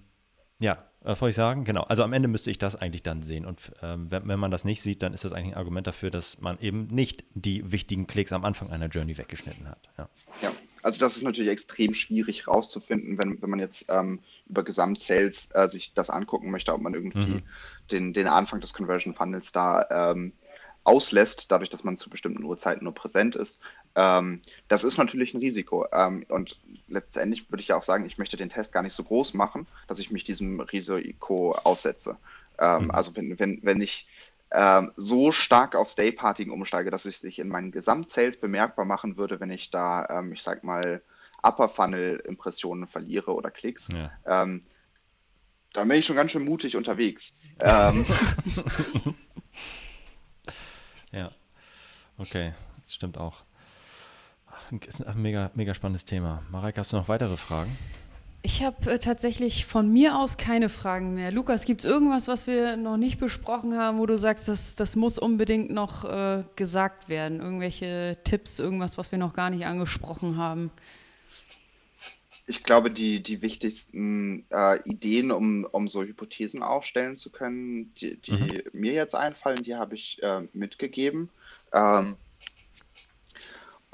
ja, 0.59 0.77
was 1.01 1.21
wollte 1.21 1.31
ich 1.31 1.35
sagen? 1.35 1.65
Genau. 1.65 1.83
Also 1.83 2.03
am 2.03 2.13
Ende 2.13 2.27
müsste 2.27 2.49
ich 2.49 2.57
das 2.57 2.75
eigentlich 2.75 3.03
dann 3.03 3.21
sehen. 3.21 3.45
Und 3.45 3.71
ähm, 3.83 4.09
wenn, 4.09 4.27
wenn, 4.27 4.39
man 4.39 4.49
das 4.49 4.65
nicht 4.65 4.81
sieht, 4.81 5.03
dann 5.03 5.13
ist 5.13 5.23
das 5.23 5.33
eigentlich 5.33 5.53
ein 5.53 5.57
Argument 5.57 5.85
dafür, 5.85 6.09
dass 6.09 6.41
man 6.41 6.59
eben 6.59 6.87
nicht 6.87 7.23
die 7.33 7.71
wichtigen 7.71 8.07
Klicks 8.07 8.31
am 8.31 8.43
Anfang 8.43 8.71
einer 8.71 8.87
Journey 8.87 9.17
weggeschnitten 9.17 9.67
hat. 9.69 9.89
Ja, 9.97 10.09
ja 10.41 10.51
also 10.81 10.99
das 10.99 11.17
ist 11.17 11.23
natürlich 11.23 11.51
extrem 11.51 11.93
schwierig 11.93 12.47
rauszufinden, 12.47 13.17
wenn, 13.17 13.41
wenn 13.41 13.49
man 13.49 13.59
jetzt 13.59 13.85
ähm, 13.89 14.19
über 14.47 14.63
Gesamtsales 14.63 15.49
äh, 15.53 15.69
sich 15.69 15.93
das 15.93 16.09
angucken 16.09 16.51
möchte, 16.51 16.73
ob 16.73 16.81
man 16.81 16.93
irgendwie 16.93 17.35
mhm. 17.35 17.43
den, 17.91 18.13
den 18.13 18.27
Anfang 18.27 18.61
des 18.61 18.73
Conversion 18.73 19.13
Funnels 19.15 19.51
da 19.51 20.11
ähm, 20.11 20.33
auslässt, 20.85 21.51
dadurch, 21.51 21.69
dass 21.69 21.83
man 21.83 21.97
zu 21.97 22.09
bestimmten 22.09 22.43
Uhrzeiten 22.43 22.83
nur 22.83 22.93
präsent 22.93 23.35
ist. 23.35 23.59
Ähm, 23.95 24.41
das 24.67 24.83
ist 24.83 24.97
natürlich 24.97 25.33
ein 25.33 25.39
Risiko. 25.39 25.87
Ähm, 25.91 26.25
und 26.29 26.57
letztendlich 26.87 27.51
würde 27.51 27.61
ich 27.61 27.69
ja 27.69 27.75
auch 27.75 27.83
sagen, 27.83 28.05
ich 28.05 28.17
möchte 28.17 28.37
den 28.37 28.49
Test 28.49 28.71
gar 28.71 28.83
nicht 28.83 28.93
so 28.93 29.03
groß 29.03 29.33
machen, 29.33 29.67
dass 29.87 29.99
ich 29.99 30.11
mich 30.11 30.23
diesem 30.23 30.59
Risiko 30.59 31.53
aussetze. 31.63 32.17
Ähm, 32.59 32.85
mhm. 32.85 32.91
Also 32.91 33.15
wenn, 33.15 33.37
wenn, 33.39 33.59
wenn 33.63 33.81
ich 33.81 34.07
ähm, 34.51 34.91
so 34.95 35.31
stark 35.31 35.75
aufs 35.75 35.95
Dayparting 35.95 36.51
umsteige, 36.51 36.91
dass 36.91 37.05
es 37.05 37.19
sich 37.19 37.39
in 37.39 37.49
meinen 37.49 37.71
Gesamtsales 37.71 38.37
bemerkbar 38.37 38.85
machen 38.85 39.17
würde, 39.17 39.39
wenn 39.39 39.49
ich 39.49 39.71
da, 39.71 40.07
ähm, 40.09 40.33
ich 40.33 40.43
sag 40.43 40.63
mal, 40.63 41.01
Upper 41.41 41.67
Funnel 41.67 42.17
Impressionen 42.27 42.85
verliere 42.85 43.33
oder 43.33 43.49
Klicks. 43.49 43.89
Ja. 43.91 44.11
Ähm, 44.25 44.61
da 45.73 45.83
bin 45.83 45.97
ich 45.97 46.05
schon 46.05 46.15
ganz 46.15 46.31
schön 46.31 46.45
mutig 46.45 46.75
unterwegs. 46.75 47.39
ja, 51.15 51.31
okay, 52.17 52.53
das 52.83 52.93
stimmt 52.93 53.17
auch. 53.17 53.43
Ist 54.85 55.05
ein 55.05 55.21
mega, 55.21 55.51
mega 55.53 55.73
spannendes 55.73 56.05
Thema. 56.05 56.43
Mareike, 56.51 56.79
hast 56.79 56.91
du 56.93 56.97
noch 56.97 57.07
weitere 57.07 57.37
Fragen? 57.37 57.77
Ich 58.41 58.63
habe 58.63 58.91
äh, 58.91 58.99
tatsächlich 58.99 59.65
von 59.65 59.91
mir 59.91 60.19
aus 60.19 60.37
keine 60.37 60.69
Fragen 60.69 61.15
mehr. 61.15 61.31
Lukas, 61.31 61.65
gibt 61.65 61.83
es 61.83 61.89
irgendwas, 61.89 62.27
was 62.27 62.45
wir 62.45 62.77
noch 62.77 62.97
nicht 62.97 63.19
besprochen 63.19 63.75
haben, 63.75 63.97
wo 63.97 64.05
du 64.05 64.17
sagst, 64.17 64.47
das, 64.47 64.75
das 64.75 64.95
muss 64.95 65.17
unbedingt 65.17 65.71
noch 65.71 66.05
äh, 66.05 66.43
gesagt 66.55 67.09
werden? 67.09 67.39
Irgendwelche 67.39 68.17
Tipps, 68.23 68.59
irgendwas, 68.59 68.99
was 68.99 69.11
wir 69.11 69.17
noch 69.17 69.33
gar 69.33 69.49
nicht 69.49 69.65
angesprochen 69.65 70.37
haben? 70.37 70.69
Ich 72.47 72.63
glaube, 72.63 72.91
die, 72.91 73.23
die 73.23 73.41
wichtigsten 73.41 74.45
äh, 74.51 74.79
Ideen, 74.83 75.31
um, 75.31 75.65
um 75.65 75.87
so 75.87 76.03
Hypothesen 76.03 76.61
aufstellen 76.61 77.17
zu 77.17 77.31
können, 77.31 77.93
die, 77.95 78.17
die 78.17 78.31
mhm. 78.33 78.61
mir 78.73 78.93
jetzt 78.93 79.15
einfallen, 79.15 79.63
die 79.63 79.75
habe 79.75 79.95
ich 79.95 80.21
äh, 80.21 80.41
mitgegeben. 80.53 81.29
Ähm, 81.73 82.17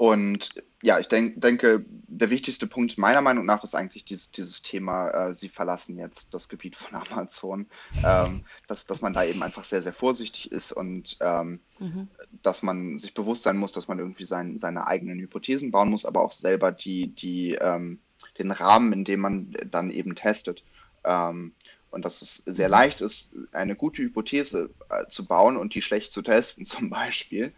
und 0.02 0.50
ja, 0.82 0.98
ich 0.98 1.06
denk, 1.06 1.40
denke, 1.40 1.84
der 1.86 2.28
wichtigste 2.30 2.66
Punkt 2.66 2.98
meiner 2.98 3.20
Meinung 3.20 3.46
nach 3.46 3.62
ist 3.62 3.76
eigentlich 3.76 4.04
dieses, 4.04 4.32
dieses 4.32 4.60
Thema, 4.60 5.10
äh, 5.10 5.32
sie 5.32 5.48
verlassen 5.48 5.96
jetzt 5.96 6.34
das 6.34 6.48
Gebiet 6.48 6.74
von 6.74 6.96
Amazon, 7.12 7.66
ähm, 8.04 8.44
dass, 8.66 8.84
dass 8.86 9.00
man 9.00 9.12
da 9.12 9.22
eben 9.22 9.44
einfach 9.44 9.62
sehr, 9.62 9.80
sehr 9.80 9.92
vorsichtig 9.92 10.50
ist 10.50 10.72
und 10.72 11.18
ähm, 11.20 11.60
mhm. 11.78 12.08
dass 12.42 12.64
man 12.64 12.98
sich 12.98 13.14
bewusst 13.14 13.44
sein 13.44 13.56
muss, 13.56 13.70
dass 13.70 13.86
man 13.86 14.00
irgendwie 14.00 14.24
sein, 14.24 14.58
seine 14.58 14.88
eigenen 14.88 15.20
Hypothesen 15.20 15.70
bauen 15.70 15.90
muss, 15.90 16.04
aber 16.04 16.22
auch 16.22 16.32
selber 16.32 16.72
die, 16.72 17.14
die, 17.14 17.54
ähm, 17.54 18.00
den 18.38 18.50
Rahmen, 18.50 18.92
in 18.92 19.04
dem 19.04 19.20
man 19.20 19.56
dann 19.70 19.90
eben 19.90 20.14
testet. 20.14 20.64
Ähm, 21.04 21.52
und 21.90 22.04
dass 22.04 22.22
es 22.22 22.36
sehr 22.36 22.68
mhm. 22.68 22.72
leicht 22.72 23.00
ist, 23.00 23.34
eine 23.52 23.76
gute 23.76 24.02
Hypothese 24.02 24.70
äh, 24.88 25.06
zu 25.08 25.26
bauen 25.26 25.56
und 25.56 25.74
die 25.74 25.82
schlecht 25.82 26.12
zu 26.12 26.22
testen, 26.22 26.64
zum 26.64 26.90
Beispiel. 26.90 27.52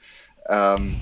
Ähm, 0.47 0.95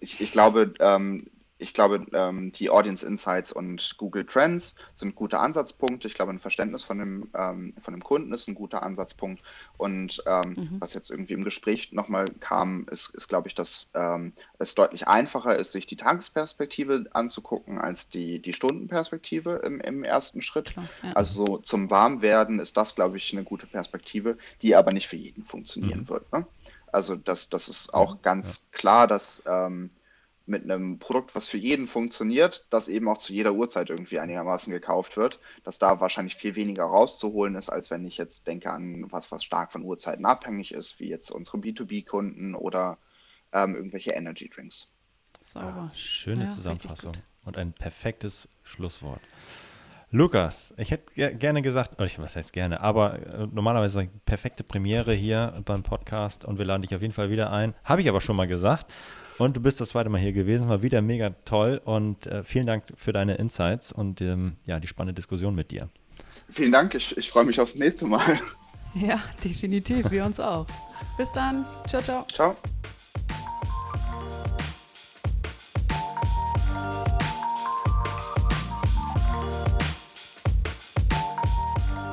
ich, 0.00 0.20
ich 0.20 0.32
glaube, 0.32 0.74
ähm, 0.78 1.30
ich 1.60 1.74
glaube, 1.74 2.06
ähm, 2.12 2.52
die 2.52 2.70
Audience 2.70 3.06
Insights 3.06 3.52
und 3.52 3.96
Google 3.98 4.24
Trends 4.24 4.76
sind 4.94 5.14
gute 5.14 5.38
Ansatzpunkte. 5.38 6.08
Ich 6.08 6.14
glaube, 6.14 6.32
ein 6.32 6.38
Verständnis 6.38 6.84
von 6.84 6.98
dem, 6.98 7.30
ähm, 7.34 7.74
von 7.82 7.94
dem 7.94 8.02
Kunden 8.02 8.32
ist 8.32 8.48
ein 8.48 8.54
guter 8.54 8.82
Ansatzpunkt. 8.82 9.42
Und 9.76 10.22
ähm, 10.26 10.54
mhm. 10.56 10.76
was 10.80 10.94
jetzt 10.94 11.10
irgendwie 11.10 11.34
im 11.34 11.44
Gespräch 11.44 11.92
nochmal 11.92 12.26
kam, 12.40 12.86
ist, 12.90 13.14
ist 13.14 13.28
glaube 13.28 13.48
ich, 13.48 13.54
dass 13.54 13.90
ähm, 13.94 14.32
es 14.58 14.74
deutlich 14.74 15.06
einfacher 15.06 15.56
ist, 15.56 15.72
sich 15.72 15.86
die 15.86 15.96
Tagesperspektive 15.96 17.06
anzugucken 17.12 17.78
als 17.78 18.08
die, 18.08 18.40
die 18.40 18.52
Stundenperspektive 18.52 19.56
im, 19.64 19.80
im 19.80 20.02
ersten 20.02 20.42
Schritt. 20.42 20.72
Klar, 20.72 20.88
ja. 21.02 21.10
Also 21.12 21.46
so 21.46 21.58
zum 21.58 21.90
Warmwerden 21.90 22.58
ist 22.58 22.76
das, 22.76 22.94
glaube 22.94 23.16
ich, 23.16 23.32
eine 23.32 23.44
gute 23.44 23.66
Perspektive, 23.66 24.38
die 24.62 24.74
aber 24.74 24.92
nicht 24.92 25.08
für 25.08 25.16
jeden 25.16 25.44
funktionieren 25.44 26.00
mhm. 26.00 26.08
wird. 26.08 26.32
Ne? 26.32 26.46
Also 26.92 27.16
das, 27.16 27.48
das 27.48 27.68
ist 27.68 27.94
auch 27.94 28.22
ganz 28.22 28.66
ja. 28.72 28.78
klar, 28.78 29.06
dass 29.06 29.42
ähm, 29.46 29.90
mit 30.50 30.64
einem 30.64 30.98
Produkt, 30.98 31.34
was 31.34 31.48
für 31.48 31.56
jeden 31.56 31.86
funktioniert, 31.86 32.66
das 32.70 32.88
eben 32.88 33.08
auch 33.08 33.18
zu 33.18 33.32
jeder 33.32 33.52
Uhrzeit 33.52 33.88
irgendwie 33.88 34.18
einigermaßen 34.18 34.72
gekauft 34.72 35.16
wird, 35.16 35.38
dass 35.62 35.78
da 35.78 36.00
wahrscheinlich 36.00 36.34
viel 36.34 36.56
weniger 36.56 36.84
rauszuholen 36.84 37.54
ist, 37.54 37.70
als 37.70 37.90
wenn 37.90 38.04
ich 38.04 38.18
jetzt 38.18 38.46
denke 38.46 38.70
an 38.70 39.06
was, 39.10 39.30
was 39.30 39.44
stark 39.44 39.72
von 39.72 39.84
Uhrzeiten 39.84 40.26
abhängig 40.26 40.74
ist, 40.74 40.98
wie 40.98 41.08
jetzt 41.08 41.30
unsere 41.30 41.58
B2B-Kunden 41.58 42.54
oder 42.54 42.98
ähm, 43.52 43.76
irgendwelche 43.76 44.10
Energy 44.10 44.48
Drinks. 44.48 44.92
Sauber. 45.38 45.90
Ah, 45.90 45.94
schöne 45.94 46.44
ja, 46.44 46.50
Zusammenfassung 46.50 47.14
und 47.44 47.56
ein 47.56 47.72
perfektes 47.72 48.48
Schlusswort. 48.62 49.20
Lukas, 50.10 50.74
ich 50.76 50.90
hätte 50.90 51.36
gerne 51.36 51.62
gesagt, 51.62 51.92
was 51.96 52.34
heißt 52.34 52.52
gerne, 52.52 52.80
aber 52.80 53.20
äh, 53.20 53.46
normalerweise 53.46 54.00
eine 54.00 54.10
perfekte 54.26 54.64
Premiere 54.64 55.14
hier 55.14 55.62
beim 55.64 55.84
Podcast 55.84 56.44
und 56.44 56.58
wir 56.58 56.64
laden 56.64 56.82
dich 56.82 56.94
auf 56.96 57.02
jeden 57.02 57.14
Fall 57.14 57.30
wieder 57.30 57.52
ein. 57.52 57.74
Habe 57.84 58.02
ich 58.02 58.08
aber 58.08 58.20
schon 58.20 58.34
mal 58.34 58.48
gesagt. 58.48 58.92
Und 59.40 59.56
du 59.56 59.60
bist 59.60 59.80
das 59.80 59.88
zweite 59.88 60.10
Mal 60.10 60.20
hier 60.20 60.34
gewesen, 60.34 60.68
war 60.68 60.82
wieder 60.82 61.00
mega 61.00 61.30
toll 61.46 61.80
und 61.82 62.26
äh, 62.26 62.44
vielen 62.44 62.66
Dank 62.66 62.84
für 62.94 63.14
deine 63.14 63.36
Insights 63.36 63.90
und 63.90 64.20
ähm, 64.20 64.56
ja, 64.66 64.78
die 64.80 64.86
spannende 64.86 65.14
Diskussion 65.14 65.54
mit 65.54 65.70
dir. 65.70 65.88
Vielen 66.50 66.72
Dank, 66.72 66.94
ich, 66.94 67.16
ich 67.16 67.30
freue 67.30 67.44
mich 67.44 67.58
aufs 67.58 67.74
nächste 67.74 68.06
Mal. 68.06 68.38
Ja, 68.92 69.22
definitiv, 69.44 70.10
wir 70.10 70.24
uns 70.24 70.40
auch. 70.40 70.66
Bis 71.16 71.30
dann, 71.30 71.64
ciao, 71.86 72.02
ciao. 72.02 72.26
Ciao. 72.26 72.56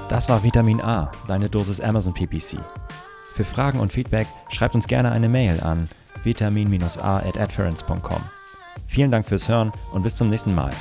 Das 0.07 0.30
war 0.30 0.43
Vitamin 0.43 0.80
A, 0.82 1.11
deine 1.28 1.49
Dosis 1.49 1.82
Amazon 1.82 2.13
PPC. 2.13 2.59
Für 3.34 3.43
Fragen 3.43 3.80
und 3.80 3.91
Feedback 3.91 4.28
schreibt 4.49 4.75
uns 4.75 4.86
gerne 4.86 5.11
eine 5.11 5.30
Mail 5.30 5.59
an 5.61 5.89
vitamin-a 6.28 7.17
at 7.19 7.38
Vielen 8.86 9.11
Dank 9.11 9.25
fürs 9.25 9.47
Hören 9.47 9.71
und 9.93 10.03
bis 10.03 10.13
zum 10.15 10.30
nächsten 10.30 10.53
Mal. 10.53 10.71